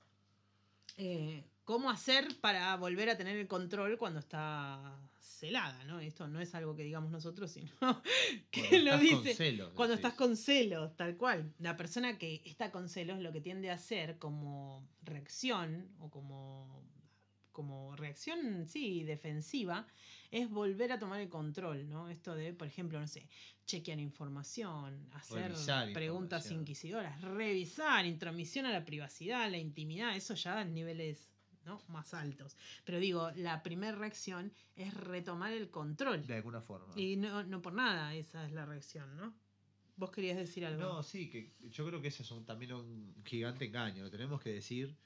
eh, 0.96 1.44
cómo 1.64 1.90
hacer 1.90 2.28
para 2.40 2.76
volver 2.76 3.10
a 3.10 3.16
tener 3.16 3.36
el 3.36 3.48
control 3.48 3.98
cuando 3.98 4.20
está 4.20 5.00
celada, 5.18 5.84
¿no? 5.84 6.00
Esto 6.00 6.28
no 6.28 6.40
es 6.40 6.54
algo 6.54 6.74
que 6.76 6.84
digamos 6.84 7.10
nosotros, 7.10 7.50
sino 7.50 7.70
que 8.50 8.62
Cuando 8.68 8.78
lo 8.78 8.94
estás 8.94 9.08
con 9.10 9.24
dice. 9.24 9.34
celos, 9.34 9.72
Cuando 9.74 9.96
decís. 9.96 10.04
estás 10.04 10.14
con 10.18 10.36
celos, 10.36 10.96
tal 10.96 11.16
cual. 11.16 11.54
La 11.58 11.76
persona 11.76 12.18
que 12.18 12.42
está 12.44 12.70
con 12.70 12.88
celos 12.88 13.18
lo 13.20 13.32
que 13.32 13.40
tiende 13.40 13.70
a 13.70 13.74
hacer 13.74 14.18
como 14.18 14.88
reacción 15.02 15.88
o 15.98 16.10
como, 16.10 16.82
como 17.54 17.96
reacción, 17.96 18.66
sí, 18.66 19.04
defensiva, 19.04 19.86
es 20.30 20.50
volver 20.50 20.92
a 20.92 20.98
tomar 20.98 21.20
el 21.20 21.30
control, 21.30 21.88
¿no? 21.88 22.10
Esto 22.10 22.34
de, 22.34 22.52
por 22.52 22.66
ejemplo, 22.68 23.00
no 23.00 23.06
sé, 23.08 23.26
chequear 23.64 23.98
información, 24.00 25.08
hacer 25.12 25.52
Revisar 25.52 25.92
preguntas 25.94 26.42
información. 26.44 26.60
inquisidoras, 26.60 27.20
revisar, 27.22 28.04
intromisión 28.04 28.66
a 28.66 28.72
la 28.72 28.84
privacidad, 28.84 29.50
la 29.50 29.56
intimidad, 29.58 30.14
eso 30.16 30.34
ya 30.34 30.60
en 30.60 30.74
niveles 30.74 31.30
¿no? 31.64 31.80
más 31.88 32.12
altos. 32.12 32.58
Pero 32.84 32.98
digo, 32.98 33.30
la 33.36 33.62
primera 33.62 33.96
reacción 33.96 34.52
es 34.76 34.92
retomar 34.92 35.52
el 35.52 35.70
control. 35.70 36.26
De 36.26 36.34
alguna 36.34 36.60
forma. 36.60 36.92
Y 36.96 37.16
no, 37.16 37.42
no 37.44 37.62
por 37.62 37.72
nada 37.72 38.14
esa 38.14 38.44
es 38.44 38.52
la 38.52 38.66
reacción, 38.66 39.16
¿no? 39.16 39.32
Vos 39.96 40.10
querías 40.10 40.36
decir 40.36 40.66
algo. 40.66 40.82
No, 40.82 41.02
sí, 41.04 41.30
que 41.30 41.54
yo 41.70 41.86
creo 41.86 42.02
que 42.02 42.08
ese 42.08 42.24
es 42.24 42.30
un- 42.32 42.44
también 42.44 42.72
un 42.72 43.14
gigante 43.24 43.64
engaño, 43.66 44.02
lo 44.02 44.10
tenemos 44.10 44.42
que 44.42 44.50
decir, 44.50 44.96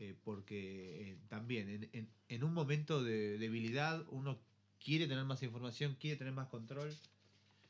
eh, 0.00 0.16
porque 0.24 1.12
eh, 1.12 1.18
también 1.28 1.90
en, 2.28 2.44
un 2.44 2.54
momento 2.54 3.02
de 3.04 3.38
debilidad 3.38 4.04
uno 4.08 4.38
quiere 4.82 5.06
tener 5.06 5.24
más 5.24 5.42
información, 5.42 5.96
quiere 6.00 6.16
tener 6.16 6.32
más 6.32 6.48
control, 6.48 6.90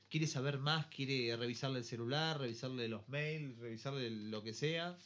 quiere 0.09 0.27
saber 0.27 0.59
más, 0.59 0.87
quiere 0.87 1.37
revisarle 1.37 1.81
el 1.81 1.85
celular, 1.85 2.38
revisarle 2.38 2.88
los 2.88 3.09
mails, 3.09 3.59
revisarle 3.59 4.11
lo 4.11 4.43
que 4.45 4.55
sea, 4.55 4.97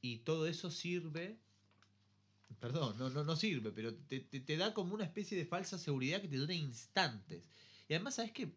y 0.00 0.18
todo 0.18 0.46
eso 0.46 0.70
sirve, 0.70 1.36
perdón, 2.60 2.96
no, 2.98 3.10
no, 3.10 3.24
no 3.24 3.36
sirve, 3.36 3.70
pero 3.72 3.94
te, 3.94 4.20
te- 4.20 4.40
te 4.40 4.56
da 4.56 4.72
como 4.74 4.94
una 4.94 5.04
especie 5.04 5.36
de 5.36 5.44
falsa 5.46 5.78
seguridad 5.78 6.20
que 6.20 6.28
te 6.28 6.36
dura 6.36 6.54
instantes. 6.54 7.50
Y 7.88 7.94
además, 7.94 8.14
¿sabes 8.16 8.32
qué? 8.32 8.50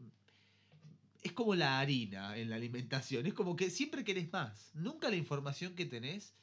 es 1.21 1.33
como 1.33 1.55
la 1.55 1.79
harina 1.79 2.37
en 2.37 2.49
la 2.49 2.55
alimentación. 2.55 3.25
Es 3.25 3.33
como 3.33 3.55
que 3.55 3.69
siempre 3.69 4.03
querés 4.03 4.31
más. 4.31 4.71
Nunca 4.73 5.09
la 5.09 5.15
información 5.17 5.75
que 5.75 5.85
tenés 5.85 6.33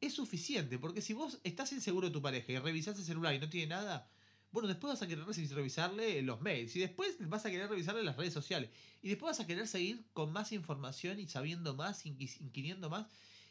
es 0.00 0.14
suficiente. 0.14 0.78
Porque 0.78 1.02
si 1.02 1.12
vos 1.14 1.40
estás 1.44 1.72
inseguro 1.72 2.08
de 2.08 2.12
tu 2.12 2.22
pareja 2.22 2.52
y 2.52 2.58
revisás 2.58 2.98
el 2.98 3.04
celular 3.04 3.34
y 3.34 3.38
no 3.38 3.48
tiene 3.50 3.68
nada, 3.68 4.10
bueno, 4.50 4.68
después 4.68 4.92
vas 4.92 5.02
a 5.02 5.06
querer 5.08 5.24
revisarle 5.26 6.22
los 6.22 6.40
mails. 6.40 6.74
Y 6.76 6.80
después 6.80 7.16
vas 7.28 7.44
a 7.46 7.50
querer 7.50 7.68
revisarle 7.68 8.02
las 8.02 8.16
redes 8.16 8.32
sociales. 8.34 8.70
Y 9.02 9.08
después 9.08 9.30
vas 9.30 9.40
a 9.40 9.46
querer 9.46 9.66
seguir 9.68 10.10
con 10.12 10.32
más 10.32 10.52
información 10.52 11.18
y 11.20 11.28
sabiendo 11.28 11.74
más, 11.74 12.06
inquiriendo 12.06 12.90
más. 12.90 13.08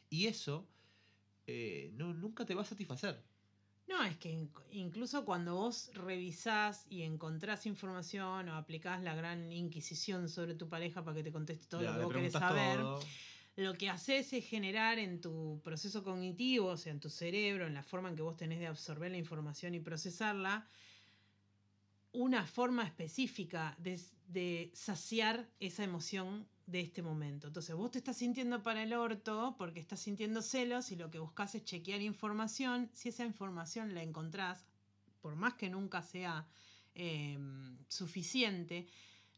Y 0.09 0.27
eso 0.27 0.73
eh, 1.47 1.91
no, 1.95 2.13
nunca 2.13 2.45
te 2.45 2.55
va 2.55 2.63
a 2.63 2.65
satisfacer. 2.65 3.23
No, 3.87 4.03
es 4.03 4.17
que 4.17 4.33
inc- 4.33 4.65
incluso 4.71 5.23
cuando 5.25 5.55
vos 5.55 5.89
revisás 5.93 6.85
y 6.89 7.03
encontrás 7.03 7.65
información 7.65 8.49
o 8.49 8.55
aplicás 8.55 9.01
la 9.01 9.15
gran 9.15 9.51
inquisición 9.51 10.27
sobre 10.29 10.55
tu 10.55 10.67
pareja 10.69 11.03
para 11.05 11.15
que 11.15 11.23
te 11.23 11.31
conteste 11.31 11.67
todo 11.67 11.81
Ya, 11.81 11.97
lo 11.97 11.97
que 11.97 12.05
vos 12.05 12.13
querés 12.15 12.35
saber, 12.35 12.89
todo. 12.89 13.17
Lo 13.57 13.75
que 13.75 13.89
haces 13.89 14.31
es 14.33 14.47
generar 14.47 14.99
en 14.99 15.19
tu 15.19 15.59
proceso 15.63 16.03
cognitivo, 16.03 16.67
o 16.67 16.77
sea, 16.77 16.91
en 16.91 16.99
tu 16.99 17.09
cerebro, 17.09 17.65
en 17.65 17.73
la 17.73 17.81
forma 17.81 18.07
en 18.07 18.15
que 18.15 18.21
vos 18.21 18.37
tenés 18.37 18.59
de 18.59 18.67
absorber 18.67 19.09
la 19.09 19.17
información 19.17 19.73
y 19.73 19.79
procesarla, 19.79 20.67
una 22.13 22.45
forma 22.45 22.85
específica 22.85 23.75
de, 23.79 24.69
saciar 24.73 25.49
esa 25.59 25.83
emoción 25.83 26.47
de 26.67 26.81
este 26.81 27.01
momento. 27.01 27.47
Entonces 27.47 27.75
vos 27.75 27.89
te 27.89 27.97
estás 27.97 28.17
sintiendo 28.17 28.61
para 28.61 28.83
el 28.83 28.93
orto 28.93 29.55
porque 29.57 29.79
estás 29.79 30.01
sintiendo 30.01 30.43
celos 30.43 30.91
y 30.91 30.95
lo 30.95 31.09
que 31.09 31.17
buscas 31.17 31.55
es 31.55 31.65
chequear 31.65 32.01
información. 32.01 32.91
Si 32.93 33.09
esa 33.09 33.25
información 33.25 33.95
la 33.95 34.03
encontrás, 34.03 34.67
por 35.19 35.35
más 35.35 35.55
que 35.55 35.69
nunca 35.69 36.03
sea 36.03 36.45
eh, 36.93 37.39
suficiente, 37.87 38.85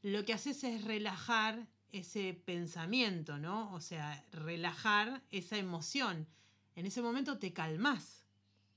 lo 0.02 0.26
que 0.26 0.34
haces 0.34 0.62
es 0.66 0.84
relajar 0.84 1.68
ese 1.92 2.34
pensamiento, 2.46 3.38
¿no? 3.38 3.74
O 3.74 3.82
sea, 3.82 4.24
relajar 4.32 5.22
esa 5.32 5.58
emoción. 5.58 6.28
En 6.76 6.86
ese 6.86 7.02
momento 7.02 7.40
te 7.40 7.54
calmas 7.54 8.24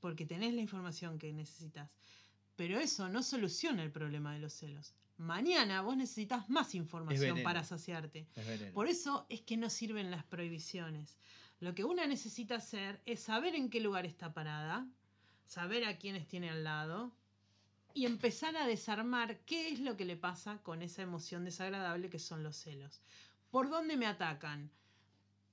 porque 0.00 0.26
tenés 0.26 0.54
la 0.54 0.60
información 0.60 1.18
que 1.18 1.32
necesitas. 1.32 1.90
Pero 2.56 2.78
eso 2.78 3.08
no 3.08 3.22
soluciona 3.22 3.82
el 3.82 3.90
problema 3.90 4.34
de 4.34 4.40
los 4.40 4.52
celos. 4.52 4.94
Mañana 5.16 5.82
vos 5.82 5.96
necesitas 5.96 6.48
más 6.48 6.74
información 6.74 7.42
para 7.42 7.64
saciarte. 7.64 8.26
Por 8.74 8.88
eso 8.88 9.26
es 9.28 9.40
que 9.42 9.56
no 9.56 9.70
sirven 9.70 10.10
las 10.10 10.24
prohibiciones. 10.24 11.16
Lo 11.60 11.74
que 11.74 11.84
una 11.84 12.06
necesita 12.06 12.56
hacer 12.56 13.00
es 13.06 13.20
saber 13.20 13.54
en 13.54 13.70
qué 13.70 13.80
lugar 13.80 14.04
está 14.04 14.34
parada, 14.34 14.86
saber 15.46 15.84
a 15.84 15.96
quiénes 15.96 16.26
tiene 16.26 16.50
al 16.50 16.64
lado 16.64 17.12
y 17.95 18.07
empezar 18.07 18.57
a 18.57 18.66
desarmar 18.66 19.40
qué 19.45 19.70
es 19.70 19.80
lo 19.80 19.97
que 19.97 20.05
le 20.05 20.16
pasa 20.16 20.62
con 20.62 20.82
esa 20.82 21.03
emoción 21.03 21.45
desagradable 21.45 22.11
que 22.11 22.18
son 22.18 22.43
los 22.43 22.57
celos. 22.57 23.03
¿Por 23.51 23.68
dónde 23.68 23.97
me 23.97 24.07
atacan? 24.07 24.70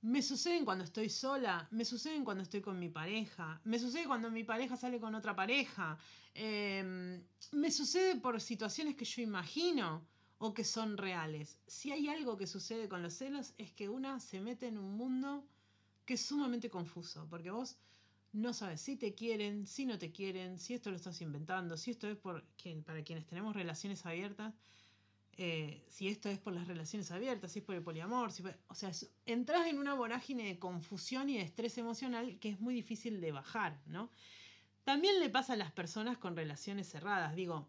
Me 0.02 0.22
suceden 0.22 0.64
cuando 0.64 0.84
estoy 0.84 1.10
sola, 1.10 1.68
me 1.70 1.84
suceden 1.84 2.24
cuando 2.24 2.42
estoy 2.42 2.62
con 2.62 2.78
mi 2.78 2.88
pareja, 2.88 3.60
me 3.64 3.78
sucede 3.78 4.06
cuando 4.06 4.30
mi 4.30 4.44
pareja 4.44 4.76
sale 4.76 4.98
con 4.98 5.14
otra 5.14 5.36
pareja, 5.36 5.98
em, 6.34 7.22
me 7.52 7.70
sucede 7.70 8.16
por 8.16 8.40
situaciones 8.40 8.96
que 8.96 9.04
yo 9.04 9.20
imagino 9.22 10.06
o 10.38 10.54
que 10.54 10.64
son 10.64 10.96
reales. 10.96 11.58
Si 11.66 11.92
hay 11.92 12.08
algo 12.08 12.38
que 12.38 12.46
sucede 12.46 12.88
con 12.88 13.02
los 13.02 13.14
celos 13.14 13.52
es 13.58 13.72
que 13.72 13.90
una 13.90 14.20
se 14.20 14.40
mete 14.40 14.68
en 14.68 14.78
un 14.78 14.96
mundo 14.96 15.46
que 16.06 16.14
es 16.14 16.22
sumamente 16.22 16.70
confuso, 16.70 17.26
porque 17.28 17.50
vos 17.50 17.76
no 18.32 18.52
sabes 18.52 18.80
si 18.80 18.96
te 18.96 19.14
quieren, 19.14 19.66
si 19.66 19.86
no 19.86 19.98
te 19.98 20.12
quieren, 20.12 20.58
si 20.58 20.74
esto 20.74 20.90
lo 20.90 20.96
estás 20.96 21.20
inventando, 21.20 21.76
si 21.76 21.90
esto 21.90 22.08
es 22.08 22.16
por, 22.16 22.44
para 22.84 23.02
quienes 23.02 23.26
tenemos 23.26 23.54
relaciones 23.54 24.06
abiertas, 24.06 24.54
eh, 25.36 25.82
si 25.88 26.08
esto 26.08 26.28
es 26.28 26.38
por 26.38 26.52
las 26.52 26.68
relaciones 26.68 27.10
abiertas, 27.10 27.52
si 27.52 27.60
es 27.60 27.64
por 27.64 27.74
el 27.74 27.82
poliamor, 27.82 28.30
si 28.30 28.42
o 28.68 28.74
sea, 28.74 28.90
entras 29.26 29.66
en 29.66 29.78
una 29.78 29.94
vorágine 29.94 30.44
de 30.44 30.58
confusión 30.58 31.30
y 31.30 31.38
de 31.38 31.42
estrés 31.42 31.78
emocional 31.78 32.38
que 32.38 32.50
es 32.50 32.60
muy 32.60 32.74
difícil 32.74 33.20
de 33.20 33.32
bajar, 33.32 33.80
¿no? 33.86 34.10
También 34.84 35.18
le 35.20 35.30
pasa 35.30 35.54
a 35.54 35.56
las 35.56 35.72
personas 35.72 36.18
con 36.18 36.36
relaciones 36.36 36.88
cerradas. 36.88 37.34
Digo, 37.34 37.68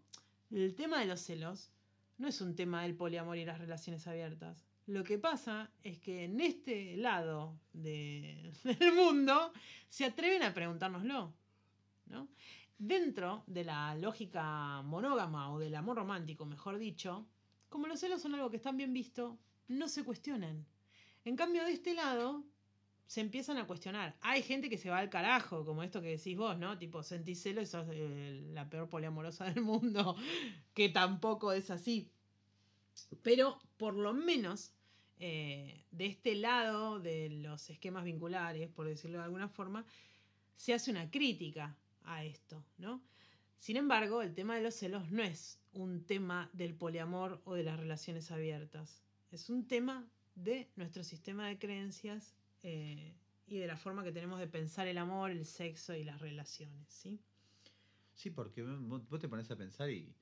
el 0.51 0.76
tema 0.76 0.99
de 0.99 1.05
los 1.05 1.22
celos 1.22 1.72
no 2.18 2.28
es 2.28 2.41
un 2.41 2.55
tema 2.55 2.84
del 2.84 2.95
poliamor 2.95 3.38
y 3.38 3.45
las 3.45 3.59
relaciones 3.59 4.05
abiertas. 4.07 4.66
Lo 4.88 5.04
que 5.04 5.18
pasa 5.18 5.70
es 5.84 6.00
que 6.00 6.26
en 6.26 6.42
este 6.42 6.98
lado 6.98 7.60
del 7.74 8.94
mundo 8.96 9.54
se 9.90 10.06
atreven 10.06 10.44
a 10.44 10.54
preguntárnoslo. 10.54 11.34
¿no? 12.08 12.28
Dentro 12.78 13.44
de 13.48 13.64
la 13.64 13.96
lógica 13.96 14.82
monógama 14.82 15.52
o 15.52 15.60
del 15.60 15.76
amor 15.76 15.98
romántico, 15.98 16.46
mejor 16.46 16.78
dicho, 16.78 17.28
como 17.70 17.88
los 17.88 18.00
celos 18.00 18.22
son 18.22 18.36
algo 18.36 18.50
que 18.50 18.58
están 18.58 18.76
bien 18.76 18.92
visto, 18.94 19.38
no 19.68 19.88
se 19.88 20.04
cuestionan. 20.04 20.66
En 21.24 21.36
cambio, 21.36 21.64
de 21.64 21.74
este 21.74 21.94
lado, 21.94 22.44
se 23.06 23.22
empiezan 23.22 23.58
a 23.58 23.68
cuestionar. 23.68 24.16
Hay 24.22 24.42
gente 24.42 24.70
que 24.70 24.78
se 24.78 24.90
va 24.90 24.98
al 24.98 25.10
carajo, 25.10 25.66
como 25.66 25.84
esto 25.84 26.02
que 26.02 26.18
decís 26.18 26.36
vos, 26.36 26.58
¿no? 26.58 26.78
Tipo, 26.78 27.04
sentís 27.04 27.42
celos 27.42 27.70
sos 27.70 27.86
eh, 27.92 28.42
la 28.54 28.70
peor 28.70 28.90
poliamorosa 28.90 29.46
del 29.46 29.62
mundo, 29.64 30.16
que 30.74 30.90
tampoco 30.90 31.52
es 31.52 31.70
así. 31.70 32.10
Pero 33.22 33.60
por 33.78 33.96
lo 33.96 34.14
menos 34.14 34.74
eh, 35.20 35.86
de 35.92 36.08
este 36.08 36.36
lado 36.36 37.00
de 37.00 37.30
los 37.30 37.70
esquemas 37.70 38.04
vinculares, 38.04 38.70
por 38.70 38.88
decirlo 38.88 39.20
de 39.20 39.26
alguna 39.26 39.50
forma, 39.50 39.86
se 40.56 40.74
hace 40.74 40.92
una 40.92 41.10
crítica 41.12 41.76
a 42.04 42.24
esto, 42.24 42.64
¿no? 42.78 43.02
Sin 43.58 43.78
embargo, 43.78 44.24
el 44.24 44.34
tema 44.34 44.56
de 44.56 44.64
los 44.64 44.74
celos 44.74 45.12
no 45.12 45.22
es 45.22 45.60
un 45.74 46.04
tema 46.06 46.50
del 46.54 46.74
poliamor 46.74 47.42
o 47.46 47.54
de 47.54 47.64
las 47.64 47.80
relaciones 47.80 48.32
abiertas. 48.32 49.04
Es 49.32 49.50
un 49.50 49.68
tema 49.68 50.08
de 50.34 50.68
nuestro 50.76 51.04
sistema 51.04 51.48
de 51.48 51.60
creencias 51.60 52.36
eh, 52.64 53.14
y 53.46 53.60
de 53.60 53.68
la 53.68 53.78
forma 53.78 54.04
que 54.04 54.12
tenemos 54.12 54.39
de 54.39 54.48
pensar 54.48 54.88
el 54.88 54.98
amor, 54.98 55.30
el 55.30 55.46
sexo 55.46 55.94
y 55.94 56.04
las 56.04 56.20
relaciones, 56.20 56.89
¿sí? 56.89 57.20
Sí, 58.16 58.32
porque 58.32 58.64
vos 58.64 59.20
te 59.20 59.30
pones 59.30 59.50
a 59.52 59.56
pensar 59.56 59.89
y 59.89 60.14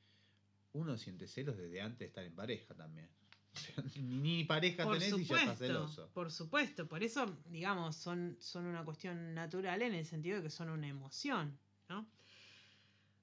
uno 0.73 0.97
siente 0.97 1.27
celos 1.27 1.57
desde 1.57 1.81
antes 1.81 1.99
de 1.99 2.05
estar 2.05 2.23
en 2.23 2.35
pareja 2.35 2.73
también. 2.75 3.09
ni 3.95 4.43
pareja 4.43 4.89
tenés 4.89 5.17
y 5.17 5.25
ya 5.25 5.39
estás 5.39 5.57
celoso. 5.57 6.09
Por 6.13 6.31
supuesto, 6.31 6.87
por 6.87 7.03
eso, 7.03 7.25
digamos, 7.45 7.95
son, 7.95 8.37
son 8.39 8.65
una 8.65 8.83
cuestión 8.83 9.33
natural 9.33 9.81
en 9.81 9.93
el 9.93 10.05
sentido 10.05 10.37
de 10.37 10.43
que 10.43 10.49
son 10.49 10.69
una 10.69 10.87
emoción, 10.87 11.57
¿no? 11.89 12.07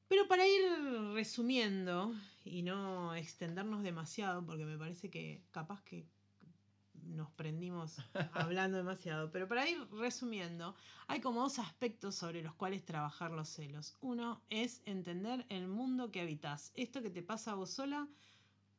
Pero 0.08 0.28
para 0.28 0.46
ir 0.46 0.62
resumiendo 1.14 2.14
y 2.44 2.62
no 2.62 3.14
extendernos 3.14 3.82
demasiado, 3.82 4.44
porque 4.44 4.64
me 4.64 4.78
parece 4.78 5.10
que 5.10 5.42
capaz 5.50 5.82
que 5.82 6.06
nos 7.06 7.30
prendimos 7.32 7.96
hablando 8.32 8.76
demasiado, 8.76 9.30
pero 9.32 9.48
para 9.48 9.68
ir 9.68 9.78
resumiendo, 9.92 10.74
hay 11.06 11.20
como 11.20 11.42
dos 11.42 11.58
aspectos 11.58 12.14
sobre 12.14 12.42
los 12.42 12.54
cuales 12.54 12.84
trabajar 12.84 13.30
los 13.30 13.48
celos. 13.48 13.96
Uno 14.00 14.42
es 14.50 14.82
entender 14.84 15.46
el 15.48 15.68
mundo 15.68 16.10
que 16.10 16.20
habitas. 16.20 16.72
Esto 16.74 17.02
que 17.02 17.10
te 17.10 17.22
pasa 17.22 17.52
a 17.52 17.54
vos 17.54 17.70
sola 17.70 18.08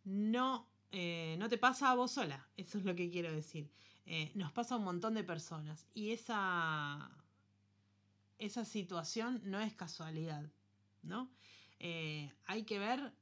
no, 0.03 0.67
eh, 0.91 1.35
no 1.39 1.49
te 1.49 1.57
pasa 1.57 1.91
a 1.91 1.95
vos 1.95 2.11
sola, 2.11 2.47
eso 2.57 2.77
es 2.77 2.85
lo 2.85 2.95
que 2.95 3.09
quiero 3.09 3.31
decir. 3.31 3.71
Eh, 4.05 4.31
nos 4.35 4.51
pasa 4.51 4.75
a 4.75 4.77
un 4.77 4.85
montón 4.85 5.15
de 5.15 5.23
personas 5.23 5.85
y 5.93 6.11
esa, 6.11 7.11
esa 8.37 8.63
situación 8.63 9.41
no 9.43 9.59
es 9.59 9.73
casualidad 9.73 10.49
¿no? 11.07 11.29
Eh, 11.79 12.31
hay 12.45 12.63
que 12.63 12.79
ver 12.79 13.13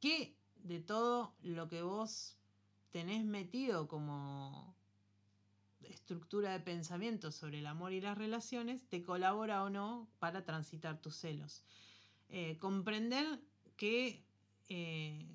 qué 0.00 0.36
de 0.56 0.80
todo 0.80 1.34
lo 1.42 1.68
que 1.68 1.82
vos 1.82 2.36
tenés 2.92 3.24
metido 3.24 3.88
como 3.88 4.76
estructura 5.82 6.52
de 6.52 6.60
pensamiento 6.60 7.32
sobre 7.32 7.58
el 7.58 7.66
amor 7.66 7.92
y 7.92 8.00
las 8.00 8.16
relaciones 8.16 8.86
te 8.88 9.02
colabora 9.02 9.64
o 9.64 9.70
no 9.70 10.08
para 10.18 10.44
transitar 10.44 11.00
tus 11.00 11.16
celos. 11.16 11.64
Eh, 12.28 12.56
comprender 12.60 13.26
que, 13.76 14.22
eh, 14.68 15.26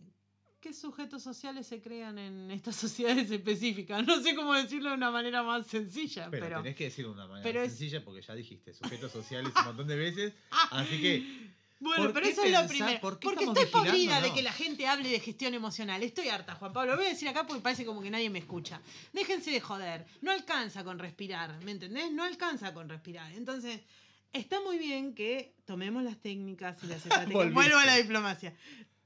qué 0.62 0.74
sujetos 0.74 1.22
sociales 1.24 1.68
se 1.68 1.82
crean 1.82 2.18
en 2.18 2.52
estas 2.52 2.76
sociedades 2.88 3.30
específicas. 3.30 4.06
No 4.06 4.22
sé 4.22 4.36
cómo 4.36 4.54
decirlo 4.54 4.90
de 4.90 4.96
una 4.96 5.12
manera 5.12 5.44
más 5.44 5.68
sencilla. 5.68 6.30
Pero, 6.30 6.62
tenés 6.62 6.76
que 6.76 6.86
decirlo 6.86 7.12
de 7.12 7.16
una 7.16 7.28
manera 7.28 7.68
sencilla 7.68 8.04
porque 8.04 8.22
ya 8.22 8.36
dijiste 8.36 8.74
sujetos 8.74 9.12
sociales 9.12 9.52
un 9.58 9.66
montón 9.66 9.88
de 9.88 9.96
veces. 9.96 10.34
así 10.72 11.02
que 11.02 11.58
bueno, 11.80 12.12
pero 12.14 12.26
eso 12.26 12.44
es 12.44 12.52
lo 12.52 12.68
primero. 12.68 13.00
porque 13.02 13.44
estoy 13.44 13.66
podrida 13.68 14.22
de 14.22 14.34
que 14.34 14.42
la 14.42 14.52
gente 14.52 14.88
hable 14.88 15.10
de 15.10 15.20
gestión 15.20 15.54
emocional. 15.54 16.02
Estoy 16.02 16.30
harta, 16.30 16.56
Juan 16.56 16.74
Pablo. 16.74 16.92
Lo 16.92 16.98
voy 16.98 17.08
a 17.08 17.10
decir 17.10 17.30
acá 17.30 17.46
porque 17.46 17.62
parece 17.62 17.86
como 17.86 18.02
que 18.02 18.10
nadie 18.10 18.30
me 18.30 18.40
escucha. 18.40 18.82
Déjense 19.14 19.52
de 19.52 19.62
joder. 19.62 20.06
No 20.22 20.32
alcanza 20.32 20.84
con 20.84 21.00
respirar, 21.00 21.64
¿me 21.64 21.72
entendés? 21.72 22.12
No 22.12 22.24
alcanza 22.24 22.74
con 22.74 22.90
respirar. 22.90 23.32
Entonces, 23.34 23.82
está 24.34 24.60
muy 24.62 24.78
bien 24.78 25.14
que 25.14 25.56
tomemos 25.66 26.04
las 26.04 26.18
técnicas 26.18 26.84
y 26.84 26.88
las 26.88 26.98
estrategias. 27.06 27.54
Vuelvo 27.54 27.78
a 27.78 27.86
la 27.86 27.96
diplomacia 27.98 28.54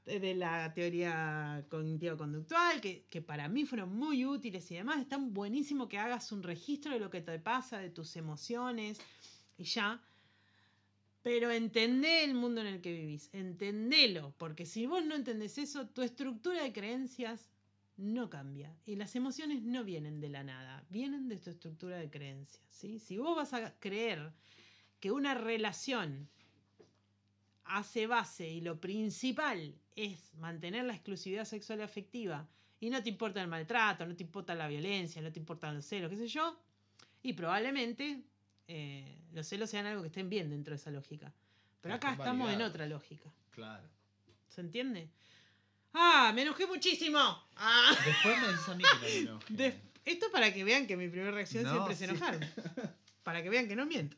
de 0.04 0.34
la 0.34 0.72
teoría 0.74 1.64
cognitivo-conductual, 1.68 2.80
que, 2.80 3.04
que, 3.08 3.22
para 3.22 3.48
mí 3.48 3.64
fueron 3.66 3.94
muy 3.94 4.24
útiles 4.24 4.68
y 4.70 4.74
demás. 4.74 5.00
Está 5.00 5.16
buenísimo 5.16 5.88
que 5.88 5.98
hagas 5.98 6.32
un 6.32 6.42
registro 6.42 6.92
de 6.92 6.98
lo 6.98 7.08
que 7.08 7.20
te 7.20 7.38
pasa, 7.38 7.78
de 7.78 7.90
tus 7.90 8.16
emociones 8.16 8.98
y 9.58 9.64
ya. 9.64 10.00
Pero 11.22 11.50
entendé 11.50 12.24
el 12.24 12.34
mundo 12.34 12.60
en 12.60 12.66
el 12.66 12.80
que 12.80 12.92
vivís, 12.92 13.30
entendelo, 13.32 14.34
porque 14.38 14.66
si 14.66 14.86
vos 14.86 15.04
no 15.04 15.14
entendés 15.14 15.56
eso, 15.58 15.86
tu 15.86 16.02
estructura 16.02 16.62
de 16.62 16.72
creencias 16.72 17.52
no 17.96 18.28
cambia. 18.28 18.74
Y 18.86 18.96
las 18.96 19.14
emociones 19.14 19.62
no 19.62 19.84
vienen 19.84 20.20
de 20.20 20.28
la 20.28 20.42
nada, 20.42 20.84
vienen 20.90 21.28
de 21.28 21.36
tu 21.36 21.50
estructura 21.50 21.96
de 21.96 22.10
creencias. 22.10 22.62
¿sí? 22.70 22.98
Si 22.98 23.18
vos 23.18 23.36
vas 23.36 23.52
a 23.52 23.78
creer 23.78 24.32
que 24.98 25.12
una 25.12 25.34
relación 25.34 26.28
hace 27.64 28.06
base 28.06 28.48
y 28.48 28.60
lo 28.60 28.80
principal 28.80 29.74
es 29.94 30.34
mantener 30.34 30.84
la 30.84 30.94
exclusividad 30.94 31.44
sexual 31.44 31.80
y 31.80 31.82
afectiva, 31.82 32.48
y 32.80 32.90
no 32.90 33.00
te 33.00 33.10
importa 33.10 33.40
el 33.40 33.46
maltrato, 33.46 34.04
no 34.04 34.16
te 34.16 34.24
importa 34.24 34.56
la 34.56 34.66
violencia, 34.66 35.22
no 35.22 35.30
te 35.30 35.38
importan 35.38 35.76
los 35.76 35.84
celos, 35.84 36.10
qué 36.10 36.16
sé 36.16 36.26
yo, 36.26 36.58
y 37.22 37.32
probablemente 37.34 38.24
eh, 38.68 39.18
los 39.32 39.46
celos 39.46 39.70
sean 39.70 39.86
algo 39.86 40.02
que 40.02 40.08
estén 40.08 40.28
bien 40.30 40.50
dentro 40.50 40.72
de 40.72 40.76
esa 40.76 40.90
lógica. 40.90 41.32
Pero 41.80 41.94
acá 41.94 42.12
estamos 42.12 42.50
en 42.52 42.62
otra 42.62 42.86
lógica. 42.86 43.30
Claro. 43.50 43.86
¿Se 44.48 44.60
entiende? 44.60 45.08
¡Ah! 45.94 46.32
¡Me 46.34 46.42
enojé 46.42 46.66
muchísimo! 46.66 47.18
Ah. 47.56 47.96
Después 48.06 48.40
me 48.40 48.48
dices 48.48 48.68
a 48.68 48.74
mí 48.74 48.84
que 49.00 49.54
me 49.56 49.80
Esto 50.04 50.26
para 50.32 50.52
que 50.54 50.64
vean 50.64 50.86
que 50.86 50.96
mi 50.96 51.08
primera 51.08 51.32
reacción 51.32 51.64
No, 51.64 51.70
siempre 51.72 51.92
es 51.94 51.98
sí. 51.98 52.04
enojarme. 52.04 52.48
Para 53.22 53.40
que 53.42 53.50
vean 53.50 53.68
que 53.68 53.76
no 53.76 53.86
miento. 53.86 54.16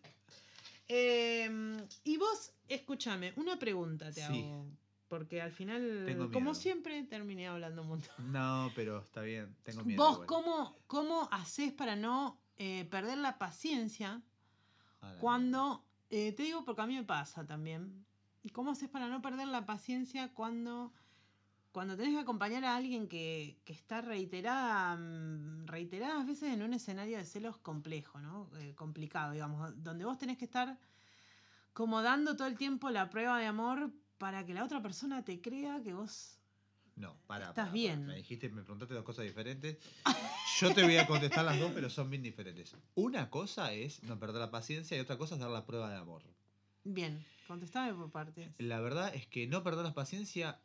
Eh, 0.89 1.77
y 2.05 2.17
vos, 2.17 2.53
escúchame, 2.69 3.33
una 3.37 3.59
pregunta 3.59 4.07
te 4.11 4.21
Sí. 4.21 4.23
hago. 4.23 4.67
Porque 5.09 5.41
al 5.43 5.53
final, 5.53 6.05
Tengo 6.07 6.25
como 6.31 6.51
miedo. 6.51 6.55
siempre, 6.55 7.03
terminé 7.05 7.47
hablando 7.49 7.83
un 7.83 7.89
montón. 7.89 8.33
No, 8.33 8.73
pero 8.75 8.99
está 9.01 9.21
bien, 9.21 9.55
tengo 9.63 9.85
miedo. 9.85 10.03
¿Vos 10.03 10.25
cómo, 10.27 10.77
cómo 10.87 11.29
haces 11.31 11.73
para 11.73 11.95
no 11.97 12.41
eh, 12.57 12.87
perder 12.91 13.19
la 13.19 13.39
paciencia 13.39 14.23
cuando... 15.21 15.85
eh, 16.11 16.33
te 16.33 16.43
digo 16.45 16.65
porque 16.65 16.83
a 16.83 16.87
mí 16.87 16.95
me 16.97 17.05
pasa 17.05 17.47
también. 17.47 18.05
¿Y 18.43 18.51
cómo 18.51 18.71
haces 18.73 18.89
para 18.91 19.09
no 19.09 19.23
perder 19.23 19.49
la 19.49 19.65
paciencia 19.67 20.33
cuando, 20.35 20.93
cuando 21.73 21.97
tenés 21.97 22.15
que 22.15 22.21
acompañar 22.21 22.65
a 22.65 22.77
alguien 22.77 23.09
que, 23.09 23.59
que 23.65 23.73
está 23.73 24.01
reiterada, 24.03 24.97
mm, 24.97 25.67
reiteradas 25.67 26.27
veces 26.27 26.53
en 26.53 26.63
un 26.63 26.75
escenario 26.75 27.17
de 27.19 27.25
celos 27.25 27.57
complejo, 27.59 28.21
¿no? 28.21 28.51
Eh, 28.59 28.75
complicado, 28.75 29.33
digamos, 29.33 29.83
donde 29.83 30.05
vos 30.05 30.19
tenés 30.19 30.39
que 30.39 30.45
estar 30.45 30.79
como 31.73 32.03
dando 32.03 32.37
todo 32.37 32.47
el 32.49 32.57
tiempo 32.59 32.91
la 32.91 33.11
prueba 33.11 33.39
de 33.39 33.47
amor 33.47 33.93
para 34.19 34.45
que 34.47 34.55
la 34.55 34.65
otra 34.65 34.83
persona 34.83 35.25
te 35.25 35.41
crea 35.41 35.83
que 35.83 35.95
vos... 35.95 36.34
No, 36.97 37.17
para. 37.27 37.49
Estás 37.49 37.73
bien. 37.73 38.07
Me 38.07 38.17
dijiste, 38.17 38.49
me 38.49 38.63
preguntaste 38.63 38.95
dos 38.95 39.05
cosas 39.05 39.25
diferentes. 39.25 39.79
Yo 40.61 40.73
te 40.73 40.83
voy 40.83 40.97
a 40.97 41.07
contestar 41.07 41.45
las 41.45 41.59
dos, 41.59 41.73
pero 41.75 41.91
son 41.91 42.11
bien 42.11 42.23
diferentes. 42.23 42.77
Una 42.95 43.31
cosa 43.31 43.73
es 43.73 44.03
no 44.05 44.19
perder 44.19 44.41
la 44.41 44.51
paciencia 44.51 44.97
y 44.97 45.01
otra 45.01 45.19
cosa 45.19 45.35
es 45.35 45.41
dar 45.41 45.51
la 45.51 45.67
prueba 45.67 45.91
de 45.91 45.97
amor. 45.97 46.23
Bien, 46.85 47.25
contestame 47.49 47.95
por 47.95 48.11
partes. 48.11 48.51
La 48.59 48.81
verdad 48.81 49.15
es 49.15 49.27
que 49.27 49.47
no 49.47 49.63
perder 49.63 49.85
la 49.85 49.95
paciencia, 49.95 50.61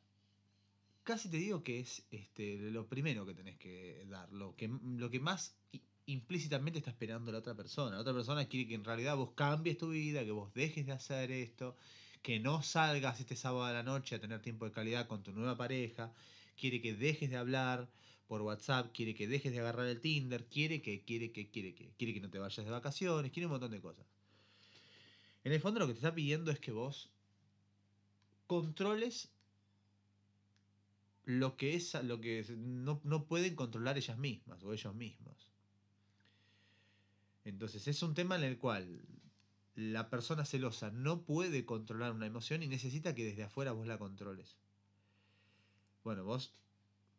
casi 1.03 1.29
te 1.29 1.37
digo 1.37 1.63
que 1.63 1.79
es 1.79 2.03
este, 2.11 2.57
lo 2.57 2.87
primero 2.87 3.25
que 3.25 3.33
tenés 3.33 3.57
que 3.57 4.05
dar, 4.07 4.31
lo 4.31 4.55
que, 4.55 4.67
lo 4.67 5.09
que 5.09 5.19
más 5.19 5.55
implícitamente 6.05 6.79
está 6.79 6.91
esperando 6.91 7.31
la 7.31 7.39
otra 7.39 7.55
persona. 7.55 7.95
La 7.95 8.01
otra 8.01 8.13
persona 8.13 8.45
quiere 8.45 8.67
que 8.67 8.75
en 8.75 8.83
realidad 8.83 9.15
vos 9.15 9.31
cambies 9.35 9.77
tu 9.77 9.89
vida, 9.89 10.23
que 10.23 10.31
vos 10.31 10.53
dejes 10.53 10.85
de 10.85 10.91
hacer 10.91 11.31
esto, 11.31 11.75
que 12.21 12.39
no 12.39 12.61
salgas 12.61 13.19
este 13.19 13.35
sábado 13.35 13.65
a 13.65 13.73
la 13.73 13.83
noche 13.83 14.15
a 14.15 14.19
tener 14.19 14.41
tiempo 14.41 14.65
de 14.65 14.71
calidad 14.71 15.07
con 15.07 15.23
tu 15.23 15.31
nueva 15.31 15.57
pareja, 15.57 16.13
quiere 16.57 16.81
que 16.81 16.93
dejes 16.93 17.29
de 17.29 17.37
hablar 17.37 17.89
por 18.27 18.41
WhatsApp, 18.41 18.91
quiere 18.93 19.15
que 19.15 19.27
dejes 19.27 19.51
de 19.51 19.59
agarrar 19.59 19.87
el 19.87 20.01
Tinder, 20.01 20.45
quiere 20.45 20.81
que, 20.81 21.03
quiere 21.03 21.31
que, 21.31 21.49
quiere 21.49 21.73
que, 21.73 21.91
quiere 21.97 22.13
que 22.13 22.21
no 22.21 22.29
te 22.29 22.37
vayas 22.37 22.65
de 22.65 22.71
vacaciones, 22.71 23.31
quiere 23.31 23.47
un 23.47 23.53
montón 23.53 23.71
de 23.71 23.81
cosas. 23.81 24.05
En 25.43 25.51
el 25.53 25.59
fondo 25.61 25.79
lo 25.79 25.87
que 25.87 25.93
te 25.93 25.99
está 25.99 26.13
pidiendo 26.13 26.51
es 26.51 26.59
que 26.59 26.71
vos 26.71 27.09
controles 28.45 29.31
lo 31.25 31.55
que 31.57 31.75
es 31.75 31.93
lo 32.03 32.19
que 32.19 32.43
no, 32.57 32.99
no 33.03 33.25
pueden 33.25 33.55
controlar 33.55 33.97
ellas 33.97 34.17
mismas 34.17 34.63
o 34.63 34.73
ellos 34.73 34.93
mismos. 34.93 35.49
Entonces 37.45 37.87
es 37.87 38.03
un 38.03 38.13
tema 38.13 38.35
en 38.35 38.43
el 38.43 38.57
cual 38.57 39.01
la 39.79 40.09
persona 40.09 40.43
celosa 40.43 40.91
no 40.91 41.21
puede 41.21 41.65
controlar 41.65 42.11
una 42.11 42.25
emoción 42.25 42.61
y 42.63 42.67
necesita 42.67 43.15
que 43.15 43.23
desde 43.23 43.43
afuera 43.43 43.71
vos 43.71 43.87
la 43.87 43.97
controles. 43.97 44.57
Bueno, 46.03 46.25
vos, 46.25 46.53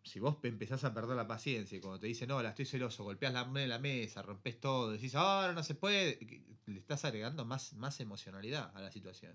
si 0.04 0.20
vos 0.20 0.36
empezás 0.42 0.84
a 0.84 0.92
perder 0.92 1.16
la 1.16 1.26
paciencia 1.26 1.78
y 1.78 1.80
cuando 1.80 2.00
te 2.00 2.06
dicen, 2.06 2.28
no, 2.28 2.42
la 2.42 2.50
estoy 2.50 2.66
celoso, 2.66 3.02
golpeas 3.02 3.32
la, 3.32 3.44
la 3.44 3.78
mesa, 3.78 4.20
rompes 4.20 4.60
todo, 4.60 4.92
decís, 4.92 5.14
ahora 5.14 5.54
no 5.54 5.62
se 5.62 5.74
puede, 5.74 6.18
le 6.66 6.78
estás 6.78 7.06
agregando 7.06 7.46
más, 7.46 7.72
más 7.72 7.98
emocionalidad 7.98 8.76
a 8.76 8.82
la 8.82 8.92
situación. 8.92 9.34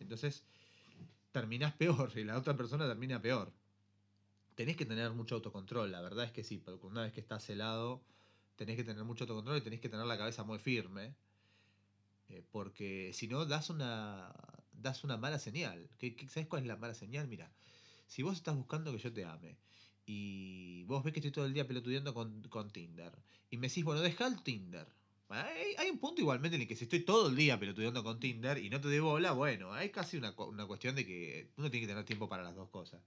Entonces, 0.00 0.42
terminás 1.30 1.72
peor 1.78 2.10
y 2.16 2.24
la 2.24 2.36
otra 2.36 2.56
persona 2.56 2.88
termina 2.88 3.22
peor. 3.22 3.52
Tenés 4.56 4.76
que 4.76 4.86
tener 4.86 5.12
mucho 5.12 5.36
autocontrol, 5.36 5.92
la 5.92 6.00
verdad 6.00 6.24
es 6.24 6.32
que 6.32 6.42
sí, 6.42 6.58
porque 6.58 6.84
una 6.86 7.02
vez 7.02 7.12
que 7.12 7.20
estás 7.20 7.44
celado, 7.44 8.02
tenés 8.56 8.74
que 8.74 8.82
tener 8.82 9.04
mucho 9.04 9.22
autocontrol 9.22 9.58
y 9.58 9.60
tenés 9.60 9.80
que 9.80 9.88
tener 9.88 10.06
la 10.06 10.18
cabeza 10.18 10.42
muy 10.42 10.58
firme. 10.58 11.14
Eh, 12.28 12.42
porque 12.50 13.12
si 13.12 13.28
no, 13.28 13.46
das 13.46 13.70
una, 13.70 14.32
das 14.72 15.04
una 15.04 15.16
mala 15.16 15.38
señal. 15.38 15.88
¿Qué, 15.98 16.16
sabes 16.28 16.48
cuál 16.48 16.62
es 16.62 16.68
la 16.68 16.76
mala 16.76 16.94
señal? 16.94 17.28
Mira, 17.28 17.50
si 18.06 18.22
vos 18.22 18.36
estás 18.36 18.56
buscando 18.56 18.92
que 18.92 18.98
yo 18.98 19.12
te 19.12 19.24
ame 19.24 19.56
y 20.06 20.84
vos 20.84 21.02
ves 21.02 21.12
que 21.12 21.20
estoy 21.20 21.32
todo 21.32 21.46
el 21.46 21.54
día 21.54 21.66
pelotudeando 21.66 22.14
con, 22.14 22.42
con 22.48 22.70
Tinder 22.70 23.12
y 23.50 23.56
me 23.56 23.68
decís, 23.68 23.84
bueno, 23.84 24.00
deja 24.00 24.26
el 24.26 24.42
Tinder. 24.42 24.86
Hay, 25.28 25.74
hay 25.78 25.90
un 25.90 25.98
punto 25.98 26.20
igualmente 26.20 26.54
en 26.54 26.62
el 26.62 26.68
que 26.68 26.76
si 26.76 26.84
estoy 26.84 27.00
todo 27.00 27.28
el 27.28 27.36
día 27.36 27.58
pelotudeando 27.58 28.04
con 28.04 28.20
Tinder 28.20 28.58
y 28.58 28.70
no 28.70 28.80
te 28.80 28.88
doy 28.88 29.00
bola, 29.00 29.32
bueno, 29.32 29.72
hay 29.72 29.90
casi 29.90 30.16
una, 30.16 30.32
una 30.38 30.66
cuestión 30.66 30.94
de 30.94 31.04
que 31.04 31.50
uno 31.56 31.70
tiene 31.70 31.86
que 31.86 31.92
tener 31.92 32.04
tiempo 32.04 32.28
para 32.28 32.44
las 32.44 32.54
dos 32.54 32.68
cosas. 32.70 33.00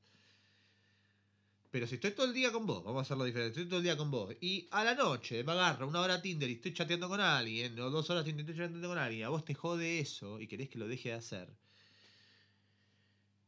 Pero 1.72 1.86
si 1.86 1.96
estoy 1.96 2.12
todo 2.12 2.26
el 2.26 2.34
día 2.34 2.52
con 2.52 2.66
vos, 2.66 2.84
vamos 2.84 3.00
a 3.00 3.02
hacerlo 3.02 3.26
diferente, 3.26 3.52
estoy 3.52 3.70
todo 3.70 3.78
el 3.78 3.84
día 3.84 3.96
con 3.96 4.10
vos, 4.10 4.36
y 4.42 4.68
a 4.72 4.84
la 4.84 4.96
noche 4.96 5.44
me 5.44 5.52
agarra 5.52 5.86
una 5.86 6.02
hora 6.02 6.22
Tinder 6.22 6.50
y 6.50 6.54
estoy 6.54 6.74
chateando 6.74 7.08
con 7.08 7.22
alguien, 7.22 7.80
o 7.80 7.90
dos 7.92 8.10
horas 8.10 8.26
Tinder 8.26 8.46
y 8.46 8.50
estoy 8.50 8.64
chateando 8.66 8.88
con 8.88 8.98
alguien, 8.98 9.26
a 9.26 9.30
vos 9.30 9.46
te 9.46 9.54
jode 9.54 10.00
eso 10.00 10.40
y 10.40 10.48
querés 10.48 10.70
que 10.70 10.80
lo 10.80 10.88
deje 10.88 11.10
de 11.10 11.16
hacer. 11.16 11.50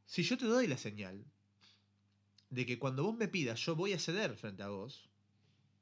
Si 0.05 0.23
yo 0.23 0.37
te 0.37 0.45
doy 0.45 0.67
la 0.67 0.77
señal 0.77 1.23
de 2.49 2.65
que 2.65 2.77
cuando 2.77 3.03
vos 3.03 3.15
me 3.15 3.27
pidas 3.27 3.59
yo 3.65 3.75
voy 3.75 3.93
a 3.93 3.99
ceder 3.99 4.35
frente 4.35 4.61
a 4.61 4.67
vos, 4.67 5.09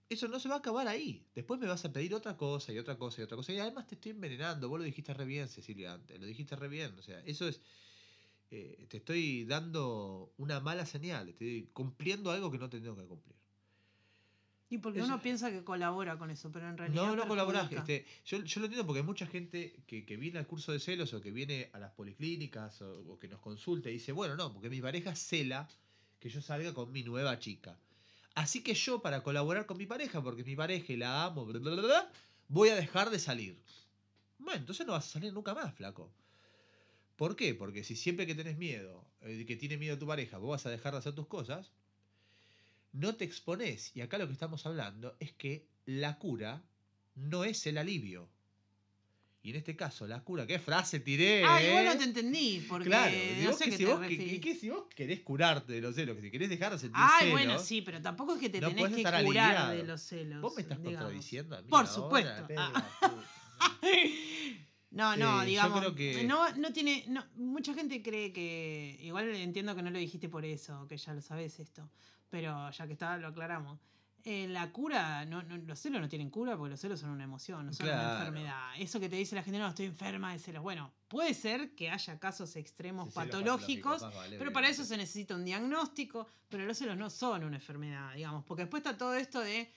eso 0.09 0.27
no 0.27 0.39
se 0.39 0.49
va 0.49 0.55
a 0.55 0.59
acabar 0.59 0.87
ahí. 0.87 1.23
Después 1.35 1.59
me 1.59 1.67
vas 1.67 1.85
a 1.85 1.93
pedir 1.93 2.15
otra 2.15 2.35
cosa 2.35 2.73
y 2.73 2.79
otra 2.79 2.97
cosa 2.97 3.21
y 3.21 3.23
otra 3.25 3.37
cosa. 3.37 3.53
Y 3.53 3.59
además 3.59 3.85
te 3.85 3.93
estoy 3.93 4.11
envenenando. 4.11 4.67
Vos 4.67 4.79
lo 4.79 4.85
dijiste 4.85 5.13
re 5.13 5.25
bien, 5.25 5.47
Cecilia, 5.47 5.93
antes. 5.93 6.19
Lo 6.19 6.25
dijiste 6.25 6.55
re 6.55 6.67
bien. 6.67 6.97
O 6.97 7.03
sea, 7.03 7.19
eso 7.25 7.47
es... 7.47 7.61
eh, 8.51 8.85
te 8.89 8.97
estoy 8.97 9.45
dando 9.45 10.33
una 10.37 10.59
mala 10.59 10.85
señal. 10.85 11.29
Estoy 11.29 11.69
cumpliendo 11.73 12.31
algo 12.31 12.49
que 12.51 12.57
no 12.57 12.69
tengo 12.69 12.95
que 12.95 13.03
cumplir. 13.05 13.35
Y 14.71 14.77
porque 14.77 14.99
Eso- 14.99 15.07
uno 15.07 15.19
piensa 15.21 15.49
que 15.49 15.63
colabora 15.63 16.17
con 16.19 16.29
eso, 16.29 16.51
pero 16.51 16.69
en 16.69 16.77
realidad. 16.77 17.03
No, 17.03 17.15
no 17.15 17.27
colaborás. 17.27 17.71
Este, 17.71 18.05
yo, 18.25 18.43
yo 18.43 18.59
lo 18.59 18.65
entiendo 18.67 18.85
porque 18.85 18.99
hay 18.99 19.05
mucha 19.05 19.25
gente 19.25 19.75
que, 19.87 20.05
que 20.05 20.15
viene 20.15 20.37
al 20.37 20.45
curso 20.45 20.71
de 20.71 20.79
celos 20.79 21.11
o 21.13 21.21
que 21.21 21.31
viene 21.31 21.69
a 21.73 21.79
las 21.79 21.91
policlínicas 21.93 22.81
o, 22.83 23.13
o 23.13 23.19
que 23.19 23.27
nos 23.27 23.39
consulta 23.39 23.89
y 23.89 23.93
dice, 23.93 24.11
bueno, 24.11 24.35
no, 24.35 24.53
porque 24.53 24.69
mi 24.69 24.79
pareja 24.79 25.15
cela 25.15 25.67
que 26.19 26.29
yo 26.29 26.41
salga 26.41 26.73
con 26.73 26.91
mi 26.91 27.01
nueva 27.03 27.39
chica. 27.39 27.79
Así 28.35 28.61
que 28.61 28.75
yo, 28.75 29.01
para 29.01 29.23
colaborar 29.23 29.65
con 29.65 29.77
mi 29.77 29.87
pareja, 29.87 30.21
porque 30.21 30.43
mi 30.43 30.55
pareja 30.55 30.93
y 30.93 30.97
la 30.97 31.25
amo, 31.25 31.45
bla, 31.45 31.59
bla, 31.59 31.71
bla, 31.71 31.81
bla, 31.81 32.11
voy 32.47 32.69
a 32.69 32.75
dejar 32.75 33.09
de 33.09 33.17
salir. 33.17 33.57
Bueno, 34.37 34.59
entonces 34.59 34.85
no 34.85 34.93
vas 34.93 35.07
a 35.07 35.09
salir 35.13 35.33
nunca 35.33 35.55
más, 35.55 35.73
flaco. 35.73 36.11
¿Por 37.19 37.35
qué? 37.35 37.53
Porque 37.53 37.83
si 37.83 37.97
siempre 37.97 38.25
que 38.25 38.33
tenés 38.33 38.57
miedo, 38.57 39.03
eh, 39.21 39.43
que 39.45 39.57
tiene 39.57 39.75
miedo 39.75 39.97
tu 39.99 40.07
pareja, 40.07 40.37
vos 40.37 40.51
vas 40.51 40.65
a 40.65 40.69
dejar 40.69 40.93
de 40.93 40.99
hacer 40.99 41.13
tus 41.13 41.27
cosas, 41.27 41.69
no 42.93 43.15
te 43.15 43.25
expones. 43.25 43.91
Y 43.93 43.99
acá 43.99 44.17
lo 44.17 44.25
que 44.25 44.31
estamos 44.31 44.65
hablando 44.65 45.17
es 45.19 45.33
que 45.33 45.67
la 45.85 46.17
cura 46.17 46.63
no 47.15 47.43
es 47.43 47.67
el 47.67 47.77
alivio. 47.77 48.29
Y 49.43 49.49
en 49.49 49.57
este 49.57 49.75
caso, 49.75 50.07
la 50.07 50.23
cura, 50.23 50.47
¿qué 50.47 50.59
frase 50.59 51.01
tiré? 51.01 51.43
Ah, 51.45 51.61
eh? 51.61 51.67
igual 51.69 51.85
no 51.87 51.97
te 51.97 52.03
entendí, 52.05 52.65
porque 52.69 52.85
Claro, 52.87 53.13
no 53.43 53.51
sé 53.53 53.65
que 53.65 53.69
qué 53.71 53.77
si, 53.77 53.83
te 53.85 53.89
vos, 53.91 53.99
que, 54.01 54.07
referís. 54.09 54.31
que- 54.31 54.39
que 54.41 54.55
si 54.55 54.69
vos 54.69 54.83
querés 54.95 55.19
curarte 55.19 55.73
de 55.73 55.81
los 55.81 55.95
celos, 55.95 56.15
que 56.15 56.21
si 56.21 56.31
querés 56.31 56.49
dejar 56.49 56.71
de 56.71 56.79
sentir 56.79 57.01
Ay, 57.01 57.19
celos, 57.27 57.31
bueno, 57.33 57.59
sí, 57.59 57.81
pero 57.81 58.01
tampoco 58.01 58.35
es 58.35 58.39
que 58.39 58.49
te 58.49 58.61
no 58.61 58.69
tenés 58.69 58.95
que 58.95 59.01
curar 59.01 59.15
aliviado. 59.15 59.71
de 59.75 59.83
los 59.83 60.01
celos. 60.01 60.41
vos 60.41 60.55
me 60.55 60.61
estás 60.61 60.77
digamos. 60.77 60.99
contradiciendo 61.01 61.57
a 61.57 61.61
mí 61.61 61.69
Por 61.69 61.79
ahora, 61.85 61.91
supuesto. 61.91 62.47
pega, 62.47 62.71
Ah. 62.73 63.79
No, 64.91 65.15
no, 65.15 65.41
Eh, 65.41 65.45
yo 65.45 65.49
digamos. 65.49 65.79
creo 65.79 65.95
que- 65.95 66.23
No, 66.23 66.49
no 66.55 66.73
tiene. 66.73 67.05
No, 67.07 67.23
mucha 67.35 67.73
gente 67.73 68.01
cree 68.01 68.33
que. 68.33 68.97
Igual 69.01 69.29
entiendo 69.35 69.75
que 69.75 69.83
no 69.83 69.91
lo 69.91 69.99
dijiste 69.99 70.29
por 70.29 70.45
eso, 70.45 70.87
que 70.87 70.97
ya 70.97 71.13
lo 71.13 71.21
sabes 71.21 71.59
esto. 71.59 71.89
Pero 72.29 72.69
ya 72.71 72.87
que 72.87 72.93
está, 72.93 73.17
lo 73.17 73.27
aclaramos. 73.27 73.79
Eh, 74.25 74.47
la 74.49 74.71
cura, 74.73 75.23
no, 75.25 75.41
no- 75.43 75.57
los 75.57 75.79
celos 75.79 76.01
no 76.01 76.09
tienen 76.09 76.29
cura 76.29 76.57
porque 76.57 76.71
los 76.71 76.79
celos 76.79 76.99
son 76.99 77.11
una 77.11 77.23
emoción, 77.23 77.65
no 77.67 77.73
son 77.73 77.87
una 77.87 78.17
enfermedad. 78.17 78.71
Eso 78.77 78.99
que 78.99 79.07
te 79.07 79.15
dice 79.15 79.33
la 79.33 79.43
gente, 79.43 79.59
no, 79.59 79.69
estoy 79.69 79.85
enferma 79.85 80.33
de 80.33 80.39
celos. 80.39 80.61
Bueno, 80.61 80.91
puede 81.07 81.33
ser 81.33 81.73
que 81.73 81.89
haya 81.89 82.19
casos 82.19 82.55
extremos 82.57 83.07
Sí, 83.09 83.15
patológicos, 83.15 84.01
vale, 84.01 84.37
pero 84.37 84.51
para 84.51 84.67
eso 84.69 84.83
se 84.83 84.97
necesita 84.97 85.35
un 85.35 85.45
diagnóstico. 85.45 86.27
Pero 86.49 86.65
los 86.65 86.77
celos 86.77 86.97
no 86.97 87.09
son 87.09 87.43
una 87.45 87.55
enfermedad, 87.57 88.13
digamos, 88.13 88.43
porque 88.43 88.63
después 88.63 88.81
está 88.83 88.97
todo 88.97 89.13
esto 89.13 89.39
de. 89.39 89.71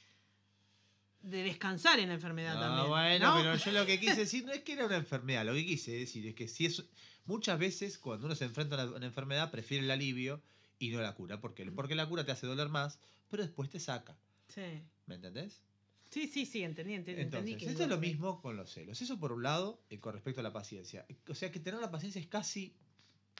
De 1.22 1.42
descansar 1.44 1.98
en 2.00 2.08
la 2.08 2.14
enfermedad 2.14 2.54
No, 2.54 2.60
también. 2.60 2.88
bueno, 2.88 3.28
¿no? 3.34 3.36
pero 3.40 3.56
yo 3.56 3.72
lo 3.72 3.86
que 3.86 4.00
quise 4.00 4.16
decir 4.16 4.44
no 4.46 4.52
es 4.52 4.60
que 4.62 4.72
era 4.72 4.86
una 4.86 4.96
enfermedad, 4.96 5.44
lo 5.44 5.54
que 5.54 5.64
quise 5.64 5.92
decir 5.92 6.26
es 6.26 6.34
que 6.34 6.48
si 6.48 6.66
es 6.66 6.82
muchas 7.24 7.58
veces 7.58 7.98
cuando 7.98 8.26
uno 8.26 8.34
se 8.34 8.44
enfrenta 8.44 8.80
a 8.80 8.86
una, 8.86 9.06
enfermedad 9.06 9.50
prefiere 9.50 9.84
el 9.84 9.90
alivio 9.90 10.42
y 10.78 10.90
no 10.90 11.00
la 11.00 11.14
cura, 11.14 11.40
porque 11.40 11.64
porque 11.70 11.94
la 11.94 12.08
cura 12.08 12.24
te 12.26 12.32
hace 12.32 12.46
doler 12.46 12.68
más, 12.68 12.98
pero 13.30 13.42
después 13.42 13.70
te 13.70 13.78
saca, 13.80 14.16
Sí. 14.48 14.82
¿me 15.06 15.14
entendés? 15.14 15.62
Sí, 16.10 16.26
sí, 16.26 16.44
sí, 16.44 16.62
entendí, 16.62 16.92
entendí. 16.92 17.22
entendí 17.22 17.52
Entonces, 17.52 17.56
que 17.66 17.72
esto 17.72 17.82
es 17.84 17.88
lo 17.88 17.98
mismo 17.98 18.42
con 18.42 18.54
los 18.54 18.70
celos. 18.70 19.00
Eso 19.00 19.18
por 19.18 19.32
un 19.32 19.42
lado, 19.42 19.82
y 19.88 19.96
con 19.96 20.12
respecto 20.12 20.40
a 20.40 20.42
la 20.42 20.52
paciencia. 20.52 21.06
O 21.26 21.34
sea 21.34 21.50
que 21.50 21.58
tener 21.58 21.80
la 21.80 21.90
paciencia 21.90 22.20
es 22.20 22.26
casi. 22.26 22.76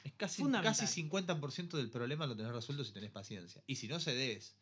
Es 0.03 0.13
casi, 0.13 0.43
casi 0.43 1.03
50% 1.03 1.77
del 1.77 1.91
problema 1.91 2.25
lo 2.25 2.35
tenés 2.35 2.51
resuelto 2.51 2.83
si 2.83 2.91
tenés 2.91 3.11
paciencia. 3.11 3.63
Y 3.67 3.75
si 3.75 3.87
no 3.87 3.99
cedes. 3.99 4.55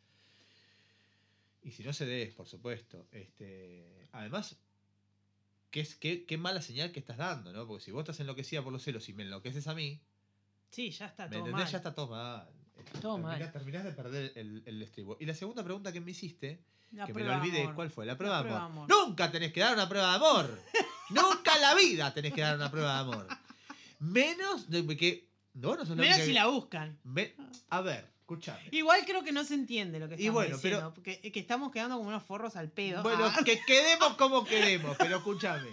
Y 1.64 1.72
si 1.72 1.84
no 1.84 1.94
cedes, 1.94 2.34
por 2.34 2.48
supuesto. 2.48 3.08
Este, 3.12 4.08
además, 4.14 4.58
¿qué, 5.70 5.82
es, 5.82 5.96
qué, 5.96 6.26
qué 6.26 6.38
mala 6.38 6.62
señal 6.62 6.92
que 6.92 7.00
estás 7.00 7.18
dando, 7.18 7.54
¿no? 7.54 7.68
Porque 7.68 7.84
si 7.86 7.92
vos 7.92 8.02
estás 8.02 8.20
enloquecida 8.20 8.64
por 8.64 8.74
los 8.74 8.82
celos 8.84 9.08
y 9.10 9.14
me 9.14 9.24
enloqueces 9.24 9.68
a 9.68 9.76
mí, 9.76 10.02
Sí, 10.72 10.90
ya 10.92 11.08
está 11.08 11.28
¿me 11.28 11.36
todo 11.38 11.48
mal. 11.48 11.68
Ya 11.68 11.78
está 11.78 11.94
todo 11.94 12.08
mal. 12.08 12.48
Todo 13.02 13.18
mal. 13.18 13.38
Terminás, 13.38 13.54
terminás 13.54 13.84
de 13.84 13.92
perder 13.92 14.32
el, 14.38 14.64
el 14.66 14.82
estribo. 14.82 15.18
Y 15.20 15.26
la 15.26 15.34
segunda 15.36 15.64
pregunta 15.66 15.92
que 15.92 16.00
me 16.00 16.12
hiciste, 16.12 16.64
La 16.94 17.06
que 17.06 17.14
me 17.14 17.24
lo 17.26 17.36
olvidé, 17.36 17.64
amor. 17.64 17.76
¿cuál 17.76 17.92
fue? 17.92 18.06
La 18.06 18.18
prueba, 18.18 18.38
La 18.38 18.44
de, 18.44 18.48
prueba 18.50 18.66
amor. 18.66 18.88
de 18.88 18.94
amor. 18.94 19.08
Nunca 19.10 19.30
tenés 19.32 19.52
que 19.52 19.60
dar 19.60 19.74
una 19.74 19.90
prueba 19.90 20.10
de 20.12 20.16
amor. 20.16 20.62
Nunca 21.10 21.56
en 21.56 21.62
la 21.62 21.76
vida 21.76 22.14
tenés 22.14 22.34
que 22.34 22.40
dar 22.42 22.56
una 22.56 22.72
prueba 22.72 22.94
de 22.94 23.00
amor. 23.02 23.28
Menos 24.00 24.70
de 24.70 24.98
que. 24.98 25.30
No, 25.54 25.76
no 25.76 25.96
Menos 25.98 26.18
si 26.20 26.28
que- 26.28 26.34
la 26.34 26.48
buscan. 26.48 26.98
A 27.70 27.82
ver, 27.82 28.10
escuchame. 28.34 28.62
Igual 28.72 29.02
creo 29.06 29.24
que 29.24 29.32
no 29.32 29.44
se 29.44 29.54
entiende 29.56 30.00
lo 30.00 30.08
que 30.08 30.16
Y 30.16 30.18
estamos 30.28 30.34
bueno, 30.36 30.56
diciendo. 30.56 30.80
pero- 30.80 30.94
Porque 30.94 31.32
que 31.32 31.40
estamos 31.40 31.72
quedando 31.72 31.98
como 31.98 32.10
unos 32.10 32.24
forros 32.24 32.56
al 32.56 32.70
pedo. 32.72 33.04
Bueno, 33.04 33.26
Ah. 33.26 33.40
que 33.46 33.60
quedemos 33.66 34.16
como 34.16 34.44
quedemos, 34.46 34.96
pero 34.98 35.18
escúchame. 35.18 35.70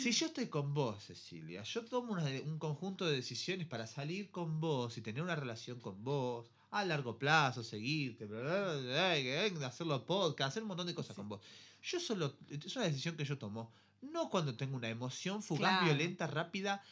Si 0.00 0.12
yo 0.12 0.26
estoy 0.26 0.46
con 0.46 0.74
vos, 0.74 1.02
Cecilia, 1.02 1.62
yo 1.62 1.84
tomo 1.84 2.12
una- 2.12 2.24
un 2.44 2.58
conjunto 2.58 3.06
de 3.06 3.16
decisiones 3.16 3.66
para 3.66 3.86
salir 3.86 4.30
con 4.30 4.60
vos 4.60 4.96
y 4.98 5.00
tener 5.00 5.22
una 5.22 5.34
relación 5.34 5.80
con 5.80 6.04
vos 6.04 6.46
a 6.70 6.84
largo 6.84 7.18
plazo, 7.18 7.64
seguirte, 7.64 8.26
bla, 8.26 8.40
bla, 8.40 8.76
bla, 8.76 9.14
que- 9.16 9.64
hacer 9.64 9.86
los 9.86 10.02
podcasts, 10.02 10.52
hacer 10.52 10.62
un 10.62 10.68
montón 10.68 10.86
de 10.86 10.94
cosas 10.94 11.16
con 11.16 11.28
vos. 11.28 11.40
Yo 11.82 11.98
solo, 11.98 12.36
es 12.50 12.76
una 12.76 12.84
decisión 12.84 13.16
que 13.16 13.24
yo 13.24 13.38
tomo, 13.38 13.72
no 14.02 14.28
cuando 14.30 14.54
tengo 14.54 14.76
una 14.76 14.88
emoción 14.88 15.42
fugaz, 15.42 15.70
Claro. 15.80 15.86
violenta, 15.86 16.26
rápida, 16.26 16.82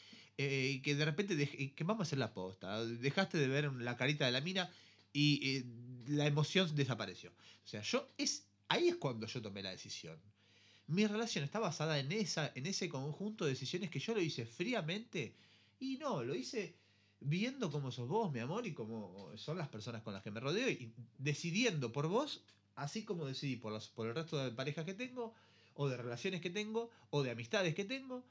eh, 0.40 0.80
que 0.84 0.94
de 0.94 1.04
repente, 1.04 1.74
que 1.74 1.84
vamos 1.84 2.00
a 2.00 2.06
hacer 2.06 2.18
la 2.18 2.32
posta, 2.32 2.84
dejaste 2.86 3.38
de 3.38 3.48
ver 3.48 3.72
la 3.72 3.96
carita 3.96 4.24
de 4.24 4.30
la 4.30 4.40
mina 4.40 4.70
y 5.12 5.56
eh, 5.56 5.64
la 6.06 6.26
emoción 6.26 6.74
desapareció. 6.76 7.30
O 7.30 7.68
sea, 7.68 7.82
yo 7.82 8.08
es 8.16 8.46
ahí 8.68 8.86
es 8.86 8.96
cuando 8.96 9.26
yo 9.26 9.42
tomé 9.42 9.64
la 9.64 9.70
decisión. 9.70 10.16
Mi 10.86 11.06
relación 11.06 11.44
está 11.44 11.58
basada 11.58 11.98
en 11.98 12.12
esa 12.12 12.52
en 12.54 12.66
ese 12.66 12.88
conjunto 12.88 13.44
de 13.44 13.50
decisiones 13.50 13.90
que 13.90 13.98
yo 13.98 14.14
lo 14.14 14.20
hice 14.20 14.46
fríamente 14.46 15.34
y 15.80 15.96
no, 15.96 16.22
lo 16.22 16.36
hice 16.36 16.76
viendo 17.18 17.72
cómo 17.72 17.90
sos 17.90 18.08
vos, 18.08 18.32
mi 18.32 18.38
amor, 18.38 18.64
y 18.64 18.74
cómo 18.74 19.32
son 19.36 19.58
las 19.58 19.68
personas 19.68 20.02
con 20.02 20.14
las 20.14 20.22
que 20.22 20.30
me 20.30 20.38
rodeo 20.38 20.68
y 20.70 20.92
decidiendo 21.18 21.90
por 21.90 22.06
vos, 22.06 22.44
así 22.76 23.04
como 23.04 23.26
decidí 23.26 23.56
por 23.56 23.72
los 23.72 23.88
por 23.88 24.06
el 24.06 24.14
resto 24.14 24.38
de 24.38 24.52
parejas 24.52 24.84
que 24.84 24.94
tengo 24.94 25.34
o 25.74 25.88
de 25.88 25.96
relaciones 25.96 26.40
que 26.40 26.50
tengo 26.50 26.90
o 27.10 27.24
de 27.24 27.32
amistades 27.32 27.74
que 27.74 27.84
tengo, 27.84 28.24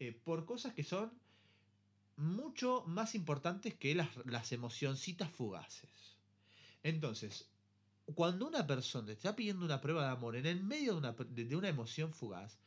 eh, 0.00 0.12
por 0.24 0.44
cosas 0.44 0.74
que 0.74 0.82
son 0.82 1.12
mucho 2.16 2.84
más 2.86 3.14
importantes 3.14 3.74
que 3.74 3.94
las, 3.94 4.08
las 4.26 4.52
emocioncitas 4.52 5.30
fugaces. 5.30 5.90
Entonces, 6.82 7.46
cuando 8.14 8.46
una 8.48 8.66
persona 8.66 9.06
te 9.06 9.12
está 9.12 9.34
pidiendo 9.36 9.64
una 9.64 9.80
prueba 9.80 10.04
de 10.06 10.10
amor 10.12 10.36
en 10.36 10.46
el 10.46 10.62
medio 10.62 10.92
de 10.92 10.98
una, 10.98 11.12
de, 11.12 11.44
de 11.44 11.56
una 11.56 11.68
emoción 11.68 12.12
fugaz, 12.12 12.58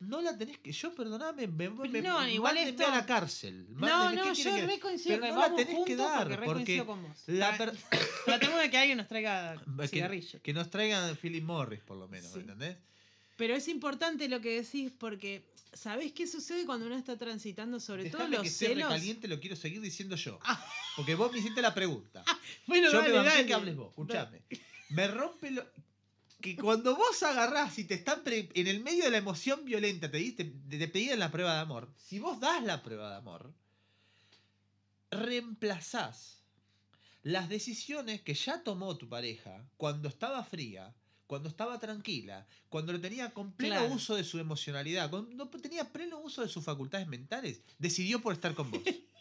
no 0.00 0.20
la 0.20 0.36
tenés 0.36 0.58
que. 0.58 0.72
Yo, 0.72 0.92
perdoname, 0.94 1.46
me, 1.46 1.70
me, 1.70 2.02
no, 2.02 2.26
igual 2.28 2.56
esto- 2.56 2.86
a 2.86 2.90
la 2.90 3.06
cárcel. 3.06 3.68
No, 3.70 3.80
Mándenme, 3.86 4.16
no, 4.28 4.32
¿qué 4.34 4.42
yo 4.42 4.54
que- 4.56 4.66
re 4.66 4.80
coincido 4.80 5.14
Pero 5.20 5.26
que 5.26 5.32
no 5.32 5.40
la 5.48 5.54
tenés 5.54 5.84
que 5.86 5.96
dar, 5.96 6.44
porque 6.44 6.84
la 7.28 7.56
per- 7.56 7.76
Tratemos 8.24 8.58
de 8.60 8.70
que 8.70 8.78
alguien 8.78 8.98
nos 8.98 9.06
traiga 9.06 9.62
que, 9.80 9.88
cigarrillos. 9.88 10.42
que 10.42 10.52
nos 10.52 10.70
traigan 10.70 11.16
Philip 11.16 11.44
Morris, 11.44 11.80
por 11.82 11.98
lo 11.98 12.08
menos, 12.08 12.32
Sí. 12.32 12.40
¿entendés? 12.40 12.78
Pero 13.36 13.54
es 13.56 13.68
importante 13.68 14.28
lo 14.28 14.40
que 14.40 14.60
decís 14.62 14.92
porque 14.98 15.42
¿sabés 15.72 16.12
qué 16.12 16.26
sucede 16.26 16.66
cuando 16.66 16.86
uno 16.86 16.96
está 16.96 17.16
transitando 17.16 17.80
sobre 17.80 18.10
todo 18.10 18.28
los 18.28 18.42
que 18.42 18.50
celos? 18.50 18.90
recaliente, 18.90 19.26
lo 19.28 19.40
quiero 19.40 19.56
seguir 19.56 19.80
diciendo 19.80 20.16
yo. 20.16 20.38
Porque 20.96 21.14
vos 21.14 21.32
me 21.32 21.38
hiciste 21.38 21.62
la 21.62 21.74
pregunta. 21.74 22.24
Bueno, 22.66 22.90
Yo 22.92 22.98
dale, 22.98 23.08
me 23.18 23.24
dale. 23.24 23.46
que 23.46 23.54
hables 23.54 23.74
vos, 23.76 23.88
escuchame. 23.90 24.42
Me 24.90 25.08
rompe 25.08 25.50
lo. 25.50 25.64
Que 26.40 26.56
cuando 26.56 26.94
vos 26.96 27.22
agarrás 27.22 27.78
y 27.78 27.84
te 27.84 27.94
están 27.94 28.22
pre- 28.22 28.48
en 28.54 28.66
el 28.66 28.80
medio 28.80 29.04
de 29.04 29.10
la 29.10 29.16
emoción 29.18 29.64
violenta, 29.64 30.10
te, 30.10 30.18
diste, 30.18 30.44
te, 30.44 30.78
te 30.78 30.88
pedían 30.88 31.18
la 31.20 31.30
prueba 31.30 31.54
de 31.54 31.60
amor. 31.60 31.88
Si 31.96 32.18
vos 32.18 32.38
das 32.40 32.62
la 32.64 32.82
prueba 32.82 33.10
de 33.10 33.16
amor, 33.16 33.52
reemplazás 35.10 36.38
las 37.22 37.48
decisiones 37.48 38.22
que 38.22 38.34
ya 38.34 38.62
tomó 38.62 38.96
tu 38.96 39.08
pareja 39.08 39.64
cuando 39.76 40.08
estaba 40.08 40.42
fría, 40.44 40.92
cuando 41.26 41.48
estaba 41.48 41.78
tranquila, 41.78 42.46
cuando 42.68 42.92
lo 42.92 43.00
tenía 43.00 43.30
con 43.32 43.52
pleno 43.52 43.76
Claro. 43.76 43.94
uso 43.94 44.14
de 44.16 44.24
su 44.24 44.38
emocionalidad, 44.38 45.08
cuando 45.10 45.48
tenía 45.48 45.90
pleno 45.92 46.18
uso 46.20 46.42
de 46.42 46.48
sus 46.48 46.64
facultades 46.64 47.06
mentales, 47.08 47.62
decidió 47.78 48.20
por 48.20 48.32
estar 48.34 48.54
con 48.54 48.70
vos. 48.70 48.82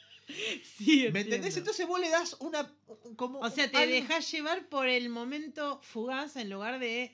Sí, 0.78 1.10
¿Me 1.12 1.22
entendés? 1.22 1.58
Entonces 1.58 1.86
vos 1.86 1.99
le 1.99 2.10
das 2.10 2.38
una. 2.39 2.72
un- 3.04 3.16
Como 3.16 3.39
O 3.39 3.49
sea, 3.49 3.70
te 3.70 3.78
algo- 3.78 3.91
dejas 3.93 4.32
llevar 4.32 4.70
por 4.70 4.88
el 4.88 5.10
momento 5.10 5.82
fugaz 5.84 6.38
en 6.38 6.49
lugar 6.49 6.80
de 6.80 7.14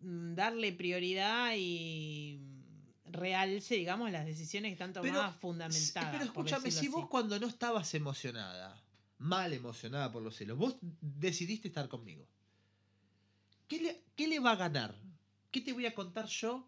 mm, 0.00 0.34
darle 0.34 0.72
prioridad 0.72 1.52
y 1.56 2.38
mm, 2.40 3.12
realce, 3.12 3.76
digamos, 3.76 4.10
las 4.10 4.26
decisiones 4.26 4.70
que 4.70 4.72
están 4.72 4.92
tomadas 4.92 5.36
fundamentadas. 5.36 6.10
Pero 6.12 6.24
escúchame, 6.24 6.70
si 6.72 6.88
vos 6.88 7.06
cuando 7.08 7.38
no 7.38 7.46
estabas 7.46 7.94
emocionada, 7.94 8.82
mal 9.18 9.52
emocionada 9.52 10.10
por 10.10 10.22
los 10.22 10.34
celos, 10.34 10.58
vos 10.58 10.76
decidiste 11.00 11.68
estar 11.68 11.88
conmigo. 11.88 12.26
¿Qué 13.68 13.78
le, 13.80 14.02
qué 14.16 14.28
le 14.28 14.38
va 14.40 14.52
a 14.52 14.56
ganar? 14.56 14.94
¿Qué 15.50 15.60
te 15.60 15.72
voy 15.72 15.86
a 15.86 15.94
contar 15.94 16.26
yo 16.26 16.66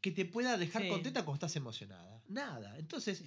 que 0.00 0.10
te 0.10 0.24
pueda 0.24 0.56
dejar 0.56 0.82
Sí. 0.82 0.88
contenta 0.88 1.24
cuando 1.24 1.36
estás 1.46 1.56
emocionada? 1.56 2.20
Nada. 2.28 2.76
Entonces, 2.78 3.22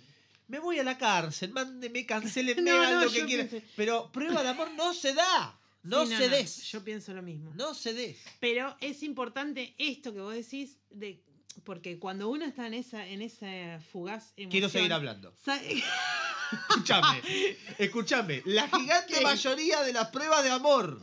me 0.47 0.59
voy 0.59 0.79
a 0.79 0.83
la 0.83 0.97
cárcel, 0.97 1.51
mándeme, 1.51 2.05
cancelenme, 2.05 2.61
No, 2.71 2.91
no, 2.91 3.05
lo 3.05 3.11
que 3.11 3.25
quieran. 3.25 3.49
pensé- 3.49 3.63
Pero 3.75 4.11
prueba 4.11 4.43
de 4.43 4.49
amor 4.49 4.71
no 4.75 4.93
se 4.93 5.13
da. 5.13 5.59
No 5.83 6.05
Sí, 6.05 6.15
se 6.17 6.27
des. 6.29 6.63
Yo 6.71 6.83
pienso 6.83 7.13
lo 7.13 7.21
mismo. 7.21 7.51
No 7.55 7.73
se 7.73 7.93
des. 7.93 8.17
Pero 8.39 8.75
es 8.81 9.03
importante 9.03 9.73
esto 9.77 10.13
que 10.13 10.19
vos 10.19 10.33
decís, 10.33 10.77
de, 10.89 11.21
porque 11.63 11.97
cuando 11.97 12.27
uno 12.29 12.45
está 12.45 12.67
en 12.67 12.73
esa, 12.73 13.07
en 13.07 13.21
esa 13.21 13.79
fugaz 13.91 14.33
emoción... 14.35 14.49
Quiero 14.51 14.69
seguir 14.69 14.91
hablando. 14.93 15.33
Escúchame, 16.69 17.21
escúchame. 17.77 18.41
La 18.45 18.67
gigante 18.69 19.21
mayoría 19.21 19.83
de 19.83 19.93
las 19.93 20.07
pruebas 20.09 20.43
de 20.43 20.49
amor 20.51 20.99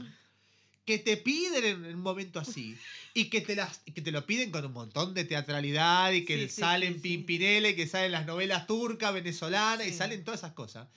que 0.85 0.99
te 0.99 1.17
piden 1.17 1.65
en 1.65 1.95
un 1.95 2.01
momento 2.03 2.39
así 2.41 2.77
y 3.15 3.31
que 3.31 3.41
te 3.41 3.57
las 3.57 3.79
que 3.79 4.03
te 4.03 4.13
lo 4.13 4.27
piden 4.27 4.51
con 4.51 4.65
un 4.67 4.73
montón 4.73 5.15
de 5.15 5.25
teatralidad 5.25 6.13
y 6.13 6.25
que 6.25 6.37
Sí, 6.49 6.49
sí, 6.49 6.61
salen 6.61 6.95
sí. 6.95 7.01
Pimpinela 7.01 7.71
y 7.71 7.77
que 7.77 7.87
salen 7.87 8.13
las 8.13 8.27
novelas 8.27 8.67
turcas, 8.67 9.15
venezolanas 9.15 9.87
y 9.87 9.93
salen 9.93 10.25
todas 10.25 10.41
esas 10.41 10.53
cosas. 10.53 10.89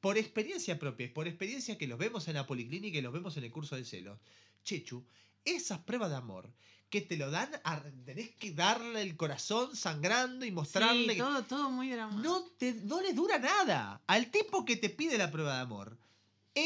Por 0.00 0.16
experiencia 0.16 0.78
propia, 0.78 1.12
por 1.12 1.26
experiencia 1.28 1.76
que 1.76 1.86
los 1.88 1.98
vemos 1.98 2.28
en 2.28 2.34
la 2.34 2.46
policlínica 2.46 2.98
y 2.98 3.02
los 3.02 3.12
vemos 3.12 3.36
en 3.36 3.44
el 3.44 3.50
curso 3.50 3.76
de 3.76 3.84
celos, 3.84 4.18
Chechu, 4.64 5.04
esas 5.44 5.78
pruebas 5.80 6.10
de 6.10 6.16
amor 6.16 6.50
que 6.88 7.00
te 7.02 7.16
lo 7.18 7.30
dan, 7.30 7.50
a- 7.64 7.82
tenés 8.06 8.30
que 8.30 8.52
darle 8.52 9.02
el 9.02 9.14
corazón 9.16 9.76
sangrando 9.76 10.46
y 10.46 10.50
mostrarle 10.50 11.02
Sí, 11.02 11.08
que- 11.08 11.16
todo, 11.16 11.42
todo 11.42 11.70
muy 11.70 11.90
dramático. 11.90 12.22
no, 12.22 12.42
te, 12.58 12.72
no 12.84 13.02
le 13.02 13.12
dura 13.12 13.38
nada. 13.38 14.00
Al 14.06 14.30
tipo 14.30 14.64
que 14.64 14.76
te 14.76 14.88
pide 14.88 15.18
la 15.18 15.30
prueba 15.30 15.56
de 15.56 15.60
amor, 15.62 15.98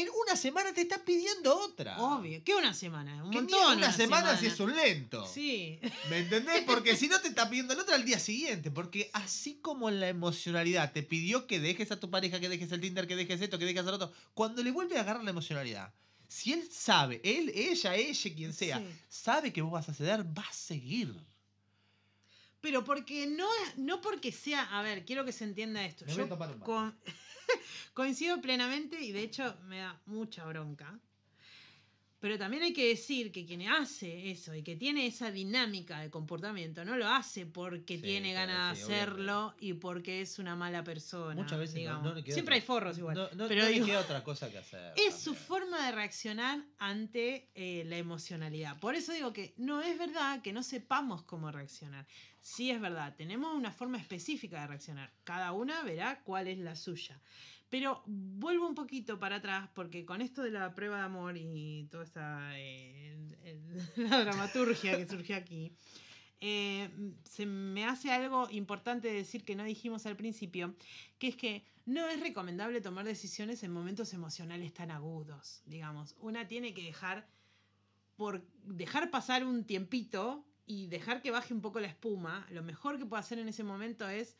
en 0.01 0.07
una 0.25 0.35
semana 0.35 0.73
te 0.73 0.81
está 0.81 1.03
pidiendo 1.03 1.55
otra. 1.57 1.99
Obvio. 2.01 2.41
¿Qué 2.43 2.55
una 2.55 2.73
semana? 2.73 3.23
Un 3.23 3.29
ni 3.29 3.35
montón. 3.37 3.77
una, 3.77 3.91
semana, 3.91 4.37
si 4.37 4.47
es 4.47 4.59
un 4.59 4.75
lento. 4.75 5.25
Sí. 5.27 5.79
¿Me 6.09 6.19
entendés? 6.19 6.63
Porque 6.65 6.95
si 6.95 7.07
no 7.07 7.19
te 7.21 7.27
está 7.27 7.49
pidiendo 7.49 7.73
el 7.73 7.79
otro 7.79 7.93
al 7.95 8.05
día 8.05 8.19
siguiente. 8.19 8.71
Porque 8.71 9.09
así 9.13 9.59
como 9.61 9.89
en 9.89 9.99
la 9.99 10.07
emocionalidad 10.09 10.91
te 10.91 11.03
pidió 11.03 11.47
que 11.47 11.59
dejes 11.59 11.91
a 11.91 11.99
tu 11.99 12.09
pareja, 12.09 12.39
que 12.39 12.49
dejes 12.49 12.71
el 12.71 12.81
Tinder, 12.81 13.07
que 13.07 13.15
dejes 13.15 13.41
esto, 13.41 13.59
que 13.59 13.65
dejes 13.65 13.85
al 13.85 13.93
otro, 13.93 14.11
cuando 14.33 14.63
le 14.63 14.71
vuelve 14.71 14.97
a 14.97 15.01
agarrar 15.01 15.23
la 15.23 15.29
emocionalidad, 15.31 15.93
si 16.27 16.53
él 16.53 16.67
sabe, 16.71 17.21
él, 17.23 17.51
ella, 17.53 17.95
ella, 17.95 18.35
quien 18.35 18.53
sea, 18.53 18.79
Sí. 18.79 18.85
sabe 19.09 19.53
que 19.53 19.61
vos 19.61 19.71
vas 19.71 19.89
a 19.89 19.93
ceder, 19.93 20.25
va 20.37 20.43
a 20.49 20.53
seguir. 20.53 21.13
Pero 22.61 22.83
porque 22.85 23.27
no, 23.27 23.47
no 23.75 23.99
porque 23.99 24.31
sea. 24.31 24.63
A 24.79 24.81
ver, 24.81 25.03
quiero 25.05 25.25
que 25.25 25.33
se 25.33 25.43
entienda 25.43 25.83
esto. 25.85 26.05
Me 26.05 26.13
voy 26.13 26.23
a 26.23 26.27
Yo 26.27 26.33
un 26.33 26.39
mate. 26.39 26.59
con- 26.63 26.97
coincido 27.93 28.41
plenamente 28.41 29.01
y 29.01 29.11
de 29.11 29.21
hecho 29.21 29.55
me 29.65 29.79
da 29.79 29.99
mucha 30.05 30.45
bronca. 30.45 30.99
Pero 32.23 32.37
también 32.37 32.63
hay 32.63 32.71
que 32.71 32.87
decir 32.87 33.33
que 33.33 33.45
quien 33.45 33.63
hace 33.67 34.31
eso 34.31 34.55
y 34.55 34.63
que 34.63 34.77
tiene 34.77 35.05
esa 35.05 35.29
dinámica 35.29 35.99
de 35.99 36.09
comportamiento 36.09 36.85
no 36.85 36.95
lo 36.95 37.09
hace 37.09 37.45
porque 37.45 37.97
Sí, 37.97 38.01
tiene 38.01 38.31
claro, 38.31 38.47
ganas 38.53 38.77
sí, 38.79 38.85
de 38.87 38.95
hacerlo 38.95 39.53
y 39.59 39.73
porque 39.73 40.21
es 40.21 40.39
una 40.39 40.55
mala 40.55 40.85
persona. 40.85 41.35
Muchas 41.35 41.59
veces 41.59 41.75
no- 41.75 41.79
digamos. 41.81 42.15
no 42.15 42.23
queda 42.23 42.33
Siempre 42.33 42.55
otra- 42.55 42.55
hay 42.55 42.61
forros 42.61 42.97
igual. 42.97 43.15
No, 43.17 43.29
no, 43.35 43.47
pero 43.49 43.63
no 43.63 43.67
digo, 43.67 43.85
queda 43.87 43.99
otra 43.99 44.23
cosa 44.23 44.49
que 44.49 44.57
hacer. 44.57 44.93
es 44.95 45.15
su 45.15 45.35
forma 45.35 45.85
de 45.85 45.91
reaccionar 45.91 46.63
ante 46.77 47.49
eh, 47.55 47.83
la 47.87 47.97
emocionalidad. 47.97 48.79
Por 48.79 48.95
eso 48.95 49.11
digo 49.11 49.33
que 49.33 49.53
no 49.57 49.81
es 49.81 49.99
verdad 49.99 50.41
que 50.41 50.53
no 50.53 50.63
sepamos 50.63 51.23
cómo 51.23 51.51
reaccionar. 51.51 52.07
Sí 52.39 52.71
es 52.71 52.79
verdad, 52.79 53.15
tenemos 53.17 53.53
una 53.53 53.71
forma 53.73 53.97
específica 53.97 54.61
de 54.61 54.67
reaccionar. 54.67 55.11
Cada 55.25 55.51
una 55.51 55.83
verá 55.83 56.21
cuál 56.23 56.47
es 56.47 56.57
la 56.57 56.77
suya. 56.77 57.19
Pero 57.73 58.03
vuelvo 58.05 58.67
un 58.67 58.75
poquito 58.75 59.17
para 59.17 59.37
atrás 59.37 59.67
porque 59.73 60.05
con 60.05 60.21
esto 60.21 60.43
de 60.43 60.51
la 60.51 60.75
prueba 60.75 60.97
de 60.97 61.03
amor 61.05 61.37
y 61.37 61.87
toda 61.89 62.03
esta 62.03 62.51
eh, 62.59 63.17
dramaturgia 63.95 64.95
que 64.95 65.07
surgió 65.07 65.35
aquí, 65.35 65.71
eh, 66.39 66.91
se 67.23 67.47
me 67.47 67.85
hace 67.85 68.11
algo 68.11 68.47
importante 68.51 69.11
decir 69.11 69.43
que 69.43 69.55
no 69.55 69.63
dijimos 69.63 70.05
al 70.05 70.15
principio, 70.15 70.75
que 71.17 71.29
es 71.29 71.35
que 71.35 71.65
no 71.87 72.07
es 72.09 72.19
recomendable 72.19 72.79
tomar 72.79 73.05
decisiones 73.05 73.63
en 73.63 73.73
momentos 73.73 74.13
emocionales 74.13 74.71
tan 74.71 74.91
agudos, 74.91 75.63
digamos. 75.65 76.15
Una 76.19 76.47
tiene 76.47 76.75
que 76.75 76.83
dejar 76.83 77.27
por 78.17 78.45
dejar 78.65 79.09
pasar 79.09 79.43
un 79.43 79.63
tiempito 79.63 80.45
y 80.67 80.85
dejar 80.89 81.23
que 81.23 81.31
baje 81.31 81.55
un 81.55 81.61
poco 81.61 81.79
la 81.79 81.87
espuma. 81.87 82.45
Lo 82.51 82.61
mejor 82.61 82.99
que 82.99 83.07
puede 83.07 83.21
hacer 83.21 83.39
en 83.39 83.47
ese 83.47 83.63
momento 83.63 84.07
es 84.07 84.37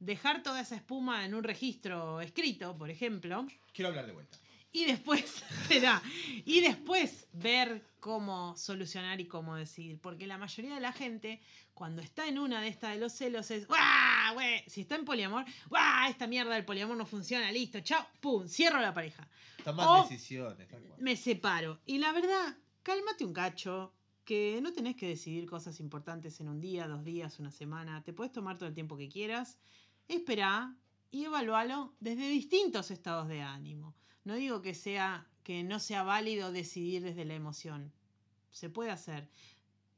dejar 0.00 0.42
toda 0.42 0.60
esa 0.60 0.74
espuma 0.76 1.24
en 1.24 1.34
un 1.34 1.44
registro 1.44 2.20
escrito, 2.20 2.76
por 2.76 2.90
ejemplo, 2.90 3.46
Quiero 3.72 3.88
hablar 3.90 4.06
de 4.06 4.12
vuelta. 4.12 4.36
y 4.72 4.84
después, 4.86 5.42
y 6.44 6.60
después 6.60 7.26
ver 7.32 7.84
cómo 8.00 8.56
solucionar 8.56 9.20
y 9.20 9.26
cómo 9.26 9.56
decidir. 9.56 9.98
Porque 10.00 10.26
la 10.26 10.38
mayoría 10.38 10.74
de 10.74 10.80
la 10.80 10.92
gente, 10.92 11.40
cuando 11.74 12.02
está 12.02 12.26
en 12.28 12.38
una 12.38 12.60
de 12.60 12.68
estas 12.68 12.94
de 12.94 13.00
los 13.00 13.12
celos, 13.12 13.50
es 13.50 13.66
¡guau! 13.66 14.38
Si 14.66 14.80
está 14.82 14.96
en 14.96 15.04
poliamor, 15.04 15.44
¡guau! 15.68 16.08
Esta 16.10 16.26
mierda 16.26 16.54
del 16.54 16.64
poliamor 16.64 16.96
no 16.96 17.04
funciona, 17.06 17.50
listo, 17.52 17.80
chao, 17.80 18.06
pum, 18.20 18.46
cierro 18.48 18.80
la 18.80 18.94
pareja. 18.94 19.28
Toman 19.64 19.86
O- 19.86 20.02
decisiones. 20.08 20.66
tal 20.68 20.82
cual. 20.82 21.00
Me 21.00 21.16
separo. 21.16 21.80
Y 21.84 21.98
la 21.98 22.12
verdad, 22.12 22.56
cálmate 22.82 23.24
un 23.24 23.32
cacho. 23.32 23.92
Que 24.24 24.60
no 24.62 24.72
tenés 24.72 24.94
que 24.94 25.08
decidir 25.08 25.44
cosas 25.46 25.80
importantes 25.80 26.38
en 26.40 26.48
un 26.48 26.60
día, 26.60 26.86
dos 26.86 27.02
días, 27.02 27.40
una 27.40 27.50
semana. 27.50 28.04
Te 28.04 28.12
puedes 28.12 28.32
tomar 28.32 28.58
todo 28.58 28.68
el 28.68 28.74
tiempo 28.74 28.96
que 28.96 29.08
quieras. 29.08 29.58
Esperá 30.10 30.74
y 31.12 31.24
evalualo 31.24 31.94
desde 32.00 32.28
distintos 32.28 32.90
estados 32.90 33.28
de 33.28 33.42
ánimo. 33.42 33.94
No 34.24 34.34
digo 34.34 34.60
que 34.60 34.74
sea 34.74 35.28
que 35.44 35.62
no 35.62 35.78
sea 35.78 36.02
válido 36.02 36.50
decidir 36.50 37.00
desde 37.00 37.24
la 37.24 37.34
emoción. 37.34 37.92
Se 38.50 38.68
puede 38.70 38.90
hacer. 38.90 39.28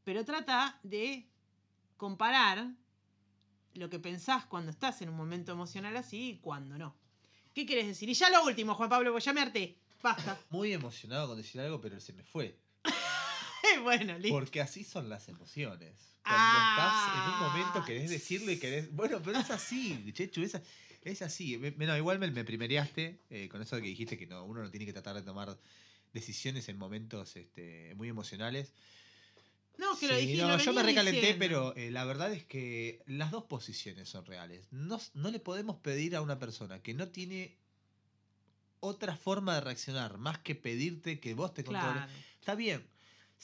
Pero 0.04 0.22
trata 0.26 0.78
de 0.82 1.26
comparar 1.96 2.74
lo 3.72 3.88
que 3.88 3.98
pensás 3.98 4.44
cuando 4.44 4.70
estás 4.70 5.00
en 5.00 5.08
un 5.08 5.16
momento 5.16 5.50
emocional 5.50 5.96
así 5.96 6.32
y 6.32 6.38
cuando 6.40 6.76
no. 6.76 6.94
¿Qué 7.54 7.64
quieres 7.64 7.86
decir? 7.86 8.06
Y 8.10 8.14
ya 8.14 8.28
lo 8.28 8.44
último, 8.44 8.74
Juan 8.74 8.90
Pablo, 8.90 9.12
pues 9.12 9.24
ya 9.24 9.32
me 9.32 9.40
harté. 9.40 9.78
Basta. 10.02 10.38
Muy 10.50 10.74
emocionado 10.74 11.28
con 11.28 11.38
decir 11.38 11.58
algo, 11.62 11.80
pero 11.80 11.98
se 12.00 12.12
me 12.12 12.22
fue. 12.22 12.60
bueno, 13.82 14.18
listo. 14.18 14.36
Porque 14.36 14.60
así 14.60 14.84
son 14.84 15.08
las 15.08 15.28
emociones. 15.28 15.92
Cuando 16.22 16.40
Ah, 16.44 16.76
estás 16.76 17.26
en 17.26 17.32
un 17.32 17.40
momento 17.52 17.84
querés 17.84 18.10
decirle, 18.10 18.58
querés. 18.58 18.92
Bueno, 18.94 19.20
pero 19.24 19.38
es 19.38 19.50
así, 19.50 20.12
Chechu, 20.12 20.42
es, 20.42 20.56
es 21.02 21.22
así. 21.22 21.58
Me- 21.58 21.72
me- 21.72 21.86
no, 21.86 21.96
igual 21.96 22.18
me, 22.20 22.30
me 22.30 22.44
primereaste 22.44 23.20
eh, 23.30 23.48
con 23.48 23.60
eso 23.62 23.76
de 23.76 23.82
que 23.82 23.88
dijiste 23.88 24.16
que 24.16 24.26
no, 24.26 24.44
uno 24.44 24.62
no 24.62 24.70
tiene 24.70 24.86
que 24.86 24.92
tratar 24.92 25.16
de 25.16 25.22
tomar 25.22 25.58
decisiones 26.12 26.68
en 26.68 26.78
momentos 26.78 27.34
este, 27.36 27.94
muy 27.96 28.08
emocionales. 28.08 28.72
No, 29.78 29.98
que 29.98 30.06
lo 30.06 30.14
Sí, 30.16 30.26
dije. 30.26 30.42
no, 30.42 30.48
lo 30.48 30.58
yo 30.58 30.72
me 30.74 30.82
recalenté, 30.82 31.20
diciendo. 31.20 31.38
pero 31.40 31.76
eh, 31.76 31.90
la 31.90 32.04
verdad 32.04 32.32
es 32.32 32.44
que 32.44 33.02
las 33.06 33.30
dos 33.30 33.44
posiciones 33.44 34.08
son 34.08 34.24
reales. 34.26 34.68
No, 34.70 35.00
no 35.14 35.30
le 35.30 35.40
podemos 35.40 35.76
pedir 35.78 36.14
a 36.14 36.20
una 36.20 36.38
persona 36.38 36.80
que 36.82 36.94
no 36.94 37.08
tiene 37.08 37.56
otra 38.80 39.16
forma 39.16 39.54
de 39.54 39.60
reaccionar 39.62 40.18
más 40.18 40.38
que 40.38 40.54
pedirte 40.54 41.20
que 41.20 41.34
vos 41.34 41.54
te 41.54 41.64
controles. 41.64 41.94
Claro. 42.04 42.12
Está 42.38 42.54
bien. 42.54 42.86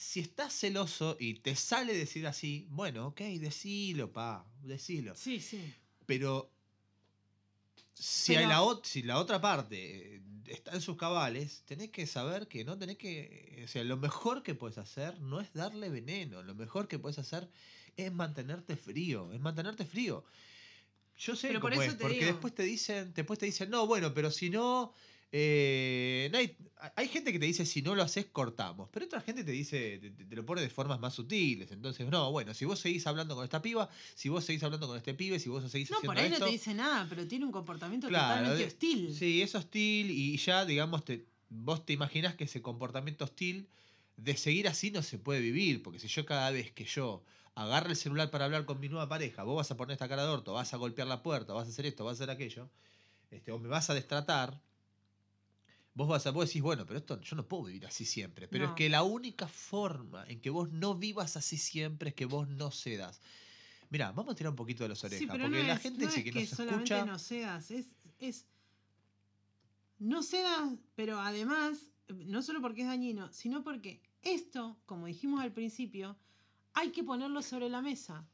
Si 0.01 0.21
estás 0.21 0.53
celoso 0.53 1.17
y 1.19 1.33
te 1.41 1.57
sale 1.57 1.93
decir 1.93 2.25
así, 2.25 2.65
bueno, 2.69 3.07
ok, 3.07 3.19
decilo, 3.19 4.13
pa, 4.13 4.45
decilo. 4.63 5.13
Sí, 5.13 5.41
sí. 5.41 5.61
Pero 6.05 6.49
si, 7.95 8.33
Pero- 8.33 8.39
hay 8.39 8.47
la, 8.47 8.79
si 8.83 9.03
la 9.03 9.19
otra 9.19 9.41
parte 9.41 10.15
eh, 10.15 10.21
está 10.45 10.71
en 10.73 10.79
sus 10.79 10.95
cabales, 10.95 11.63
tenés 11.65 11.89
que 11.89 12.07
saber 12.07 12.47
que 12.47 12.63
no 12.63 12.77
tenés 12.77 12.97
que... 12.97 13.61
O 13.65 13.67
sea, 13.67 13.83
lo 13.83 13.97
mejor 13.97 14.41
que 14.41 14.55
puedes 14.55 14.77
hacer 14.77 15.19
no 15.19 15.41
es 15.41 15.51
darle 15.53 15.89
veneno, 15.89 16.43
lo 16.43 16.55
mejor 16.55 16.87
que 16.87 16.97
puedes 16.97 17.19
hacer 17.19 17.49
es 17.97 18.09
mantenerte 18.13 18.77
frío, 18.77 19.33
es 19.33 19.41
mantenerte 19.41 19.83
frío. 19.83 20.23
Yo 21.17 21.35
sé 21.35 21.49
Pero 21.49 21.59
por 21.59 21.71
cómo 21.71 21.81
eso 21.81 21.91
es, 21.91 21.97
te 21.97 22.01
porque 22.03 22.19
digo. 22.19 22.27
después 22.27 22.55
te 22.55 22.63
dicen, 22.63 23.13
después 23.13 23.37
te 23.37 23.47
dicen, 23.47 23.69
no, 23.69 23.85
bueno, 23.85 24.13
pero 24.13 24.31
si 24.31 24.49
no, 24.49 24.93
eh, 25.31 26.29
no 26.31 26.37
hay, 26.39 26.57
hay 26.95 27.07
gente 27.07 27.31
que 27.31 27.39
te 27.39 27.45
dice 27.45 27.65
si 27.65 27.81
no 27.81 27.95
lo 27.95 28.03
haces 28.03 28.27
cortamos, 28.27 28.89
pero 28.91 29.05
otra 29.05 29.21
gente 29.21 29.43
te 29.43 29.51
dice, 29.51 29.99
te, 29.99 30.11
te- 30.11 30.35
lo 30.35 30.45
pone 30.45 30.61
de 30.61 30.69
formas 30.69 30.99
más 30.99 31.13
sutiles. 31.13 31.71
Entonces, 31.71 32.07
no, 32.09 32.31
bueno, 32.31 32.53
si 32.53 32.65
vos 32.65 32.79
seguís 32.79 33.05
hablando 33.07 33.35
con 33.35 33.43
esta 33.43 33.61
piba, 33.61 33.89
si 34.15 34.29
vos 34.29 34.43
seguís 34.45 34.63
hablando 34.63 34.87
con 34.87 34.97
este 34.97 35.13
pibe, 35.13 35.39
si 35.39 35.49
vos 35.49 35.69
seguís 35.71 35.91
No, 35.91 35.97
haciendo 35.97 36.05
por 36.05 36.19
ahí 36.19 36.29
esto, 36.29 36.39
no 36.39 36.41
te 36.41 36.49
dice 36.51 36.73
nada, 36.73 37.07
pero 37.09 37.27
tiene 37.27 37.45
un 37.45 37.51
comportamiento 37.51 38.11
Claro, 38.11 38.13
totalmente 38.13 38.63
hostil. 38.63 39.03
Sí, 39.05 39.41
es 39.41 39.55
hostil 39.55 40.09
y 40.11 40.37
ya, 40.37 40.65
digamos, 40.65 41.05
te, 41.05 41.31
vos 41.49 41.85
te 41.85 41.93
imaginás 41.93 42.35
que 42.35 42.45
ese 42.45 42.61
comportamiento 42.61 43.25
hostil 43.25 43.69
de 44.15 44.35
seguir 44.35 44.67
así 44.67 44.91
no 44.91 45.03
se 45.03 45.19
puede 45.19 45.39
vivir, 45.41 45.81
porque 45.83 45.99
si 45.99 46.07
yo 46.07 46.25
cada 46.25 46.51
vez 46.51 46.71
que 46.71 46.85
yo 46.85 47.23
agarre 47.55 47.91
el 47.91 47.95
celular 47.95 48.29
para 48.31 48.45
hablar 48.45 48.65
con 48.65 48.79
mi 48.79 48.89
nueva 48.89 49.07
pareja, 49.09 49.43
vos 49.43 49.55
vas 49.57 49.71
a 49.71 49.77
poner 49.77 49.93
esta 49.93 50.09
cara 50.09 50.23
de 50.23 50.29
orto, 50.29 50.53
vas 50.53 50.73
a 50.73 50.77
golpear 50.77 51.07
la 51.07 51.21
puerta, 51.23 51.53
vas 51.53 51.67
a 51.67 51.69
hacer 51.71 51.85
esto, 51.85 52.03
vas 52.05 52.19
a 52.19 52.23
hacer 52.23 52.29
aquello, 52.35 52.71
este, 53.29 53.51
o 53.51 53.59
me 53.59 53.69
vas 53.69 53.89
a 53.89 53.93
destratar, 53.95 54.63
vos 55.93 56.07
vas 56.07 56.25
a 56.27 56.31
vos 56.31 56.47
decís, 56.47 56.61
bueno, 56.61 56.85
pero 56.85 56.99
esto 56.99 57.19
yo 57.21 57.35
no 57.35 57.47
puedo 57.47 57.65
vivir 57.65 57.85
así 57.85 58.05
siempre, 58.05 58.47
pero 58.47 58.65
No. 58.65 58.69
es 58.71 58.75
que 58.75 58.89
la 58.89 59.03
única 59.03 59.47
forma 59.47 60.25
en 60.27 60.41
que 60.41 60.49
vos 60.49 60.71
no 60.71 60.95
vivas 60.95 61.37
así 61.37 61.57
siempre 61.57 62.09
es 62.09 62.15
que 62.15 62.25
vos 62.25 62.47
no 62.47 62.71
cedas. 62.71 63.21
Mira, 63.89 64.11
vamos 64.11 64.33
a 64.33 64.35
tirar 64.35 64.51
un 64.51 64.55
poquito 64.57 64.83
de 64.83 64.89
los 64.89 65.03
orejas, 65.03 65.19
Sí, 65.19 65.27
porque 65.39 65.47
no 65.49 65.63
la 65.63 65.77
es, 65.77 65.81
gente 65.81 66.05
no 66.05 66.07
dice 66.07 66.19
es 66.19 66.25
que, 66.25 66.31
que 66.31 66.39
nos 66.41 66.49
solamente 66.49 66.93
escucha. 66.93 67.05
no 67.05 67.19
seas, 67.19 67.71
es, 67.71 67.95
es 68.19 68.47
no 69.99 70.23
seas, 70.23 70.79
pero 70.95 71.19
además, 71.19 71.93
no 72.07 72.41
solo 72.41 72.61
porque 72.61 72.81
es 72.81 72.87
dañino, 72.87 73.31
sino 73.33 73.63
porque 73.63 74.01
esto, 74.21 74.81
como 74.85 75.05
dijimos 75.07 75.41
al 75.41 75.53
principio, 75.53 76.17
hay 76.73 76.91
que 76.91 77.03
ponerlo 77.03 77.41
sobre 77.41 77.69
la 77.69 77.81
mesa. 77.81 78.29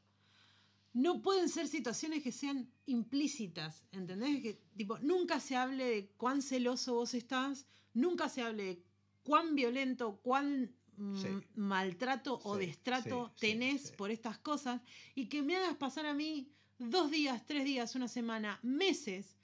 No 0.96 1.20
pueden 1.20 1.50
ser 1.50 1.68
situaciones 1.68 2.22
que 2.22 2.32
sean 2.32 2.70
implícitas, 2.86 3.84
¿entendés? 3.92 4.40
Que 4.40 4.54
tipo, 4.78 4.98
nunca 5.00 5.40
se 5.40 5.54
hable 5.54 5.84
de 5.84 6.08
cuán 6.16 6.40
celoso 6.40 6.94
vos 6.94 7.12
estás, 7.12 7.66
nunca 7.92 8.30
se 8.30 8.40
hable 8.40 8.64
de 8.64 8.82
cuán 9.22 9.54
violento, 9.54 10.20
cuán 10.22 10.74
mm, 10.96 11.16
Sí. 11.22 11.28
maltrato 11.54 12.40
o 12.44 12.56
destrato 12.56 13.30
sí, 13.34 13.40
tenés 13.48 13.90
por 13.90 14.10
estas 14.10 14.38
cosas 14.38 14.80
y 15.14 15.26
que 15.26 15.42
me 15.42 15.54
hagas 15.56 15.76
pasar 15.76 16.06
a 16.06 16.14
mí 16.14 16.50
dos 16.78 17.10
días, 17.10 17.44
tres 17.44 17.66
días, 17.66 17.94
una 17.94 18.08
semana, 18.08 18.58
meses 18.62 19.36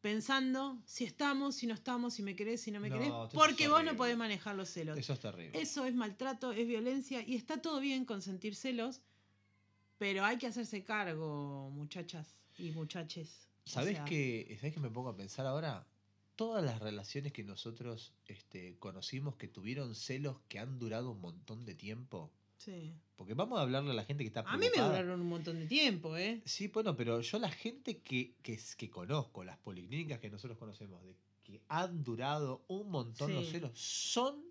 pensando 0.00 0.82
si 0.86 1.04
estamos, 1.04 1.54
si 1.54 1.68
no 1.68 1.74
estamos, 1.74 2.14
si 2.14 2.22
me 2.24 2.34
querés, 2.34 2.62
si 2.62 2.72
no 2.72 2.80
me 2.80 2.88
No, 2.88 2.96
querés, 2.96 3.12
porque 3.32 3.68
vos 3.68 3.84
no 3.84 3.96
podés 3.96 4.16
manejar 4.16 4.56
los 4.56 4.70
celos. 4.70 4.98
Eso 4.98 5.12
es 5.12 5.20
terrible. 5.20 5.60
Eso 5.60 5.84
es 5.84 5.94
maltrato, 5.94 6.50
es 6.52 6.66
violencia 6.66 7.22
y 7.26 7.36
está 7.36 7.62
todo 7.62 7.78
bien 7.80 8.04
con 8.04 8.22
sentir 8.22 8.56
celos, 8.56 9.02
pero 9.98 10.24
hay 10.24 10.38
que 10.38 10.46
hacerse 10.46 10.84
cargo, 10.84 11.70
muchachas 11.70 12.38
y 12.58 12.70
muchaches. 12.72 13.48
O 13.66 13.70
¿Sabés 13.70 13.96
sea, 13.96 14.04
que, 14.04 14.56
¿Sabés 14.60 14.74
que 14.74 14.80
me 14.80 14.90
pongo 14.90 15.08
a 15.08 15.16
pensar 15.16 15.46
ahora? 15.46 15.86
Todas 16.36 16.62
las 16.64 16.80
relaciones 16.80 17.32
que 17.32 17.44
nosotros 17.44 18.12
este, 18.26 18.76
conocimos 18.78 19.36
que 19.36 19.48
tuvieron 19.48 19.94
celos 19.94 20.38
que 20.48 20.58
han 20.58 20.78
durado 20.78 21.10
un 21.10 21.20
montón 21.20 21.64
de 21.64 21.74
tiempo. 21.74 22.30
Sí. 22.58 22.94
Porque 23.16 23.34
vamos 23.34 23.58
a 23.58 23.62
hablarle 23.62 23.90
a 23.90 23.94
la 23.94 24.04
gente 24.04 24.22
que 24.22 24.28
está 24.28 24.40
A 24.40 24.56
mí 24.56 24.66
me 24.74 24.82
duraron 24.82 25.20
un 25.20 25.28
montón 25.28 25.58
de 25.58 25.66
tiempo, 25.66 26.16
¿eh? 26.16 26.42
Sí, 26.44 26.68
bueno, 26.68 26.94
pero 26.96 27.20
yo 27.20 27.38
la 27.38 27.50
gente 27.50 27.98
que, 27.98 28.34
que, 28.42 28.58
que 28.76 28.90
conozco, 28.90 29.44
las 29.44 29.56
policlínicas 29.58 30.20
que 30.20 30.30
nosotros 30.30 30.58
conocemos, 30.58 31.02
de 31.04 31.16
que 31.42 31.62
han 31.68 32.02
durado 32.02 32.64
un 32.68 32.90
montón 32.90 33.32
los 33.34 33.46
Sí. 33.46 33.52
celos, 33.52 33.78
son 33.78 34.44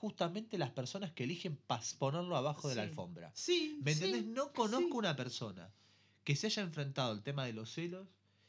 justamente 0.00 0.58
las 0.58 0.70
personas 0.70 1.12
que 1.12 1.24
eligen 1.24 1.58
ponerlo 1.98 2.36
abajo 2.36 2.68
de 2.68 2.76
la 2.76 2.82
alfombra. 2.82 3.32
Sí. 3.34 3.78
¿Me 3.82 3.92
entendés? 3.92 4.22
sí, 4.22 4.28
no 4.28 4.52
conozco 4.52 4.88
sí. 4.92 4.96
una 4.96 5.16
persona 5.16 5.72
que 6.24 6.36
se 6.36 6.46
haya 6.46 6.62
enfrentado 6.62 7.10
al 7.12 7.22
tema 7.22 7.44
de 7.46 7.52
los 7.52 7.72
celos 7.72 8.06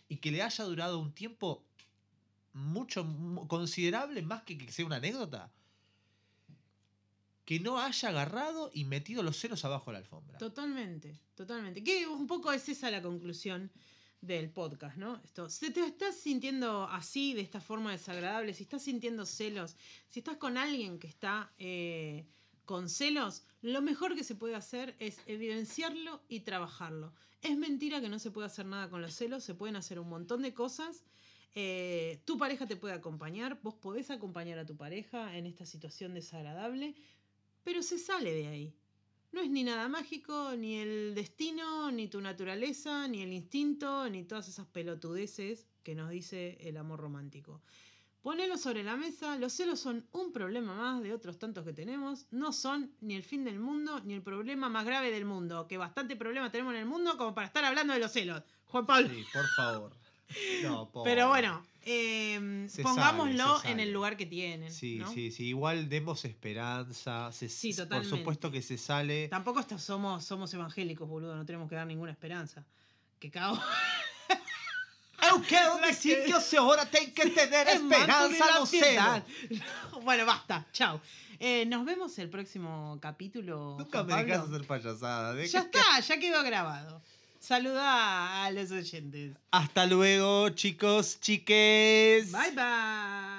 y 0.07 0.17
que 0.17 0.31
le 0.31 0.41
haya 0.43 0.63
durado 0.65 0.99
un 0.99 1.13
tiempo 1.13 1.65
mucho, 2.53 3.03
mu- 3.03 3.47
considerable, 3.47 4.21
más 4.21 4.43
que 4.43 4.57
que 4.57 4.71
sea 4.71 4.85
una 4.85 4.97
anécdota, 4.97 5.51
que 7.45 7.59
no 7.59 7.79
haya 7.79 8.09
agarrado 8.09 8.69
y 8.73 8.85
metido 8.85 9.23
los 9.23 9.37
celos 9.37 9.65
abajo 9.65 9.89
de 9.89 9.93
la 9.93 9.99
alfombra. 9.99 10.37
Totalmente, 10.37 11.19
totalmente. 11.35 11.83
Que 11.83 12.05
un 12.07 12.27
poco 12.27 12.51
es 12.51 12.69
esa 12.69 12.91
la 12.91 13.01
conclusión 13.01 13.71
del 14.21 14.49
podcast, 14.49 14.97
¿no? 14.97 15.21
Esto, 15.23 15.49
si 15.49 15.71
te 15.71 15.85
estás 15.85 16.15
sintiendo 16.15 16.83
así, 16.83 17.33
de 17.33 17.41
esta 17.41 17.61
forma 17.61 17.91
desagradable, 17.91 18.53
si 18.53 18.63
estás 18.63 18.83
sintiendo 18.83 19.25
celos, 19.25 19.77
si 20.09 20.19
estás 20.19 20.37
con 20.37 20.57
alguien 20.57 20.99
que 20.99 21.07
está 21.07 21.53
eh, 21.57 22.25
con 22.65 22.89
celos, 22.89 23.43
lo 23.61 23.81
mejor 23.81 24.15
que 24.15 24.23
se 24.23 24.35
puede 24.35 24.55
hacer 24.55 24.95
es 24.99 25.19
evidenciarlo 25.25 26.21
y 26.27 26.41
trabajarlo. 26.41 27.13
Es 27.41 27.57
mentira 27.57 28.01
que 28.01 28.09
no 28.09 28.19
se 28.19 28.31
puede 28.31 28.47
hacer 28.47 28.65
nada 28.65 28.89
con 28.89 29.01
los 29.01 29.13
celos, 29.13 29.43
se 29.43 29.55
pueden 29.55 29.77
hacer 29.77 29.99
un 29.99 30.09
montón 30.09 30.41
de 30.41 30.53
cosas. 30.53 31.05
Eh, 31.55 32.21
tu 32.25 32.37
pareja 32.37 32.67
te 32.67 32.75
puede 32.75 32.93
acompañar, 32.93 33.59
vos 33.63 33.75
podés 33.75 34.11
acompañar 34.11 34.59
a 34.59 34.65
tu 34.65 34.75
pareja 34.75 35.35
en 35.37 35.45
esta 35.45 35.65
situación 35.65 36.13
desagradable, 36.13 36.95
pero 37.63 37.81
se 37.81 37.97
sale 37.97 38.33
de 38.33 38.47
ahí. 38.47 38.75
No 39.31 39.41
es 39.41 39.49
ni 39.49 39.63
nada 39.63 39.87
mágico, 39.87 40.55
ni 40.57 40.79
el 40.79 41.13
destino, 41.13 41.91
ni 41.91 42.07
tu 42.07 42.19
naturaleza, 42.19 43.07
ni 43.07 43.21
el 43.21 43.31
instinto, 43.31 44.09
ni 44.09 44.23
todas 44.23 44.47
esas 44.47 44.65
pelotudeces 44.67 45.67
que 45.83 45.93
nos 45.93 46.09
dice 46.09 46.57
el 46.61 46.77
amor 46.77 46.99
romántico. 46.99 47.61
Ponelo 48.21 48.57
sobre 48.57 48.83
la 48.83 48.97
mesa, 48.97 49.37
los 49.37 49.53
celos 49.53 49.79
son 49.79 50.05
un 50.11 50.33
problema 50.33 50.75
más 50.75 51.01
de 51.01 51.13
otros 51.13 51.37
tantos 51.37 51.63
que 51.63 51.73
tenemos, 51.73 52.25
no 52.31 52.51
son 52.51 52.91
ni 53.01 53.15
el 53.15 53.23
fin 53.23 53.45
del 53.45 53.59
mundo, 53.59 54.01
ni 54.03 54.13
el 54.13 54.21
problema 54.21 54.67
más 54.67 54.85
grave 54.85 55.09
del 55.09 55.25
mundo, 55.25 55.67
que 55.67 55.77
bastante 55.77 56.15
problema 56.15 56.51
tenemos 56.51 56.73
en 56.73 56.81
el 56.81 56.85
mundo 56.85 57.15
como 57.17 57.33
para 57.33 57.47
estar 57.47 57.63
hablando 57.63 57.93
de 57.93 57.99
los 57.99 58.11
celos. 58.11 58.43
Juan 58.65 58.85
Pablo. 58.85 59.09
Sí, 59.09 59.23
por 59.31 59.47
favor. 59.55 60.08
Pobre. 60.91 61.11
Pero 61.11 61.29
bueno, 61.29 61.63
eh, 61.83 62.67
pongámoslo 62.83 63.63
en 63.63 63.79
el 63.79 63.91
lugar 63.91 64.17
que 64.17 64.25
tienen. 64.25 64.71
Sí, 64.71 64.97
¿no? 64.97 65.11
sí, 65.11 65.31
sí. 65.31 65.47
Igual 65.47 65.89
demos 65.89 66.25
esperanza. 66.25 67.31
Se, 67.31 67.49
sí, 67.49 67.73
totalmente. 67.73 68.09
Por 68.09 68.19
supuesto 68.19 68.51
que 68.51 68.61
se 68.61 68.77
sale. 68.77 69.27
Tampoco 69.27 69.59
está, 69.59 69.79
somos, 69.79 70.23
somos 70.23 70.53
evangélicos, 70.53 71.07
boludo. 71.07 71.35
No 71.35 71.45
tenemos 71.45 71.69
que 71.69 71.75
dar 71.75 71.87
ninguna 71.87 72.11
esperanza. 72.11 72.65
Que 73.19 73.31
cago. 73.31 73.59
Yo 75.21 75.41
quiero 75.47 75.77
decir 75.77 76.23
que 76.25 76.33
você 76.33 76.57
ahora 76.57 76.85
tiene 76.85 77.13
que 77.13 77.29
tener 77.29 77.67
esperanza 77.67 78.45
no 78.59 78.65
sea. 78.65 79.25
Bueno, 80.03 80.25
basta. 80.25 80.65
Chao. 80.71 81.01
Eh, 81.39 81.65
nos 81.65 81.85
vemos 81.85 82.17
el 82.19 82.29
próximo 82.29 82.97
capítulo. 83.01 83.75
Nunca 83.79 84.03
me 84.03 84.23
dejas 84.23 84.47
hacer 84.47 84.65
payasada. 84.65 85.33
Ya 85.45 85.69
que... 85.69 85.77
está, 85.77 85.99
ya 85.99 86.19
quedó 86.19 86.43
grabado. 86.43 87.01
Saluda 87.39 88.45
a 88.45 88.51
los 88.51 88.71
oyentes. 88.71 89.31
Hasta 89.51 89.85
luego, 89.85 90.49
chicos, 90.49 91.19
chiques. 91.21 92.31
Bye 92.31 92.51
bye. 92.55 93.38